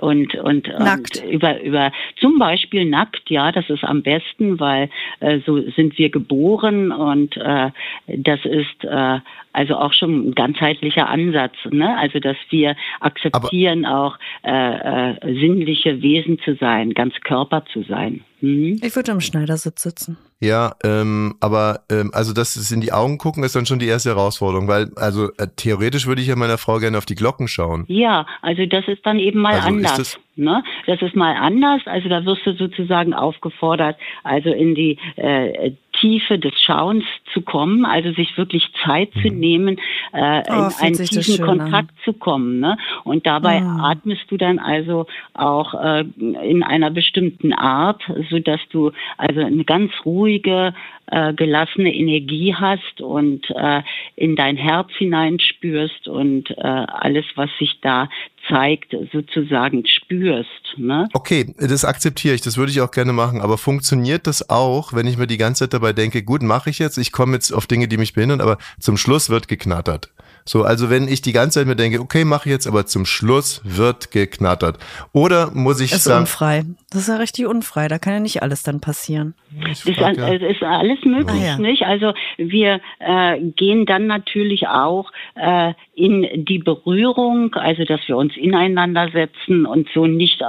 und 0.00 0.34
und, 0.36 0.68
und 0.68 1.22
über 1.28 1.60
über 1.62 1.92
zum 2.16 2.38
Beispiel 2.38 2.84
nackt 2.84 3.30
ja 3.30 3.52
das 3.52 3.68
ist 3.70 3.84
am 3.84 4.02
besten 4.02 4.60
weil 4.60 4.90
äh, 5.20 5.40
so 5.46 5.60
sind 5.70 5.98
wir 5.98 6.10
geboren 6.10 6.92
und 6.92 7.36
äh, 7.36 7.70
das 8.06 8.44
ist 8.44 8.84
äh, 8.84 9.20
also 9.58 9.74
auch 9.76 9.92
schon 9.92 10.28
ein 10.28 10.34
ganzheitlicher 10.34 11.08
Ansatz 11.08 11.54
ne 11.70 11.96
also 11.98 12.18
dass 12.20 12.36
wir 12.50 12.76
akzeptieren 13.00 13.84
auch 13.84 14.16
äh, 14.44 15.10
äh, 15.10 15.34
sinnliche 15.40 16.00
Wesen 16.02 16.38
zu 16.44 16.54
sein 16.56 16.94
ganz 16.94 17.14
Körper 17.24 17.64
zu 17.72 17.82
sein 17.82 18.22
mhm. 18.40 18.80
Ich 18.82 18.94
würde 18.96 19.12
im 19.12 19.20
Schneidersitz 19.20 19.82
sitzen. 19.82 20.16
Ja, 20.40 20.76
ähm, 20.84 21.34
aber 21.40 21.80
ähm, 21.90 22.12
also 22.14 22.32
das 22.32 22.54
ist 22.56 22.70
in 22.70 22.80
die 22.80 22.92
Augen 22.92 23.18
gucken 23.18 23.42
ist 23.42 23.56
dann 23.56 23.66
schon 23.66 23.80
die 23.80 23.88
erste 23.88 24.10
Herausforderung, 24.10 24.68
weil 24.68 24.88
also 24.94 25.30
äh, 25.36 25.48
theoretisch 25.56 26.06
würde 26.06 26.22
ich 26.22 26.28
ja 26.28 26.36
meiner 26.36 26.58
Frau 26.58 26.78
gerne 26.78 26.96
auf 26.96 27.06
die 27.06 27.16
Glocken 27.16 27.48
schauen. 27.48 27.84
Ja, 27.88 28.24
also 28.40 28.64
das 28.66 28.86
ist 28.86 29.04
dann 29.04 29.18
eben 29.18 29.40
mal 29.40 29.54
Also 29.54 29.68
ist 29.68 29.74
anders. 29.74 29.96
das- 29.96 30.20
ne? 30.36 30.62
Das 30.86 31.02
ist 31.02 31.16
mal 31.16 31.34
anders. 31.34 31.82
Also 31.86 32.08
da 32.08 32.24
wirst 32.24 32.46
du 32.46 32.54
sozusagen 32.54 33.14
aufgefordert, 33.14 33.96
also 34.22 34.50
in 34.50 34.76
die 34.76 34.96
äh, 35.16 35.72
Tiefe 36.00 36.38
des 36.38 36.54
Schauens 36.60 37.04
zu 37.32 37.42
kommen, 37.42 37.84
also 37.84 38.12
sich 38.12 38.36
wirklich 38.36 38.68
Zeit 38.84 39.10
zu 39.22 39.28
nehmen, 39.28 39.78
äh, 40.12 40.42
Oh, 40.48 40.52
in 40.52 40.72
einen 40.80 41.04
tiefen 41.04 41.44
Kontakt 41.44 41.90
zu 42.04 42.12
kommen. 42.12 42.60
Ne? 42.60 42.76
Und 43.04 43.26
dabei 43.26 43.60
Mm. 43.60 43.80
atmest 43.80 44.30
du 44.30 44.36
dann 44.36 44.58
also 44.58 45.06
auch 45.34 45.74
äh, 45.74 46.04
in 46.20 46.62
einer 46.62 46.90
bestimmten 46.90 47.52
Art, 47.52 48.02
so 48.30 48.38
dass 48.38 48.60
du 48.70 48.92
also 49.16 49.40
eine 49.40 49.64
ganz 49.64 49.92
ruhige, 50.04 50.74
äh, 51.10 51.32
gelassene 51.32 51.94
Energie 51.94 52.54
hast 52.54 53.00
und 53.00 53.48
äh, 53.50 53.82
in 54.16 54.36
dein 54.36 54.56
Herz 54.56 54.90
hineinspürst 54.96 56.06
und 56.08 56.50
äh, 56.50 56.62
alles, 56.62 57.24
was 57.34 57.50
sich 57.58 57.80
da 57.80 58.08
zeigt, 58.48 58.94
sozusagen 59.12 59.84
spürst. 59.86 60.48
Ne? 60.76 61.08
Okay, 61.12 61.54
das 61.58 61.84
akzeptiere 61.84 62.34
ich, 62.34 62.40
das 62.40 62.56
würde 62.56 62.70
ich 62.70 62.80
auch 62.80 62.90
gerne 62.90 63.12
machen, 63.12 63.40
aber 63.40 63.58
funktioniert 63.58 64.26
das 64.26 64.48
auch, 64.50 64.92
wenn 64.92 65.06
ich 65.06 65.16
mir 65.18 65.26
die 65.26 65.38
ganze 65.38 65.64
Zeit 65.64 65.74
dabei 65.74 65.92
denke, 65.92 66.22
gut, 66.22 66.42
mache 66.42 66.70
ich 66.70 66.78
jetzt, 66.78 66.98
ich 66.98 67.12
komme 67.12 67.34
jetzt 67.34 67.52
auf 67.52 67.66
Dinge, 67.66 67.88
die 67.88 67.96
mich 67.96 68.12
behindern, 68.12 68.40
aber 68.40 68.58
zum 68.78 68.96
Schluss 68.96 69.30
wird 69.30 69.48
geknattert. 69.48 70.10
So, 70.48 70.62
also 70.62 70.88
wenn 70.88 71.08
ich 71.08 71.20
die 71.20 71.32
ganze 71.32 71.60
Zeit 71.60 71.66
mir 71.66 71.76
denke, 71.76 72.00
okay, 72.00 72.24
mache 72.24 72.48
ich 72.48 72.52
jetzt, 72.52 72.66
aber 72.66 72.86
zum 72.86 73.04
Schluss 73.04 73.60
wird 73.64 74.10
geknattert. 74.10 74.78
Oder 75.12 75.50
muss 75.52 75.78
ich 75.78 75.92
ist 75.92 76.04
sagen, 76.04 76.20
unfrei. 76.20 76.64
Das 76.90 77.02
ist 77.02 77.08
ja 77.08 77.16
richtig 77.16 77.46
unfrei. 77.46 77.86
Da 77.86 77.98
kann 77.98 78.14
ja 78.14 78.20
nicht 78.20 78.42
alles 78.42 78.62
dann 78.62 78.80
passieren. 78.80 79.34
ich 79.70 79.86
Ist, 79.86 79.98
ja. 79.98 80.10
es 80.10 80.40
ist 80.56 80.62
alles 80.62 81.04
möglich, 81.04 81.42
Ah, 81.42 81.46
ja. 81.46 81.58
nicht? 81.58 81.82
Also 81.82 82.14
wir 82.38 82.80
äh, 82.98 83.38
gehen 83.56 83.84
dann 83.84 84.06
natürlich 84.06 84.68
auch 84.68 85.12
äh, 85.34 85.74
in 85.98 86.44
die 86.44 86.58
Berührung, 86.58 87.54
also 87.54 87.84
dass 87.84 88.00
wir 88.06 88.16
uns 88.16 88.36
ineinander 88.36 89.08
setzen 89.10 89.66
und 89.66 89.88
so 89.92 90.06
nicht 90.06 90.42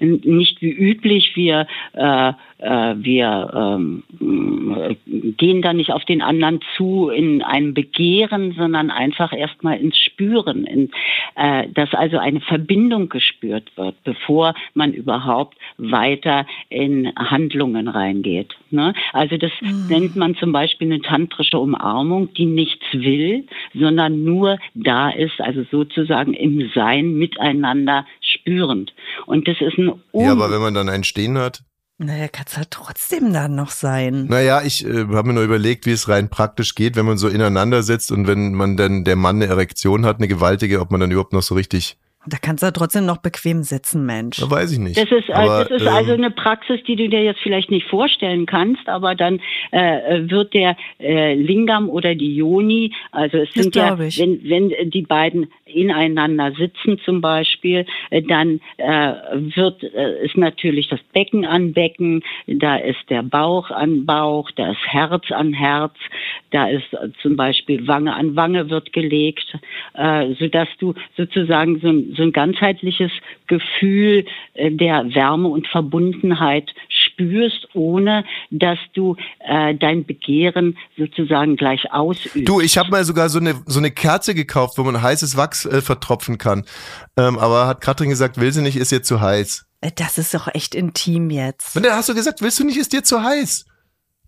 nicht 0.00 0.60
wie 0.60 0.70
üblich 0.70 1.36
wir 1.36 1.66
äh, 1.94 2.32
äh, 2.58 2.94
wir 2.96 3.50
ähm, 3.54 4.02
äh, 4.20 4.96
gehen 5.04 5.62
dann 5.62 5.76
nicht 5.76 5.92
auf 5.92 6.04
den 6.04 6.22
anderen 6.22 6.60
zu 6.76 7.08
in 7.08 7.42
einem 7.42 7.72
Begehren, 7.72 8.52
sondern 8.52 8.90
einfach 8.90 9.32
erstmal 9.32 9.78
ins 9.78 9.96
Spüren, 9.96 10.64
in, 10.64 10.90
äh, 11.36 11.68
dass 11.68 11.94
also 11.94 12.18
eine 12.18 12.40
Verbindung 12.40 13.08
gespürt 13.08 13.70
wird, 13.76 13.94
bevor 14.02 14.54
man 14.74 14.92
überhaupt 14.92 15.56
weiter 15.76 16.46
in 16.68 17.12
Handlungen 17.16 17.86
reingeht. 17.86 18.54
Ne? 18.70 18.92
Also 19.12 19.36
das 19.36 19.52
nennt 19.88 20.16
man 20.16 20.34
zum 20.34 20.52
Beispiel 20.52 20.92
eine 20.92 21.00
tantrische 21.00 21.58
Umarmung, 21.58 22.32
die 22.34 22.46
nichts 22.46 22.84
will, 22.92 23.46
sondern 23.72 24.24
nur 24.24 24.58
da 24.88 25.10
ist, 25.10 25.38
also 25.40 25.64
sozusagen 25.70 26.32
im 26.32 26.70
Sein 26.74 27.14
miteinander 27.14 28.06
spürend. 28.20 28.94
Und 29.26 29.46
das 29.46 29.56
ist 29.60 29.76
ein 29.76 29.92
ja, 30.14 30.32
aber 30.32 30.50
wenn 30.50 30.62
man 30.62 30.72
dann 30.74 30.88
einen 30.88 31.04
Stehen 31.04 31.36
hat, 31.36 31.62
Naja, 31.98 32.28
kann 32.28 32.46
es 32.48 32.56
halt 32.56 32.70
trotzdem 32.70 33.32
dann 33.32 33.54
noch 33.54 33.70
sein. 33.70 34.26
Naja, 34.28 34.62
ich 34.62 34.86
äh, 34.86 35.06
habe 35.12 35.28
mir 35.28 35.34
nur 35.34 35.42
überlegt, 35.42 35.84
wie 35.84 35.90
es 35.90 36.08
rein 36.08 36.30
praktisch 36.30 36.74
geht, 36.74 36.96
wenn 36.96 37.06
man 37.06 37.18
so 37.18 37.28
ineinander 37.28 37.82
sitzt 37.82 38.12
und 38.12 38.26
wenn 38.26 38.54
man 38.54 38.76
dann 38.76 39.04
der 39.04 39.16
Mann 39.16 39.36
eine 39.36 39.46
Erektion 39.46 40.06
hat, 40.06 40.18
eine 40.18 40.28
gewaltige, 40.28 40.80
ob 40.80 40.90
man 40.90 41.00
dann 41.00 41.10
überhaupt 41.10 41.32
noch 41.32 41.42
so 41.42 41.54
richtig, 41.54 41.98
Da 42.26 42.36
kannst 42.40 42.62
du 42.62 42.66
ja 42.66 42.72
trotzdem 42.72 43.06
noch 43.06 43.18
bequem 43.18 43.62
sitzen, 43.62 44.04
Mensch. 44.04 44.38
da 44.38 44.50
weiß 44.50 44.72
ich 44.72 44.78
nicht. 44.78 44.96
Das 44.96 45.10
ist, 45.10 45.28
äh, 45.28 45.32
Aber, 45.32 45.64
das 45.64 45.80
ist 45.80 45.86
ähm, 45.86 45.94
also 45.94 46.12
eine 46.12 46.30
Praxis, 46.30 46.80
die 46.86 46.96
du 46.96 47.08
dir 47.08 47.22
jetzt 47.22 47.40
vielleicht 47.40 47.70
nicht 47.70 47.86
vorstellen 47.88 48.44
kannst, 48.44 48.88
aber 48.88 49.14
dann 49.14 49.40
äh, 49.70 50.28
wird 50.28 50.52
der 50.52 50.76
äh, 50.98 51.34
Lingam 51.34 51.88
oder 51.88 52.14
die 52.14 52.34
Yoni, 52.34 52.92
also 53.12 53.38
es 53.38 53.52
sind 53.52 53.74
ja, 53.76 53.98
wenn, 53.98 54.42
wenn 54.44 54.90
die 54.90 55.02
beiden 55.02 55.50
ineinander 55.68 56.52
sitzen 56.52 56.98
zum 57.04 57.20
Beispiel, 57.20 57.86
äh, 58.10 58.22
dann 58.22 58.60
äh, 58.76 59.12
wird 59.56 59.82
äh, 59.82 60.24
ist 60.24 60.36
natürlich 60.36 60.88
das 60.88 61.00
Becken 61.12 61.44
an 61.44 61.72
Becken, 61.72 62.22
da 62.46 62.76
ist 62.76 63.08
der 63.10 63.22
Bauch 63.22 63.70
an 63.70 64.06
Bauch, 64.06 64.50
da 64.52 64.72
ist 64.72 64.86
Herz 64.86 65.30
an 65.30 65.52
Herz, 65.52 65.94
da 66.50 66.68
ist 66.68 66.92
äh, 66.92 67.10
zum 67.22 67.36
Beispiel 67.36 67.86
Wange 67.86 68.14
an 68.14 68.36
Wange 68.36 68.70
wird 68.70 68.92
gelegt, 68.92 69.58
äh, 69.94 70.34
sodass 70.34 70.68
du 70.78 70.94
sozusagen 71.16 71.80
so 71.80 71.88
ein, 71.88 72.14
so 72.16 72.22
ein 72.22 72.32
ganzheitliches 72.32 73.12
Gefühl 73.48 74.24
äh, 74.54 74.70
der 74.70 75.04
Wärme 75.14 75.48
und 75.48 75.66
Verbundenheit 75.66 76.72
spürst, 76.88 77.68
ohne 77.74 78.24
dass 78.50 78.78
du 78.94 79.16
äh, 79.40 79.74
dein 79.74 80.04
Begehren 80.06 80.78
sozusagen 80.96 81.56
gleich 81.56 81.92
ausübst. 81.92 82.48
Du, 82.48 82.60
ich 82.60 82.78
habe 82.78 82.90
mal 82.90 83.04
sogar 83.04 83.28
so 83.28 83.40
eine 83.40 83.54
so 83.66 83.78
eine 83.80 83.90
Kerze 83.90 84.34
gekauft, 84.34 84.78
wo 84.78 84.84
man 84.84 85.02
heißes 85.02 85.36
Wachs 85.36 85.64
äh, 85.66 85.80
vertropfen 85.82 86.38
kann. 86.38 86.64
Ähm, 87.16 87.38
aber 87.38 87.66
hat 87.66 87.80
Katrin 87.80 88.08
gesagt, 88.10 88.40
will 88.40 88.52
sie 88.52 88.62
nicht, 88.62 88.76
ist 88.76 88.92
ihr 88.92 89.02
zu 89.02 89.20
heiß. 89.20 89.66
Äh, 89.80 89.90
Das 89.96 90.18
ist 90.18 90.32
doch 90.34 90.48
echt 90.54 90.74
intim 90.74 91.30
jetzt. 91.30 91.76
Und 91.76 91.84
dann 91.84 91.94
hast 91.94 92.08
du 92.08 92.14
gesagt, 92.14 92.40
willst 92.42 92.58
du 92.60 92.64
nicht, 92.64 92.76
ist 92.78 92.92
dir 92.92 93.02
zu 93.02 93.22
heiß. 93.22 93.64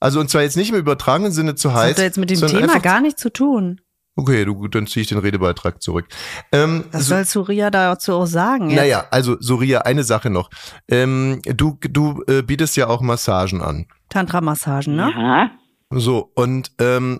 Also 0.01 0.19
und 0.19 0.31
zwar 0.31 0.43
jetzt 0.43 0.57
nicht 0.57 0.71
im 0.71 0.77
übertragenen 0.77 1.31
Sinne 1.31 1.55
zu 1.55 1.69
Das 1.69 1.77
heiß. 1.77 1.91
hat 1.91 1.99
ja 1.99 2.05
jetzt 2.05 2.19
mit 2.19 2.31
dem 2.31 2.41
Thema 2.47 2.79
gar 2.81 3.01
nichts 3.01 3.21
zu 3.21 3.31
tun. 3.31 3.81
Okay, 4.17 4.45
du, 4.45 4.69
dann 4.69 4.87
ziehe 4.87 5.03
ich 5.03 5.09
den 5.09 5.19
Redebeitrag 5.19 5.81
zurück. 5.83 6.07
Ähm, 6.53 6.85
Was 6.93 7.05
so- 7.07 7.15
soll 7.15 7.25
Surya 7.25 7.71
dazu 7.71 8.13
auch 8.15 8.27
sagen? 8.27 8.71
jetzt? 8.71 8.79
Naja, 8.79 9.05
also 9.11 9.37
Soria, 9.41 9.81
eine 9.83 10.03
Sache 10.05 10.31
noch. 10.31 10.51
Ähm, 10.89 11.41
du 11.45 11.79
du 11.81 12.23
äh, 12.27 12.43
bietest 12.43 12.77
ja 12.77 12.89
auch 12.89 13.01
Massagen 13.01 13.63
an. 13.63 13.87
Tantra-Massagen, 14.11 14.97
ne? 14.97 15.11
Ja, 15.17 15.51
So, 15.93 16.31
und 16.37 16.71
ähm, 16.79 17.19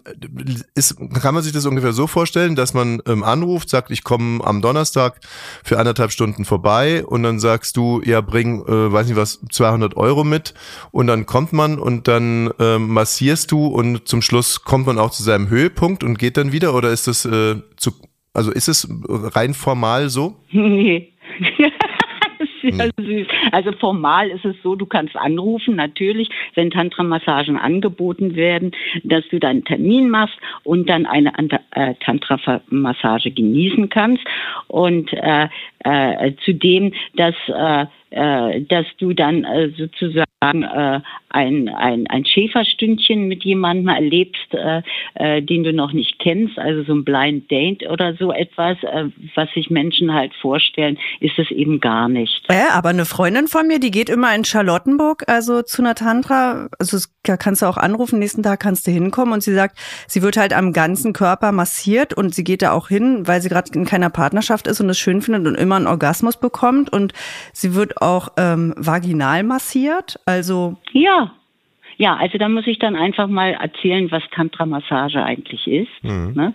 ist, 0.77 0.97
kann 1.21 1.35
man 1.35 1.43
sich 1.43 1.53
das 1.53 1.67
ungefähr 1.67 1.93
so 1.93 2.07
vorstellen, 2.07 2.55
dass 2.55 2.73
man 2.73 3.03
ähm, 3.05 3.25
anruft, 3.25 3.69
sagt, 3.69 3.91
ich 3.91 4.05
komme 4.05 4.45
am 4.45 4.63
Donnerstag 4.63 5.19
für 5.65 5.81
anderthalb 5.81 6.13
Stunden 6.13 6.45
vorbei 6.45 7.05
und 7.05 7.25
dann 7.25 7.41
sagst 7.41 7.77
du, 7.77 8.01
ja, 8.05 8.21
bring, 8.21 8.63
äh, 8.63 8.93
weiß 8.93 9.09
nicht 9.09 9.17
was, 9.17 9.41
200 9.51 9.97
Euro 9.97 10.23
mit 10.23 10.55
und 10.93 11.09
dann 11.09 11.27
kommt 11.27 11.53
man 11.53 11.81
und 11.81 12.07
dann 12.07 12.51
ähm, 12.61 12.87
massierst 12.91 13.51
du 13.51 13.67
und 13.67 14.07
zum 14.07 14.23
Schluss 14.23 14.63
kommt 14.63 14.87
man 14.87 15.01
auch 15.01 15.11
zu 15.11 15.25
seinem 15.25 15.49
Höhepunkt 15.49 16.05
und 16.05 16.17
geht 16.17 16.37
dann 16.37 16.53
wieder 16.53 16.73
oder 16.73 16.93
ist 16.93 17.09
das 17.09 17.25
äh, 17.25 17.57
zu, 17.77 17.91
also 18.35 18.53
ist 18.53 18.69
es 18.69 18.87
rein 19.09 19.53
formal 19.53 20.11
so? 20.11 20.37
Nee. 20.53 21.13
sehr 22.77 22.91
süß. 22.99 23.27
Also 23.53 23.73
formal 23.73 24.29
ist 24.31 24.45
es 24.45 24.57
so, 24.63 24.75
du 24.75 24.87
kannst 24.87 25.17
anrufen, 25.17 25.77
natürlich, 25.77 26.29
wenn 26.55 26.71
Tantra-Massagen 26.71 27.59
angeboten 27.59 28.35
werden, 28.37 28.73
dass 29.05 29.27
du 29.29 29.39
deinen 29.39 29.65
Termin 29.65 30.11
machst 30.11 30.37
und 30.65 30.89
dann 30.89 31.07
eine 31.07 31.33
äh, 31.73 31.95
Tantra-Massage 32.01 33.31
genießen 33.31 33.89
kannst. 33.89 34.25
Und 34.69 35.13
äh, 35.13 35.49
äh, 35.81 36.33
zudem, 36.45 36.93
dass 37.15 37.35
äh, 37.49 37.87
äh, 38.11 38.63
dass 38.63 38.87
du 38.99 39.13
dann 39.13 39.45
äh, 39.45 39.71
sozusagen 39.77 40.63
äh, 40.63 41.01
ein, 41.29 41.69
ein, 41.69 42.07
ein 42.09 42.25
Schäferstündchen 42.25 43.29
mit 43.29 43.45
jemandem 43.45 43.89
erlebst, 43.89 44.53
äh, 44.53 44.83
äh, 45.15 45.43
den 45.43 45.65
du 45.65 45.73
noch 45.73 45.93
nicht 45.93 46.19
kennst, 46.19 46.59
also 46.59 46.83
so 46.83 46.95
ein 46.95 47.05
Blind 47.05 47.51
Date 47.51 47.89
oder 47.89 48.15
so 48.15 48.33
etwas, 48.33 48.77
äh, 48.83 49.11
was 49.35 49.51
sich 49.53 49.71
Menschen 49.71 50.13
halt 50.13 50.35
vorstellen, 50.35 50.99
ist 51.21 51.39
es 51.39 51.51
eben 51.51 51.81
gar 51.81 52.09
nicht. 52.09 52.43
Ja, 52.51 52.71
aber 52.73 52.89
eine 52.89 53.05
Freundin 53.05 53.49
von 53.49 53.67
mir, 53.67 53.79
die 53.79 53.91
geht 53.91 54.09
immer 54.09 54.35
in 54.35 54.45
Charlottenburg, 54.45 55.25
also 55.29 55.63
zu 55.63 55.83
einer 55.83 55.95
Tantra, 55.95 56.69
also 56.79 56.99
da 57.23 57.37
kannst 57.37 57.61
du 57.63 57.67
auch 57.67 57.77
anrufen, 57.77 58.19
nächsten 58.19 58.43
Tag 58.43 58.61
kannst 58.61 58.87
du 58.87 58.91
hinkommen. 58.91 59.35
Und 59.35 59.43
sie 59.43 59.55
sagt, 59.55 59.79
sie 60.07 60.23
wird 60.23 60.37
halt 60.37 60.53
am 60.55 60.73
ganzen 60.73 61.13
Körper 61.13 61.53
massiert 61.53 62.15
und 62.15 62.35
sie 62.35 62.45
geht 62.45 62.63
da 62.63 62.73
auch 62.73 62.89
hin, 62.89 63.27
weil 63.27 63.43
sie 63.43 63.49
gerade 63.49 63.71
in 63.75 63.85
keiner 63.85 64.11
Partnerschaft 64.11 64.67
ist 64.67 64.81
und 64.81 64.89
es 64.89 64.99
schön 64.99 65.21
findet 65.21 65.47
und 65.47 65.55
immer 65.55 65.77
einen 65.77 65.87
Orgasmus 65.87 66.39
bekommt. 66.39 66.91
Und 66.91 67.13
sie 67.53 67.75
wird 67.75 68.00
auch 68.01 68.29
ähm, 68.37 68.75
vaginal 68.77 69.43
massiert, 69.43 70.19
also 70.27 70.77
ja, 70.93 71.33
ja, 72.01 72.17
also 72.17 72.39
da 72.39 72.49
muss 72.49 72.67
ich 72.67 72.79
dann 72.79 72.97
einfach 72.97 73.29
mal 73.29 73.53
erzählen, 73.53 74.11
was 74.11 74.23
Tantra-Massage 74.31 75.23
eigentlich 75.23 75.67
ist. 75.67 76.03
Mhm. 76.03 76.33
Ne? 76.35 76.55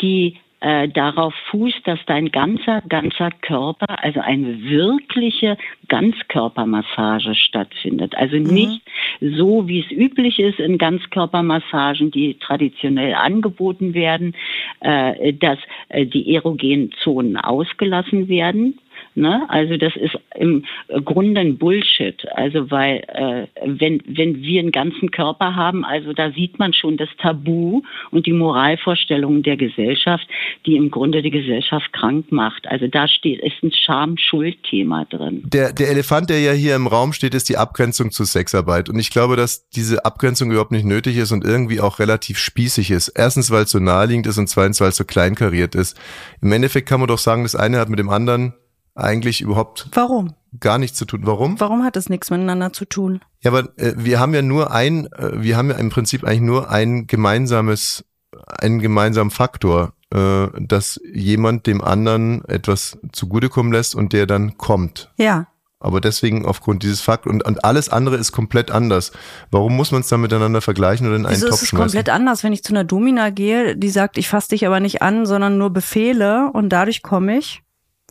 Die 0.00 0.38
äh, 0.62 0.88
darauf 0.88 1.34
fußt, 1.50 1.86
dass 1.86 1.98
dein 2.06 2.30
ganzer, 2.30 2.82
ganzer 2.88 3.30
Körper, 3.42 4.02
also 4.02 4.20
eine 4.20 4.62
wirkliche 4.62 5.58
Ganzkörpermassage 5.88 7.34
stattfindet. 7.34 8.14
Also 8.14 8.36
mhm. 8.36 8.44
nicht 8.44 8.82
so, 9.20 9.68
wie 9.68 9.80
es 9.80 9.90
üblich 9.90 10.38
ist 10.38 10.58
in 10.58 10.78
Ganzkörpermassagen, 10.78 12.12
die 12.12 12.38
traditionell 12.38 13.14
angeboten 13.14 13.92
werden, 13.92 14.34
äh, 14.80 15.32
dass 15.34 15.58
äh, 15.88 16.06
die 16.06 16.34
erogenen 16.34 16.92
Zonen 17.02 17.36
ausgelassen 17.36 18.28
werden, 18.28 18.78
Ne? 19.14 19.42
Also 19.48 19.76
das 19.76 19.94
ist 19.96 20.18
im 20.34 20.64
Grunde 21.04 21.40
ein 21.40 21.58
Bullshit. 21.58 22.26
Also 22.34 22.70
weil 22.70 23.02
äh, 23.08 23.46
wenn, 23.64 24.02
wenn 24.06 24.42
wir 24.42 24.60
einen 24.60 24.72
ganzen 24.72 25.10
Körper 25.10 25.54
haben, 25.54 25.84
also 25.84 26.12
da 26.12 26.30
sieht 26.32 26.58
man 26.58 26.72
schon 26.72 26.96
das 26.96 27.08
Tabu 27.18 27.82
und 28.10 28.26
die 28.26 28.32
Moralvorstellungen 28.32 29.42
der 29.42 29.56
Gesellschaft, 29.56 30.26
die 30.64 30.76
im 30.76 30.90
Grunde 30.90 31.22
die 31.22 31.30
Gesellschaft 31.30 31.92
krank 31.92 32.32
macht. 32.32 32.66
Also 32.66 32.86
da 32.88 33.06
steht, 33.06 33.40
ist 33.40 33.62
ein 33.62 33.72
Scham-Schuld-Thema 33.72 35.04
drin. 35.06 35.42
Der, 35.44 35.72
der 35.72 35.90
Elefant, 35.90 36.30
der 36.30 36.40
ja 36.40 36.52
hier 36.52 36.74
im 36.74 36.86
Raum 36.86 37.12
steht, 37.12 37.34
ist 37.34 37.48
die 37.48 37.58
Abgrenzung 37.58 38.10
zu 38.10 38.24
Sexarbeit. 38.24 38.88
Und 38.88 38.98
ich 38.98 39.10
glaube, 39.10 39.36
dass 39.36 39.68
diese 39.70 40.04
Abgrenzung 40.04 40.50
überhaupt 40.50 40.72
nicht 40.72 40.86
nötig 40.86 41.18
ist 41.18 41.32
und 41.32 41.44
irgendwie 41.44 41.80
auch 41.80 41.98
relativ 41.98 42.38
spießig 42.38 42.90
ist. 42.90 43.08
Erstens, 43.08 43.50
weil 43.50 43.64
es 43.64 43.70
so 43.70 43.78
naheliegend 43.78 44.26
ist 44.26 44.38
und 44.38 44.48
zweitens, 44.48 44.80
weil 44.80 44.88
es 44.88 44.96
so 44.96 45.04
kleinkariert 45.04 45.74
ist. 45.74 45.98
Im 46.40 46.52
Endeffekt 46.52 46.88
kann 46.88 47.00
man 47.00 47.08
doch 47.08 47.18
sagen, 47.18 47.42
das 47.42 47.54
eine 47.54 47.78
hat 47.78 47.90
mit 47.90 47.98
dem 47.98 48.08
anderen 48.08 48.54
eigentlich 48.94 49.40
überhaupt 49.40 49.88
Warum? 49.92 50.34
gar 50.60 50.78
nichts 50.78 50.98
zu 50.98 51.04
tun. 51.04 51.20
Warum? 51.24 51.58
Warum 51.60 51.84
hat 51.84 51.96
es 51.96 52.08
nichts 52.08 52.30
miteinander 52.30 52.72
zu 52.72 52.84
tun? 52.84 53.20
Ja, 53.40 53.50
aber 53.50 53.68
äh, 53.78 53.94
wir 53.96 54.20
haben 54.20 54.34
ja 54.34 54.42
nur 54.42 54.70
ein, 54.70 55.06
äh, 55.12 55.42
wir 55.42 55.56
haben 55.56 55.70
ja 55.70 55.76
im 55.76 55.90
Prinzip 55.90 56.24
eigentlich 56.24 56.40
nur 56.42 56.70
ein 56.70 57.06
gemeinsames, 57.06 58.04
einen 58.46 58.80
gemeinsamen 58.80 59.30
Faktor, 59.30 59.94
äh, 60.12 60.48
dass 60.60 61.00
jemand 61.12 61.66
dem 61.66 61.80
anderen 61.80 62.44
etwas 62.46 62.98
zugutekommen 63.12 63.72
lässt 63.72 63.94
und 63.94 64.12
der 64.12 64.26
dann 64.26 64.58
kommt. 64.58 65.10
Ja. 65.16 65.46
Aber 65.80 66.00
deswegen 66.00 66.46
aufgrund 66.46 66.84
dieses 66.84 67.00
Fakt 67.00 67.26
und, 67.26 67.44
und 67.44 67.64
alles 67.64 67.88
andere 67.88 68.16
ist 68.16 68.30
komplett 68.30 68.70
anders. 68.70 69.10
Warum 69.50 69.74
muss 69.74 69.90
man 69.90 70.02
es 70.02 70.08
dann 70.08 70.20
miteinander 70.20 70.60
vergleichen 70.60 71.08
oder 71.08 71.16
in 71.16 71.26
einen 71.26 71.34
Wieso 71.34 71.48
Topf 71.48 71.56
ist 71.56 71.62
es 71.62 71.68
schmeißen? 71.70 71.86
komplett 71.86 72.08
anders, 72.08 72.44
wenn 72.44 72.52
ich 72.52 72.62
zu 72.62 72.72
einer 72.72 72.84
Domina 72.84 73.30
gehe, 73.30 73.76
die 73.76 73.90
sagt, 73.90 74.16
ich 74.16 74.28
fasse 74.28 74.50
dich 74.50 74.64
aber 74.64 74.78
nicht 74.78 75.02
an, 75.02 75.26
sondern 75.26 75.58
nur 75.58 75.70
Befehle 75.70 76.50
und 76.52 76.68
dadurch 76.68 77.02
komme 77.02 77.36
ich? 77.36 77.62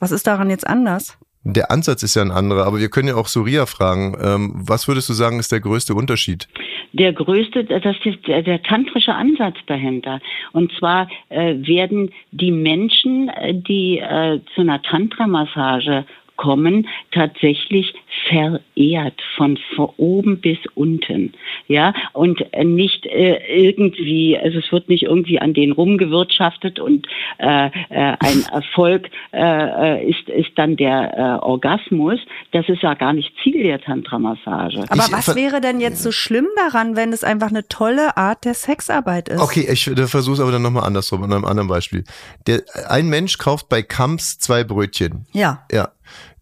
Was 0.01 0.11
ist 0.11 0.25
daran 0.25 0.49
jetzt 0.49 0.65
anders? 0.65 1.17
Der 1.43 1.69
Ansatz 1.69 2.01
ist 2.01 2.15
ja 2.15 2.23
ein 2.23 2.31
anderer, 2.31 2.65
aber 2.65 2.79
wir 2.79 2.89
können 2.89 3.07
ja 3.07 3.15
auch 3.15 3.27
Surya 3.27 3.67
fragen. 3.67 4.17
Ähm, 4.19 4.51
was 4.55 4.87
würdest 4.87 5.07
du 5.09 5.13
sagen, 5.13 5.39
ist 5.39 5.51
der 5.51 5.59
größte 5.59 5.93
Unterschied? 5.93 6.47
Der 6.93 7.13
größte, 7.13 7.63
das 7.65 7.95
ist 8.03 8.27
der, 8.27 8.41
der 8.41 8.63
tantrische 8.63 9.13
Ansatz 9.13 9.57
dahinter. 9.67 10.19
Und 10.53 10.71
zwar 10.77 11.07
äh, 11.29 11.55
werden 11.55 12.11
die 12.31 12.51
Menschen, 12.51 13.29
äh, 13.29 13.53
die 13.53 13.99
äh, 13.99 14.39
zu 14.55 14.61
einer 14.61 14.81
Tantra-Massage 14.81 16.05
kommen, 16.35 16.87
tatsächlich 17.11 17.93
verehrt 18.27 19.19
von 19.37 19.57
oben 19.97 20.39
bis 20.41 20.57
unten, 20.75 21.33
ja, 21.67 21.93
und 22.13 22.41
nicht 22.63 23.05
äh, 23.05 23.37
irgendwie, 23.47 24.37
also 24.37 24.59
es 24.59 24.71
wird 24.71 24.89
nicht 24.89 25.03
irgendwie 25.03 25.39
an 25.39 25.53
denen 25.53 25.71
rumgewirtschaftet 25.71 26.79
und 26.79 27.07
äh, 27.37 27.67
äh, 27.67 27.71
ein 27.89 28.45
Erfolg 28.51 29.09
äh, 29.31 29.39
äh, 29.39 30.09
ist 30.09 30.27
ist 30.29 30.51
dann 30.55 30.75
der 30.75 31.17
äh, 31.17 31.45
Orgasmus. 31.45 32.19
Das 32.51 32.67
ist 32.67 32.81
ja 32.81 32.93
gar 32.93 33.13
nicht 33.13 33.31
Ziel 33.43 33.63
der 33.63 33.79
Tantra-Massage. 33.79 34.83
Aber 34.89 35.05
ich, 35.05 35.11
was 35.11 35.35
wäre 35.35 35.61
denn 35.61 35.79
jetzt 35.79 36.03
so 36.03 36.11
schlimm 36.11 36.47
daran, 36.55 36.95
wenn 36.95 37.13
es 37.13 37.23
einfach 37.23 37.49
eine 37.49 37.67
tolle 37.67 38.17
Art 38.17 38.45
der 38.45 38.53
Sexarbeit 38.53 39.29
ist? 39.29 39.39
Okay, 39.39 39.67
ich 39.71 39.85
versuche 39.85 40.33
es 40.33 40.39
aber 40.39 40.51
dann 40.51 40.61
nochmal 40.61 40.83
andersrum, 40.83 41.23
an 41.23 41.33
einem 41.33 41.45
anderen 41.45 41.67
Beispiel. 41.67 42.03
Der, 42.47 42.61
ein 42.89 43.07
Mensch 43.07 43.37
kauft 43.37 43.69
bei 43.69 43.81
Kamps 43.81 44.37
zwei 44.39 44.63
Brötchen. 44.63 45.25
Ja. 45.33 45.65
Ja 45.71 45.91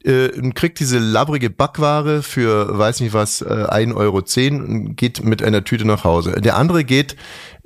äh, 0.04 0.30
kriegt 0.52 0.80
diese 0.80 0.98
labbrige 0.98 1.50
Backware 1.50 2.24
für, 2.24 2.78
weiß 2.78 3.02
nicht 3.02 3.14
was, 3.14 3.42
äh, 3.42 3.46
1,10 3.46 3.96
Euro 3.96 4.24
und 4.64 4.96
geht 4.96 5.24
mit 5.24 5.44
einer 5.44 5.64
Tüte 5.64 5.86
nach 5.86 6.04
Hause. 6.04 6.40
Der 6.40 6.56
andere 6.56 6.84
geht 6.84 7.16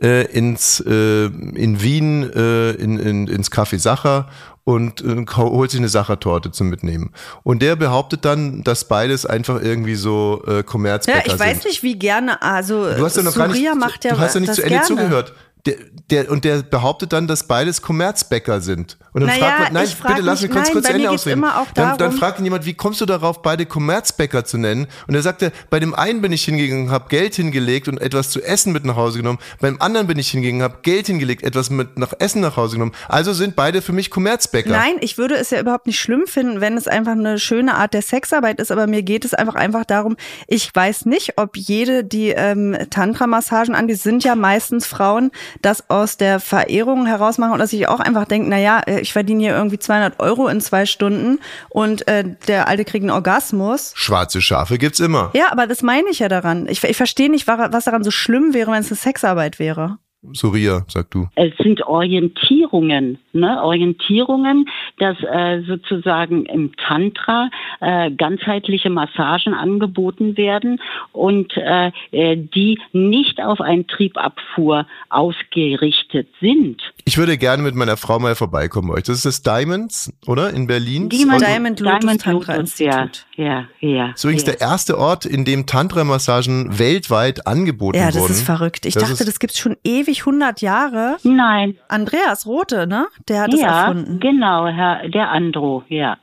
äh, 0.02 0.26
ins, 0.32 0.80
äh, 0.80 1.26
in 1.26 1.82
Wien 1.82 2.24
äh, 2.34 2.72
in, 2.72 3.00
in, 3.00 3.28
ins 3.28 3.52
Café 3.52 3.78
Sacher 3.78 4.30
und 4.64 5.02
äh, 5.02 5.26
holt 5.36 5.72
sich 5.72 5.80
eine 5.80 5.90
Sachertorte 5.90 6.52
zum 6.52 6.70
Mitnehmen. 6.70 7.12
Und 7.44 7.62
der 7.62 7.76
behauptet 7.76 8.26
dann, 8.26 8.64
dass 8.64 8.88
beides 8.88 9.26
einfach 9.26 9.62
irgendwie 9.62 9.96
so 9.96 10.44
äh, 10.48 10.64
Kommerzbäcker 10.64 11.20
sind. 11.20 11.28
Ja, 11.28 11.34
ich 11.36 11.40
weiß 11.40 11.62
sind. 11.62 11.66
nicht, 11.72 11.84
wie 11.84 12.00
gerne, 12.00 12.42
also 12.42 12.86
du 12.86 13.06
hast 13.06 13.18
ja 13.18 13.24
noch 13.24 13.36
gar 13.36 13.50
nicht, 13.50 13.76
macht 13.76 14.06
ja 14.06 14.16
du 14.16 14.20
hast 14.20 14.36
ja 14.36 14.42
nicht 14.42 14.54
zu 14.54 14.64
Ende 14.64 14.76
gerne. 14.76 14.88
zugehört. 14.88 15.34
Der, 15.66 15.76
der, 16.12 16.30
und 16.30 16.44
der 16.44 16.62
behauptet 16.62 17.14
dann, 17.14 17.26
dass 17.26 17.48
beides 17.48 17.82
Kommerzbäcker 17.82 18.60
sind. 18.60 18.98
Und 19.14 19.22
dann 19.22 19.30
naja, 19.30 19.46
fragt 19.46 19.60
man, 19.60 19.74
nein, 19.74 19.88
frag 19.88 20.08
bitte 20.16 20.26
lass 20.26 20.42
mich 20.42 20.52
kurz, 20.52 20.66
nein, 20.66 20.74
kurz 20.74 20.90
Ende 20.90 21.10
ausreden. 21.10 21.46
Dann, 21.76 21.98
dann 21.98 22.12
fragt 22.12 22.40
ihn 22.40 22.46
jemand, 22.46 22.66
wie 22.66 22.74
kommst 22.74 23.00
du 23.00 23.06
darauf, 23.06 23.42
beide 23.42 23.66
Kommerzbäcker 23.66 24.44
zu 24.44 24.58
nennen? 24.58 24.88
Und 25.08 25.16
er 25.16 25.22
sagte, 25.22 25.54
bei 25.70 25.80
dem 25.80 25.96
einen 25.96 26.22
bin 26.22 26.34
ich 26.34 26.44
hingegangen, 26.44 26.92
habe 26.92 27.08
Geld 27.08 27.36
hingelegt 27.36 27.88
und 27.88 28.02
etwas 28.02 28.30
zu 28.30 28.42
essen 28.42 28.74
mit 28.74 28.84
nach 28.84 28.98
Hause 28.98 29.20
genommen. 29.20 29.40
Beim 29.62 29.78
anderen 29.80 30.08
bin 30.08 30.20
ich 30.20 30.30
hingegangen, 30.30 30.64
habe 30.64 30.80
Geld 30.82 31.08
hingelegt, 31.08 31.44
etwas 31.44 31.70
mit 31.70 31.98
nach 31.98 32.14
Essen 32.20 32.42
nach 32.42 32.58
Hause 32.58 32.76
genommen. 32.76 32.94
Also 33.08 33.32
sind 33.32 33.56
beide 33.56 33.82
für 33.82 33.94
mich 33.94 34.10
Kommerzbäcker. 34.10 34.70
Nein, 34.70 34.96
ich 35.00 35.18
würde 35.18 35.36
es 35.36 35.52
ja 35.52 35.60
überhaupt 35.62 35.88
nicht 35.88 36.00
schlimm 36.00 36.28
finden, 36.28 36.60
wenn 36.60 36.76
es 36.76 36.88
einfach 36.88 37.14
eine 37.14 37.40
schöne 37.40 37.76
Art 37.76 37.94
der 37.94 38.02
Sexarbeit 38.02 38.60
ist, 38.60 38.72
aber 38.72 38.88
mir 38.88 39.04
geht 39.04 39.24
es 39.24 39.34
einfach 39.34 39.56
einfach 39.56 39.86
darum, 39.86 40.18
ich 40.48 40.74
weiß 40.74 41.06
nicht, 41.06 41.38
ob 41.38 41.56
jede, 41.56 42.04
die 42.04 42.30
ähm, 42.30 42.76
Tantra-Massagen 42.90 43.76
an, 43.76 43.88
die 43.88 43.96
sind 43.96 44.24
ja 44.24 44.36
meistens 44.36 44.86
Frauen, 44.86 45.32
das 45.62 45.90
aus 45.90 46.18
der 46.18 46.40
Verehrung 46.40 47.06
heraus 47.06 47.38
machen 47.38 47.54
und 47.54 47.60
dass 47.60 47.74
ich 47.74 47.88
auch 47.88 48.00
einfach 48.00 48.26
denke, 48.26 48.50
naja, 48.50 48.82
ich 48.88 49.14
verdiene 49.14 49.42
hier 49.44 49.56
irgendwie 49.56 49.80
200 49.80 50.20
Euro 50.20 50.48
in 50.48 50.62
zwei 50.62 50.86
Stunden 50.86 51.40
und 51.70 52.08
äh, 52.08 52.24
der 52.48 52.68
Alte 52.68 52.86
kriegt 52.86 53.04
einen 53.04 53.12
Orgasmus. 53.12 53.92
Schwarze 53.96 54.42
Schafe 54.42 54.78
gibt's 54.78 55.00
immer. 55.00 55.30
Ja, 55.34 55.52
aber 55.52 55.68
das 55.68 55.82
meine 55.82 56.10
ich 56.10 56.20
ja 56.20 56.30
daran. 56.30 56.68
Ich, 56.68 56.84
ich 56.84 56.98
verstehe 56.98 57.30
nicht, 57.30 57.48
wa- 57.48 57.70
was 57.72 57.86
daran 57.86 58.04
so 58.04 58.12
schlimm 58.12 58.54
wäre, 58.54 58.72
wenn 58.72 58.82
es 58.82 58.88
eine 58.90 58.98
Sexarbeit 58.98 59.60
wäre. 59.60 59.98
Surya, 60.32 60.86
sag 60.88 61.12
du. 61.12 61.28
Es 61.36 61.52
sind 61.58 61.82
Orientierungen, 61.86 63.18
ne? 63.34 63.62
Orientierungen, 63.62 64.70
dass 65.00 65.18
äh, 65.22 65.62
sozusagen 65.68 66.46
im 66.46 66.72
Tantra 66.78 67.50
äh, 67.82 68.10
ganzheitliche 68.12 68.90
Massagen 68.90 69.54
angeboten 69.54 70.38
werden 70.38 70.80
und 71.12 71.52
äh, 71.58 71.92
äh, 72.12 72.38
die 72.38 72.80
nicht 72.94 73.42
auf 73.42 73.60
einen 73.60 73.86
Triebabfuhr 73.88 74.88
ausgerichtet 75.10 76.28
sind. 76.40 76.82
Ich 77.06 77.18
würde 77.18 77.38
gerne 77.38 77.64
mit 77.64 77.76
meiner 77.76 77.98
Frau 77.98 78.20
mal 78.20 78.36
vorbeikommen 78.36 78.88
bei 78.90 78.96
euch. 78.96 79.04
Das 79.04 79.18
ist 79.18 79.26
das 79.26 79.42
Diamonds, 79.42 80.14
oder? 80.26 80.52
In 80.52 80.68
Berlin? 80.68 81.10
Diamond, 81.10 81.42
Diamond 81.42 81.80
Lotus 81.80 82.00
Diamond 82.00 82.22
Tantra 82.22 82.56
Lotus, 82.56 82.80
ja, 82.80 83.02
Institut. 83.04 83.26
ja, 83.36 83.68
ja. 83.82 84.08
Das 84.08 84.16
ist 84.20 84.24
übrigens 84.24 84.46
ja. 84.46 84.52
der 84.54 84.62
erste 84.62 84.98
Ort, 84.98 85.26
in 85.26 85.44
dem 85.46 85.66
Tantra-Massagen 85.66 86.80
weltweit 86.80 87.46
angeboten 87.48 87.98
Ja, 87.98 88.08
das 88.08 88.18
wurden. 88.20 88.32
ist 88.32 88.44
verrückt. 88.44 88.86
Ich 88.86 88.94
Das 88.94 89.04
dachte, 89.04 89.14
ist- 89.24 89.28
das 89.28 89.40
gibt's 89.40 89.60
schon 89.60 89.76
ewig 89.84 90.13
100 90.22 90.62
Jahre. 90.62 91.18
Nein, 91.24 91.78
Andreas 91.88 92.46
Rote, 92.46 92.88
ne? 92.88 93.08
Der 93.28 93.42
hat 93.42 93.54
es 93.54 93.62
ja, 93.62 93.88
erfunden. 93.88 94.20
genau, 94.20 94.68
Herr, 94.68 95.08
der 95.10 95.32
Andro, 95.32 95.84
ja. 95.90 96.18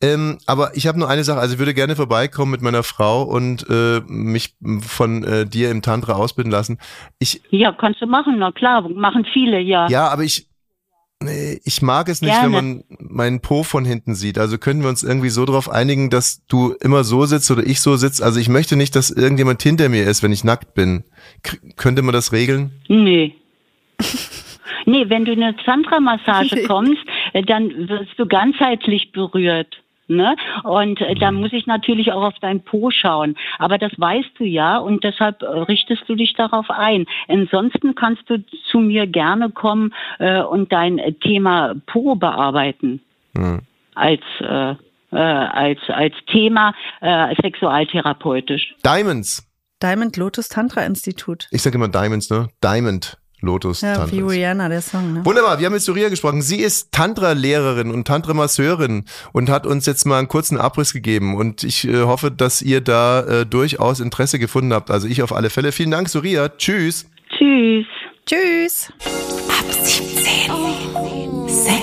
Ähm, 0.00 0.38
aber 0.46 0.74
ich 0.76 0.86
habe 0.86 0.98
nur 0.98 1.08
eine 1.08 1.24
Sache, 1.24 1.38
also 1.38 1.54
ich 1.54 1.58
würde 1.58 1.74
gerne 1.74 1.94
vorbeikommen 1.94 2.50
mit 2.50 2.62
meiner 2.62 2.82
Frau 2.82 3.22
und 3.22 3.66
äh, 3.68 4.00
mich 4.06 4.54
von 4.80 5.24
äh, 5.24 5.46
dir 5.46 5.70
im 5.70 5.82
Tantra 5.82 6.14
ausbilden 6.14 6.50
lassen. 6.50 6.78
Ich, 7.18 7.42
Ja, 7.50 7.72
kannst 7.72 8.00
du 8.00 8.06
machen, 8.06 8.36
na 8.38 8.50
klar, 8.50 8.88
machen 8.88 9.26
viele, 9.30 9.60
ja. 9.60 9.88
ja, 9.88 10.08
aber 10.08 10.22
ich, 10.22 10.48
nee, 11.22 11.60
ich 11.64 11.82
mag 11.82 12.08
es 12.08 12.22
nicht, 12.22 12.32
Gerne. 12.32 12.44
wenn 12.44 12.52
man 12.52 12.84
meinen 12.98 13.40
Po 13.40 13.62
von 13.62 13.84
hinten 13.84 14.14
sieht. 14.14 14.38
Also 14.38 14.58
können 14.58 14.82
wir 14.82 14.88
uns 14.88 15.02
irgendwie 15.02 15.28
so 15.30 15.44
darauf 15.44 15.70
einigen, 15.70 16.10
dass 16.10 16.44
du 16.46 16.74
immer 16.80 17.04
so 17.04 17.24
sitzt 17.26 17.50
oder 17.50 17.64
ich 17.64 17.80
so 17.80 17.96
sitze. 17.96 18.24
Also 18.24 18.40
ich 18.40 18.48
möchte 18.48 18.76
nicht, 18.76 18.94
dass 18.96 19.10
irgendjemand 19.10 19.62
hinter 19.62 19.88
mir 19.88 20.04
ist, 20.04 20.22
wenn 20.22 20.32
ich 20.32 20.44
nackt 20.44 20.74
bin. 20.74 21.04
K 21.42 21.56
könnte 21.76 22.02
man 22.02 22.12
das 22.12 22.32
regeln? 22.32 22.72
Nee. 22.88 23.34
nee, 24.86 25.08
wenn 25.08 25.24
du 25.24 25.32
in 25.32 25.42
eine 25.42 25.56
Tantra-Massage 25.56 26.62
kommst, 26.66 27.02
äh, 27.32 27.42
dann 27.42 27.88
wirst 27.88 28.18
du 28.18 28.26
ganzheitlich 28.26 29.12
berührt. 29.12 29.81
Ne? 30.16 30.36
Und 30.64 31.00
äh, 31.00 31.14
da 31.14 31.32
muss 31.32 31.52
ich 31.52 31.66
natürlich 31.66 32.12
auch 32.12 32.22
auf 32.22 32.34
dein 32.40 32.62
Po 32.62 32.90
schauen. 32.90 33.36
Aber 33.58 33.78
das 33.78 33.92
weißt 33.96 34.30
du 34.38 34.44
ja 34.44 34.78
und 34.78 35.04
deshalb 35.04 35.42
äh, 35.42 35.46
richtest 35.46 36.08
du 36.08 36.14
dich 36.14 36.34
darauf 36.34 36.70
ein. 36.70 37.06
Ansonsten 37.28 37.94
kannst 37.94 38.28
du 38.28 38.44
zu 38.70 38.78
mir 38.78 39.06
gerne 39.06 39.50
kommen 39.50 39.94
äh, 40.18 40.42
und 40.42 40.72
dein 40.72 40.98
äh, 40.98 41.12
Thema 41.12 41.74
Po 41.86 42.14
bearbeiten. 42.14 43.00
Hm. 43.36 43.60
Als, 43.94 44.22
äh, 44.40 44.74
äh, 45.12 45.16
als, 45.16 45.80
als 45.88 46.14
Thema 46.26 46.74
äh, 47.00 47.34
sexualtherapeutisch. 47.42 48.74
Diamonds. 48.84 49.48
Diamond 49.82 50.16
Lotus 50.16 50.48
Tantra 50.48 50.82
Institut. 50.82 51.48
Ich 51.50 51.62
sage 51.62 51.76
immer 51.76 51.88
Diamonds, 51.88 52.30
ne? 52.30 52.48
Diamond 52.62 53.18
Lotus 53.42 53.80
Ja, 53.82 53.96
Tantra. 53.96 54.16
wie 54.16 54.20
Rihanna, 54.20 54.68
der 54.68 54.80
Song, 54.80 55.12
ne? 55.12 55.24
Wunderbar, 55.24 55.58
wir 55.58 55.66
haben 55.66 55.72
mit 55.74 55.82
Surya 55.82 56.08
gesprochen. 56.08 56.40
Sie 56.42 56.56
ist 56.60 56.92
Tantra-Lehrerin 56.92 57.90
und 57.90 58.06
Tantra-Masseurin 58.06 59.04
und 59.32 59.50
hat 59.50 59.66
uns 59.66 59.84
jetzt 59.86 60.06
mal 60.06 60.18
einen 60.18 60.28
kurzen 60.28 60.56
Abriss 60.58 60.92
gegeben. 60.92 61.36
Und 61.36 61.64
ich 61.64 61.86
äh, 61.86 62.02
hoffe, 62.02 62.30
dass 62.30 62.62
ihr 62.62 62.80
da 62.80 63.20
äh, 63.20 63.46
durchaus 63.46 64.00
Interesse 64.00 64.38
gefunden 64.38 64.72
habt. 64.72 64.90
Also 64.90 65.08
ich 65.08 65.22
auf 65.22 65.32
alle 65.34 65.50
Fälle. 65.50 65.72
Vielen 65.72 65.90
Dank, 65.90 66.08
Surya. 66.08 66.48
Tschüss. 66.48 67.06
Tschüss. 67.36 67.86
Tschüss. 68.26 68.92
Ab 69.48 69.64
17. 69.84 71.48
Sexy 71.48 71.81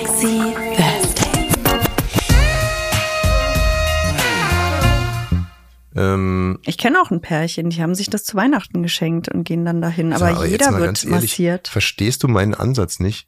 Ähm, 5.96 6.58
Ich 6.64 6.78
kenne 6.78 7.00
auch 7.00 7.10
ein 7.10 7.20
Pärchen, 7.20 7.70
die 7.70 7.82
haben 7.82 7.94
sich 7.94 8.10
das 8.10 8.24
zu 8.24 8.36
Weihnachten 8.36 8.82
geschenkt 8.82 9.28
und 9.28 9.44
gehen 9.44 9.64
dann 9.64 9.80
dahin. 9.82 10.12
Aber, 10.12 10.30
jetzt 10.30 10.50
jeder 10.50 10.78
wird 10.78 11.04
ehrlich, 11.04 11.06
massiert. 11.06 11.68
Verstehst 11.68 12.22
du 12.22 12.28
meinen 12.28 12.54
Ansatz 12.54 13.00
nicht? 13.00 13.26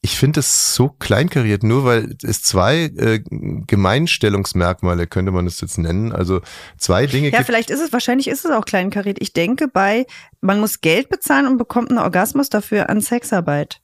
Ich 0.00 0.16
finde 0.16 0.40
es 0.40 0.76
so 0.76 0.90
kleinkariert, 0.90 1.64
nur 1.64 1.84
weil 1.84 2.16
es 2.22 2.40
zwei 2.42 2.84
äh, 2.84 3.20
Gemeinstellungsmerkmale, 3.20 5.08
könnte 5.08 5.32
man 5.32 5.46
es 5.48 5.60
jetzt 5.60 5.76
nennen. 5.76 6.12
Also 6.12 6.40
zwei 6.76 7.06
Dinge 7.06 7.30
Ja, 7.30 7.42
vielleicht 7.42 7.68
ist 7.68 7.80
es, 7.80 7.92
wahrscheinlich 7.92 8.28
ist 8.28 8.44
es 8.44 8.52
auch 8.52 8.64
kleinkariert. 8.64 9.18
Ich 9.20 9.32
denke 9.32 9.66
bei, 9.66 10.06
man 10.40 10.60
muss 10.60 10.80
Geld 10.80 11.08
bezahlen 11.08 11.48
und 11.48 11.58
bekommt 11.58 11.90
einen 11.90 11.98
Orgasmus 11.98 12.48
dafür 12.48 12.88
an 12.90 13.00
Sexarbeit. 13.00 13.80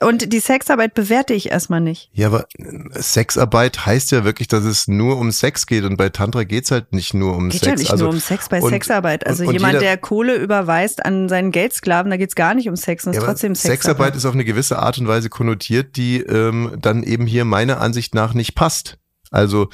Und 0.00 0.32
die 0.32 0.38
Sexarbeit 0.38 0.94
bewerte 0.94 1.34
ich 1.34 1.50
erstmal 1.50 1.80
nicht. 1.80 2.08
Ja, 2.12 2.28
aber 2.28 2.46
Sexarbeit 2.92 3.84
heißt 3.84 4.12
ja 4.12 4.24
wirklich, 4.24 4.46
dass 4.46 4.62
es 4.64 4.86
nur 4.86 5.18
um 5.18 5.32
Sex 5.32 5.66
geht 5.66 5.82
und 5.84 5.96
bei 5.96 6.08
Tantra 6.08 6.44
geht's 6.44 6.70
halt 6.70 6.92
nicht 6.92 7.14
nur 7.14 7.36
um 7.36 7.48
Geht 7.48 7.64
Sex. 7.64 7.66
ja 7.66 7.74
nicht 7.78 7.90
also, 7.90 8.04
nur 8.04 8.14
um 8.14 8.20
Sex 8.20 8.48
bei 8.48 8.60
und- 8.62 8.70
Sexarbeit. 8.70 9.26
Also 9.26 9.42
und- 9.42 9.48
und 9.48 9.54
jemand, 9.54 9.80
der 9.80 9.96
Kohle 9.96 10.36
überweist 10.36 11.04
an 11.04 11.28
seinen 11.28 11.50
Geldsklaven, 11.50 12.10
da 12.10 12.16
geht's 12.16 12.36
gar 12.36 12.54
nicht 12.54 12.68
um 12.68 12.76
Sex, 12.76 13.06
und 13.06 13.14
Ja, 13.14 13.20
ist 13.20 13.26
trotzdem 13.26 13.54
Sexarbeit 13.56 13.78
Sexarbeit. 13.82 14.16
ist 14.16 14.24
auf 14.24 14.34
eine 14.34 14.44
gewisse 14.44 14.78
Art 14.78 14.98
und 14.98 15.08
Weise 15.08 15.30
konnotiert, 15.30 15.96
die 15.96 16.20
ähm, 16.20 16.76
dann 16.80 17.02
eben 17.02 17.26
hier 17.26 17.44
meiner 17.44 17.80
Ansicht 17.80 18.14
nach 18.14 18.34
nicht 18.34 18.54
passt. 18.54 18.98
Also 19.30 19.68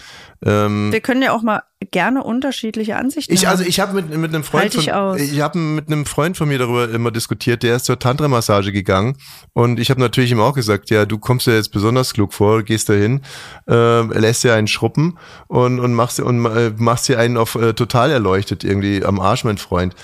ähm, 0.45 0.93
Wir 0.93 1.01
können 1.01 1.23
ja 1.23 1.33
auch 1.33 1.43
mal 1.43 1.63
gerne 1.91 2.23
unterschiedliche 2.25 2.97
Ansichten 2.97 3.33
ich 3.33 3.47
haben. 3.47 3.53
also 3.53 3.65
ich 3.65 3.79
habe 3.79 3.95
mit 3.95 4.17
mit 4.17 4.35
einem 4.35 4.43
Freund 4.43 4.63
Halt 4.63 4.75
dich 4.75 4.91
von 4.91 5.19
ich 5.19 5.41
habe 5.41 5.59
mit 5.59 5.87
einem 5.89 6.07
Freund 6.07 6.37
von 6.37 6.49
mir 6.49 6.59
darüber 6.59 6.89
immer 6.91 7.11
diskutiert, 7.11 7.63
der 7.63 7.77
ist 7.77 7.85
zur 7.85 7.99
Tantra 7.99 8.27
Massage 8.29 8.73
gegangen 8.73 9.17
und 9.53 9.79
ich 9.79 9.91
habe 9.91 10.01
natürlich 10.01 10.33
ihm 10.33 10.41
auch 10.41 10.55
gesagt, 10.55 10.91
ja, 10.91 11.07
du 11.07 11.19
kommst 11.19 11.47
ja 11.47 11.55
jetzt 11.55 11.73
besonders 11.73 12.13
klug 12.15 12.33
vor, 12.33 12.63
gehst 12.63 12.89
dahin, 12.89 13.21
äh, 13.69 14.03
lässt 14.19 14.45
dir 14.45 14.55
einen 14.55 14.67
schruppen 14.67 15.19
und 15.47 15.79
und 15.79 15.95
machst 15.95 16.21
und 16.21 16.45
äh, 16.47 16.73
machst 16.77 17.09
dir 17.09 17.19
einen 17.19 17.37
auf 17.37 17.55
äh, 17.55 17.75
total 17.75 18.11
erleuchtet 18.11 18.65
irgendwie 18.65 19.05
am 19.05 19.21
Arsch, 19.21 19.45
mein 19.45 19.59
Freund. 19.59 19.95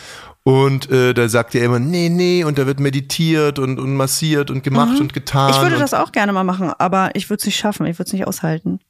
Und 0.43 0.91
äh, 0.91 1.13
da 1.13 1.29
sagt 1.29 1.55
er 1.55 1.65
immer, 1.65 1.79
nee, 1.79 2.09
nee, 2.09 2.45
und 2.45 2.57
da 2.57 2.67
wird 2.67 2.81
meditiert 2.81 3.59
und, 3.59 3.79
und 3.79 3.95
massiert 3.95 4.51
und 4.51 4.63
gemacht 4.63 4.99
und 4.99 5.13
getan. 5.13 5.51
Mhm. 5.51 5.57
ich 5.57 5.63
würde 5.63 5.79
das 5.79 5.93
auch 5.93 6.13
gerne 6.13 6.33
mal 6.33 6.45
machen, 6.45 6.73
aber 6.79 7.11
ich 7.15 7.29
würde 7.29 7.41
es 7.41 7.47
nicht 7.47 7.59
schaffen, 7.59 7.85
ich 7.87 7.99
würde 7.99 8.09
es 8.09 8.13
nicht 8.15 8.27
aushalten. 8.27 8.81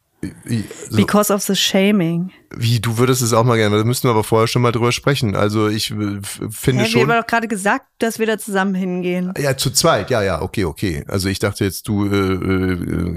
So, 0.91 0.97
Because 0.97 1.33
of 1.33 1.43
the 1.43 1.57
shaming. 1.57 2.31
wie, 2.55 2.79
du 2.79 2.99
würdest 2.99 3.23
es 3.23 3.33
auch 3.33 3.45
mal 3.45 3.57
gerne, 3.57 3.79
da 3.79 3.85
müssten 3.85 4.07
wir 4.07 4.11
aber 4.13 4.23
vorher 4.25 4.49
schon 4.49 4.61
mal 4.61 4.71
drüber 4.73 4.93
sprechen. 4.93 5.35
Also 5.35 5.69
ich 5.69 5.91
äh, 5.93 6.21
finde 6.51 6.83
Ja, 6.83 6.87
wir 6.87 6.91
schon. 6.91 7.11
haben 7.11 7.21
doch 7.21 7.27
gerade 7.27 7.49
gesagt, 7.49 7.87
dass 8.01 8.19
wir 8.19 8.27
da 8.27 8.37
zusammen 8.37 8.75
hingehen. 8.75 9.33
Ja, 9.39 9.57
zu 9.57 9.71
zweit, 9.71 10.11
ja, 10.11 10.23
ja, 10.23 10.43
okay, 10.43 10.65
okay. 10.67 11.05
Also 11.09 11.29
ich 11.31 11.39
dachte 11.39 11.65
jetzt, 11.65 11.89
du 11.89 12.05
äh, 12.07 12.15
äh, 12.17 12.73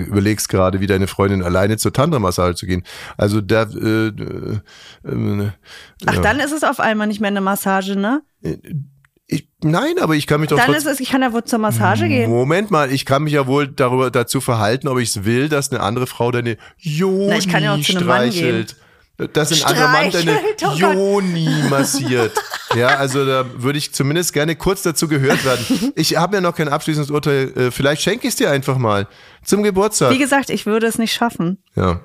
überlegst 0.05 0.47
gerade, 0.47 0.79
wie 0.79 0.87
deine 0.87 1.07
Freundin 1.07 1.43
alleine 1.43 1.77
zur 1.77 1.91
Tantra-Massage 1.91 2.55
zu 2.55 2.65
gehen. 2.67 2.83
Also 3.17 3.41
da, 3.41 3.63
äh, 3.63 4.07
äh, 4.07 4.59
äh, 5.03 5.49
Ach, 6.05 6.15
ja. 6.15 6.21
dann 6.21 6.39
ist 6.39 6.53
es 6.53 6.63
auf 6.63 6.79
einmal 6.79 7.07
nicht 7.07 7.19
mehr 7.19 7.29
eine 7.29 7.41
Massage, 7.41 7.97
ne? 7.97 8.21
Nein, 9.63 9.95
aber 9.99 10.15
ich 10.15 10.27
kann 10.27 10.41
mich 10.41 10.49
doch 10.49 10.57
Dann 10.57 10.73
ist 10.73 10.85
es, 10.85 10.99
ich 10.99 11.09
kann 11.09 11.21
ja 11.21 11.33
wohl 11.33 11.43
zur 11.43 11.59
Massage 11.59 12.07
gehen. 12.07 12.29
Moment 12.29 12.71
mal, 12.71 12.91
ich 12.91 13.05
kann 13.05 13.23
mich 13.23 13.33
ja 13.33 13.47
wohl 13.47 13.67
darüber 13.67 14.11
dazu 14.11 14.41
verhalten, 14.41 14.87
ob 14.87 14.99
ich 14.99 15.09
es 15.09 15.25
will, 15.25 15.49
dass 15.49 15.71
eine 15.71 15.81
andere 15.81 16.07
Frau 16.07 16.31
deine 16.31 16.57
Joni 16.77 17.27
Na, 17.29 17.37
ich 17.37 17.49
kann 17.49 17.63
ja 17.63 17.75
auch 17.75 17.81
zu 17.81 17.97
einem 17.97 18.07
Mann 18.07 18.31
streichelt. 18.31 18.75
Dass 19.33 19.51
ein 19.51 19.63
anderer 19.63 19.87
Mann 19.89 20.11
deine 20.11 20.39
oh. 20.65 20.73
Joni 20.73 21.49
massiert. 21.69 22.33
Ja, 22.75 22.97
also 22.97 23.25
da 23.25 23.45
würde 23.55 23.77
ich 23.77 23.93
zumindest 23.93 24.33
gerne 24.33 24.55
kurz 24.55 24.81
dazu 24.81 25.07
gehört 25.07 25.45
werden. 25.45 25.93
Ich 25.95 26.17
habe 26.17 26.37
ja 26.37 26.41
noch 26.41 26.55
kein 26.55 26.67
abschließendes 26.67 27.11
Urteil. 27.11 27.51
Äh, 27.55 27.71
Vielleicht 27.71 28.01
schenke 28.01 28.27
ich 28.27 28.33
es 28.33 28.35
dir 28.37 28.49
einfach 28.49 28.77
mal 28.77 29.07
zum 29.43 29.61
Geburtstag. 29.61 30.11
Wie 30.11 30.17
gesagt, 30.17 30.49
ich 30.49 30.65
würde 30.65 30.87
es 30.87 30.97
nicht 30.97 31.13
schaffen. 31.13 31.59
Ja. 31.75 32.01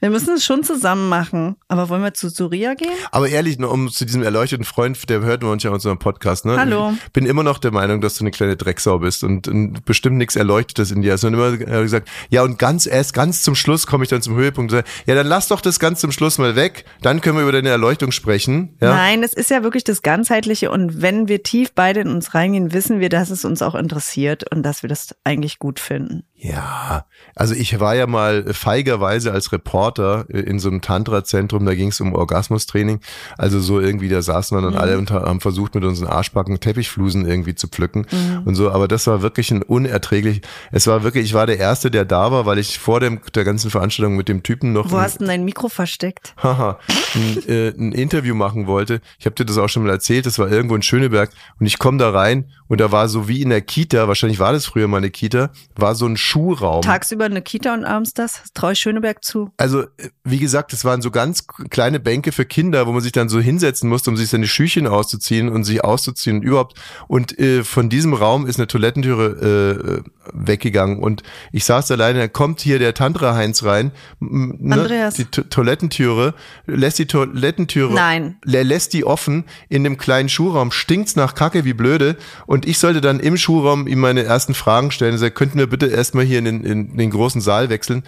Wir 0.00 0.08
müssen 0.08 0.34
es 0.34 0.44
schon 0.46 0.64
zusammen 0.64 1.10
machen. 1.10 1.56
Aber 1.68 1.90
wollen 1.90 2.02
wir 2.02 2.14
zu 2.14 2.30
Surya 2.30 2.72
gehen? 2.72 2.88
Aber 3.12 3.28
ehrlich, 3.28 3.58
nur 3.58 3.70
um 3.70 3.90
zu 3.90 4.06
diesem 4.06 4.22
erleuchteten 4.22 4.64
Freund, 4.64 5.08
der 5.10 5.20
hört 5.20 5.44
uns 5.44 5.62
ja 5.62 5.68
in 5.68 5.74
unserem 5.74 5.98
Podcast, 5.98 6.46
ne? 6.46 6.56
Hallo. 6.56 6.94
Ich 7.04 7.12
bin 7.12 7.26
immer 7.26 7.42
noch 7.42 7.58
der 7.58 7.70
Meinung, 7.70 8.00
dass 8.00 8.14
du 8.14 8.24
eine 8.24 8.30
kleine 8.30 8.56
Drecksau 8.56 8.98
bist 9.00 9.22
und, 9.24 9.46
und 9.46 9.84
bestimmt 9.84 10.16
nichts 10.16 10.36
Erleuchtetes 10.36 10.90
in 10.90 11.02
dir. 11.02 11.12
Und 11.22 11.34
immer 11.34 11.52
äh, 11.52 11.82
gesagt, 11.82 12.08
ja, 12.30 12.42
und 12.42 12.58
ganz 12.58 12.86
erst 12.86 13.12
ganz 13.12 13.42
zum 13.42 13.54
Schluss 13.54 13.86
komme 13.86 14.04
ich 14.04 14.10
dann 14.10 14.22
zum 14.22 14.36
Höhepunkt 14.36 14.72
und 14.72 14.78
sage, 14.78 14.88
ja, 15.04 15.14
dann 15.14 15.26
lass 15.26 15.48
doch 15.48 15.60
das 15.60 15.78
ganz 15.78 16.00
zum 16.00 16.12
Schluss 16.12 16.38
mal 16.38 16.56
weg, 16.56 16.86
dann 17.02 17.20
können 17.20 17.36
wir 17.36 17.42
über 17.42 17.52
deine 17.52 17.68
Erleuchtung 17.68 18.10
sprechen. 18.10 18.76
Ja? 18.80 18.94
Nein, 18.94 19.22
es 19.22 19.34
ist 19.34 19.50
ja 19.50 19.62
wirklich 19.62 19.84
das 19.84 20.00
Ganzheitliche. 20.00 20.70
Und 20.70 21.02
wenn 21.02 21.28
wir 21.28 21.42
tief 21.42 21.72
beide 21.74 22.00
in 22.00 22.08
uns 22.08 22.34
reingehen, 22.34 22.72
wissen 22.72 23.00
wir, 23.00 23.10
dass 23.10 23.28
es 23.28 23.44
uns 23.44 23.60
auch 23.60 23.74
interessiert 23.74 24.50
und 24.50 24.62
dass 24.62 24.82
wir 24.82 24.88
das 24.88 25.14
eigentlich 25.24 25.58
gut 25.58 25.78
finden. 25.78 26.24
Ja, 26.42 27.04
also 27.34 27.54
ich 27.54 27.80
war 27.80 27.94
ja 27.94 28.06
mal 28.06 28.54
feigerweise 28.54 29.30
als 29.32 29.52
Reporter 29.52 30.24
äh, 30.30 30.40
in 30.40 30.58
so 30.58 30.70
einem 30.70 30.80
Tantra-Zentrum, 30.80 31.66
da 31.66 31.74
ging 31.74 31.88
es 31.88 32.00
um 32.00 32.14
Orgasmustraining. 32.14 33.00
Also 33.36 33.60
so 33.60 33.78
irgendwie, 33.78 34.08
da 34.08 34.22
saßen 34.22 34.56
wir 34.56 34.62
dann 34.62 34.74
alle 34.74 34.96
und 34.96 35.10
haben 35.10 35.40
versucht, 35.40 35.74
mit 35.74 35.84
unseren 35.84 36.08
Arschbacken 36.08 36.58
Teppichflusen 36.58 37.26
irgendwie 37.28 37.54
zu 37.54 37.68
pflücken 37.68 38.06
und 38.46 38.54
so. 38.54 38.70
Aber 38.70 38.88
das 38.88 39.06
war 39.06 39.20
wirklich 39.20 39.50
ein 39.50 39.62
unerträglich. 39.62 40.40
Es 40.72 40.86
war 40.86 41.02
wirklich, 41.02 41.26
ich 41.26 41.34
war 41.34 41.46
der 41.46 41.58
Erste, 41.58 41.90
der 41.90 42.06
da 42.06 42.32
war, 42.32 42.46
weil 42.46 42.58
ich 42.58 42.78
vor 42.78 43.00
dem, 43.00 43.20
der 43.34 43.44
ganzen 43.44 43.70
Veranstaltung 43.70 44.16
mit 44.16 44.28
dem 44.30 44.42
Typen 44.42 44.72
noch 44.72 44.90
Wo 44.90 44.96
ein- 44.96 45.02
hast 45.02 45.16
du 45.16 45.18
denn 45.20 45.28
dein 45.28 45.44
Mikro 45.44 45.68
versteckt? 45.68 46.34
haha, 46.42 46.78
ein, 47.14 47.48
äh, 47.48 47.68
ein 47.68 47.92
Interview 47.92 48.34
machen 48.34 48.66
wollte. 48.66 49.02
Ich 49.18 49.26
habe 49.26 49.34
dir 49.36 49.44
das 49.44 49.58
auch 49.58 49.68
schon 49.68 49.82
mal 49.82 49.90
erzählt, 49.90 50.24
das 50.24 50.38
war 50.38 50.50
irgendwo 50.50 50.74
in 50.74 50.82
Schöneberg 50.82 51.30
und 51.58 51.66
ich 51.66 51.78
komme 51.78 51.98
da 51.98 52.08
rein 52.10 52.46
und 52.68 52.80
da 52.80 52.90
war 52.92 53.08
so 53.10 53.28
wie 53.28 53.42
in 53.42 53.50
der 53.50 53.60
Kita, 53.60 54.08
wahrscheinlich 54.08 54.38
war 54.38 54.52
das 54.52 54.64
früher 54.64 54.88
mal 54.88 54.98
eine 54.98 55.10
Kita, 55.10 55.50
war 55.76 55.94
so 55.94 56.06
ein 56.06 56.16
Schuhraum. 56.30 56.82
Tagsüber 56.82 57.24
eine 57.24 57.42
Kita 57.42 57.74
und 57.74 57.84
abends 57.84 58.14
das. 58.14 58.42
Ich 58.72 58.78
Schöneberg 58.78 59.24
zu. 59.24 59.50
Also, 59.56 59.82
äh, 59.82 59.86
wie 60.24 60.38
gesagt, 60.38 60.72
es 60.72 60.84
waren 60.84 61.02
so 61.02 61.10
ganz 61.10 61.46
kleine 61.70 61.98
Bänke 61.98 62.30
für 62.32 62.44
Kinder, 62.44 62.86
wo 62.86 62.92
man 62.92 63.00
sich 63.02 63.12
dann 63.12 63.28
so 63.28 63.40
hinsetzen 63.40 63.88
musste, 63.88 64.10
um 64.10 64.16
sich 64.16 64.28
seine 64.28 64.46
Schüchen 64.46 64.86
auszuziehen 64.86 65.48
und 65.48 65.64
sich 65.64 65.82
auszuziehen 65.82 66.36
und 66.38 66.42
überhaupt. 66.42 66.78
Und 67.08 67.38
äh, 67.38 67.64
von 67.64 67.88
diesem 67.88 68.14
Raum 68.14 68.46
ist 68.46 68.58
eine 68.58 68.66
Toilettentüre 68.68 70.04
äh, 70.04 70.10
weggegangen 70.32 70.98
und 70.98 71.22
ich 71.50 71.64
saß 71.64 71.90
alleine, 71.90 72.20
da 72.20 72.28
kommt 72.28 72.60
hier 72.60 72.78
der 72.78 72.94
Tantra-Heinz 72.94 73.64
rein, 73.64 73.90
ne, 74.20 74.74
Andreas. 74.74 75.14
die 75.14 75.24
To- 75.24 75.42
Toilettentüre, 75.42 76.34
lässt 76.66 76.98
die 77.00 77.06
Toilettentüre, 77.06 77.92
Nein. 77.92 78.36
lässt 78.44 78.92
die 78.92 79.04
offen 79.04 79.44
in 79.68 79.82
dem 79.82 79.98
kleinen 79.98 80.28
Schuhraum, 80.28 80.70
stinkt's 80.70 81.16
nach 81.16 81.34
Kacke 81.34 81.64
wie 81.64 81.72
blöde 81.72 82.16
und 82.46 82.66
ich 82.66 82.78
sollte 82.78 83.00
dann 83.00 83.18
im 83.18 83.36
Schuhraum 83.36 83.88
ihm 83.88 83.98
meine 83.98 84.22
ersten 84.22 84.54
Fragen 84.54 84.90
stellen. 84.92 85.14
Er 85.14 85.18
sagt, 85.18 85.34
könnten 85.34 85.58
wir 85.58 85.66
bitte 85.68 85.86
erstmal 85.86 86.19
hier 86.22 86.38
in 86.38 86.44
den, 86.44 86.64
in 86.64 86.96
den 86.96 87.10
großen 87.10 87.40
Saal 87.40 87.68
wechseln? 87.68 88.04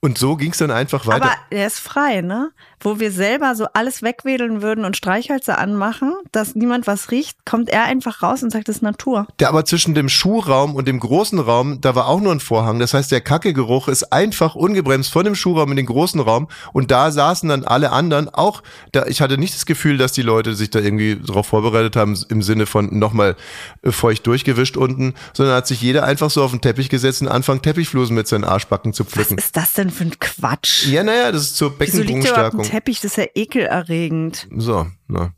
Und 0.00 0.18
so 0.18 0.36
ging's 0.36 0.58
dann 0.58 0.70
einfach 0.70 1.06
weiter. 1.06 1.24
Aber 1.24 1.34
er 1.50 1.66
ist 1.66 1.80
frei, 1.80 2.20
ne? 2.20 2.52
Wo 2.80 3.00
wir 3.00 3.10
selber 3.10 3.54
so 3.54 3.66
alles 3.72 4.02
wegwedeln 4.02 4.62
würden 4.62 4.84
und 4.84 4.96
Streichhölzer 4.96 5.58
anmachen, 5.58 6.12
dass 6.32 6.54
niemand 6.54 6.86
was 6.86 7.10
riecht, 7.10 7.44
kommt 7.44 7.70
er 7.70 7.84
einfach 7.84 8.22
raus 8.22 8.42
und 8.42 8.50
sagt, 8.50 8.68
das 8.68 8.76
ist 8.76 8.82
Natur. 8.82 9.26
Der 9.40 9.48
aber 9.48 9.64
zwischen 9.64 9.94
dem 9.94 10.08
Schuhraum 10.08 10.74
und 10.74 10.86
dem 10.86 11.00
großen 11.00 11.38
Raum, 11.38 11.80
da 11.80 11.94
war 11.94 12.06
auch 12.06 12.20
nur 12.20 12.32
ein 12.32 12.40
Vorhang. 12.40 12.78
Das 12.78 12.94
heißt, 12.94 13.10
der 13.10 13.20
Kackegeruch 13.20 13.88
ist 13.88 14.12
einfach 14.12 14.54
ungebremst 14.54 15.10
von 15.10 15.24
dem 15.24 15.34
Schuhraum 15.34 15.70
in 15.70 15.76
den 15.76 15.86
großen 15.86 16.20
Raum. 16.20 16.48
Und 16.72 16.90
da 16.90 17.10
saßen 17.10 17.48
dann 17.48 17.64
alle 17.64 17.92
anderen 17.92 18.28
auch. 18.28 18.62
Da, 18.92 19.06
ich 19.06 19.20
hatte 19.20 19.38
nicht 19.38 19.54
das 19.54 19.66
Gefühl, 19.66 19.96
dass 19.98 20.12
die 20.12 20.22
Leute 20.22 20.54
sich 20.54 20.70
da 20.70 20.78
irgendwie 20.78 21.16
darauf 21.16 21.46
vorbereitet 21.46 21.96
haben, 21.96 22.16
im 22.28 22.42
Sinne 22.42 22.66
von 22.66 22.98
nochmal 22.98 23.36
äh, 23.82 23.90
feucht 23.90 24.26
durchgewischt 24.26 24.76
unten, 24.76 25.14
sondern 25.32 25.56
hat 25.56 25.66
sich 25.66 25.80
jeder 25.80 26.04
einfach 26.04 26.30
so 26.30 26.42
auf 26.42 26.50
den 26.50 26.60
Teppich 26.60 26.88
gesetzt 26.88 27.22
und 27.22 27.28
anfangen, 27.28 27.62
Teppichflusen 27.62 28.14
mit 28.14 28.28
seinen 28.28 28.44
Arschbacken 28.44 28.92
zu 28.92 29.04
Was 29.04 29.12
pflücken. 29.12 29.38
ist 29.38 29.56
das 29.56 29.72
denn 29.72 29.90
für 29.90 30.04
ein 30.04 30.18
Quatsch? 30.20 30.86
Ja, 30.86 31.02
naja, 31.02 31.32
das 31.32 31.42
ist 31.42 31.56
zur 31.56 31.74
Wieso 31.78 32.02
Teppich? 32.68 33.00
Das 33.00 33.12
ist 33.12 33.16
ja 33.16 33.26
ekelerregend. 33.34 34.48
So, 34.56 34.86
na. 35.08 35.30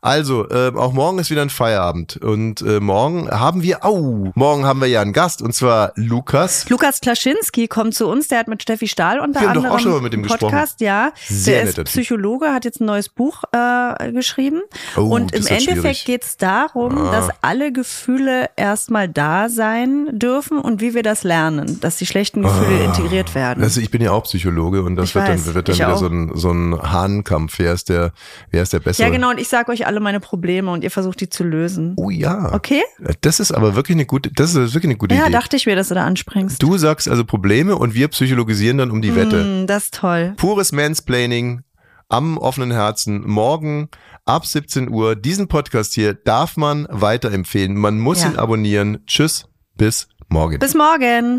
Also, 0.00 0.48
äh, 0.48 0.72
auch 0.74 0.92
morgen 0.92 1.18
ist 1.18 1.30
wieder 1.30 1.42
ein 1.42 1.50
Feierabend. 1.50 2.16
Und 2.16 2.62
äh, 2.62 2.80
morgen 2.80 3.30
haben 3.30 3.62
wir, 3.62 3.84
au, 3.84 4.32
morgen 4.34 4.64
haben 4.64 4.80
wir 4.80 4.88
ja 4.88 5.00
einen 5.02 5.12
Gast, 5.12 5.42
und 5.42 5.54
zwar 5.54 5.92
Lukas. 5.96 6.68
Lukas 6.68 7.00
Klaschinski 7.00 7.68
kommt 7.68 7.94
zu 7.94 8.06
uns, 8.08 8.28
der 8.28 8.38
hat 8.40 8.48
mit 8.48 8.62
Steffi 8.62 8.88
Stahl 8.88 9.20
unter 9.20 9.40
Wir 9.40 9.48
haben 9.48 9.54
doch 9.54 9.64
anderem 9.64 9.76
auch 9.76 9.80
schon 9.80 9.92
mal 9.92 10.00
mit 10.00 10.14
ihm 10.14 10.20
einen 10.20 10.28
Podcast, 10.28 10.80
ja. 10.80 11.12
Sehr 11.28 11.64
der 11.66 11.78
ist. 11.78 11.84
Psychologe, 11.84 12.52
hat 12.52 12.64
jetzt 12.64 12.80
ein 12.80 12.86
neues 12.86 13.08
Buch 13.08 13.42
äh, 13.52 14.12
geschrieben. 14.12 14.62
Oh, 14.96 15.02
und 15.02 15.32
im 15.34 15.46
Endeffekt 15.46 16.04
geht 16.04 16.24
es 16.24 16.36
darum, 16.36 16.96
Ah. 16.98 17.12
dass 17.12 17.28
alle 17.42 17.72
Gefühle 17.72 18.50
erstmal 18.56 19.08
da 19.08 19.48
sein 19.48 20.08
dürfen 20.12 20.58
und 20.58 20.80
wie 20.80 20.94
wir 20.94 21.02
das 21.02 21.24
lernen, 21.24 21.78
dass 21.80 21.96
die 21.96 22.06
schlechten 22.06 22.42
Gefühle 22.42 22.84
integriert 22.84 23.34
werden. 23.34 23.62
Also 23.62 23.80
ich 23.80 23.90
bin 23.90 24.00
ja 24.02 24.12
auch 24.12 24.24
Psychologe 24.24 24.82
und 24.82 24.96
das 24.96 25.10
Ich 25.10 25.14
wird 25.14 25.28
weiß, 25.28 25.44
dann, 25.44 25.54
wird 25.54 25.68
dann 25.68 25.74
wieder 25.76 25.94
auch. 25.94 25.98
so 25.98 26.06
ein, 26.06 26.32
so 26.34 26.50
ein 26.50 26.80
Hahnkampf. 26.80 27.58
Wer 27.58 27.72
ist 27.74 27.88
der, 27.88 28.12
wer 28.50 28.62
ist 28.62 28.72
der 28.72 28.80
Bessere? 28.80 29.08
ja, 29.08 29.09
genau, 29.12 29.30
und 29.30 29.38
ich 29.40 29.48
sage 29.48 29.70
euch 29.72 29.86
alle 29.86 30.00
meine 30.00 30.20
Probleme 30.20 30.70
und 30.70 30.84
ihr 30.84 30.90
versucht 30.90 31.20
die 31.20 31.28
zu 31.28 31.44
lösen. 31.44 31.94
Oh 31.96 32.10
ja. 32.10 32.52
Okay? 32.52 32.82
Das 33.20 33.40
ist 33.40 33.52
aber 33.52 33.74
wirklich 33.76 33.96
eine 33.96 34.06
gute, 34.06 34.30
das 34.32 34.50
ist 34.54 34.74
wirklich 34.74 34.90
eine 34.90 34.96
gute 34.96 35.14
Ja, 35.14 35.24
Idee. 35.24 35.32
dachte 35.32 35.56
ich 35.56 35.66
mir, 35.66 35.76
dass 35.76 35.88
du 35.88 35.94
da 35.94 36.04
anspringst. 36.04 36.62
Du 36.62 36.76
sagst 36.78 37.08
also 37.08 37.24
Probleme 37.24 37.76
und 37.76 37.94
wir 37.94 38.08
psychologisieren 38.08 38.78
dann 38.78 38.90
um 38.90 39.02
die 39.02 39.14
Wette. 39.14 39.42
Hm, 39.42 39.66
das 39.66 39.84
ist 39.84 39.94
toll. 39.94 40.34
Pures 40.36 40.72
Mansplaining 40.72 41.62
am 42.08 42.38
offenen 42.38 42.72
Herzen. 42.72 43.22
Morgen 43.28 43.88
ab 44.24 44.44
17 44.46 44.88
Uhr. 44.90 45.14
Diesen 45.16 45.48
Podcast 45.48 45.94
hier 45.94 46.14
darf 46.14 46.56
man 46.56 46.86
weiterempfehlen. 46.90 47.76
Man 47.76 47.98
muss 47.98 48.22
Ja. 48.22 48.30
ihn 48.30 48.36
abonnieren. 48.36 48.98
Tschüss, 49.06 49.46
bis 49.76 50.08
morgen. 50.28 50.58
Bis 50.58 50.74
morgen. 50.74 51.38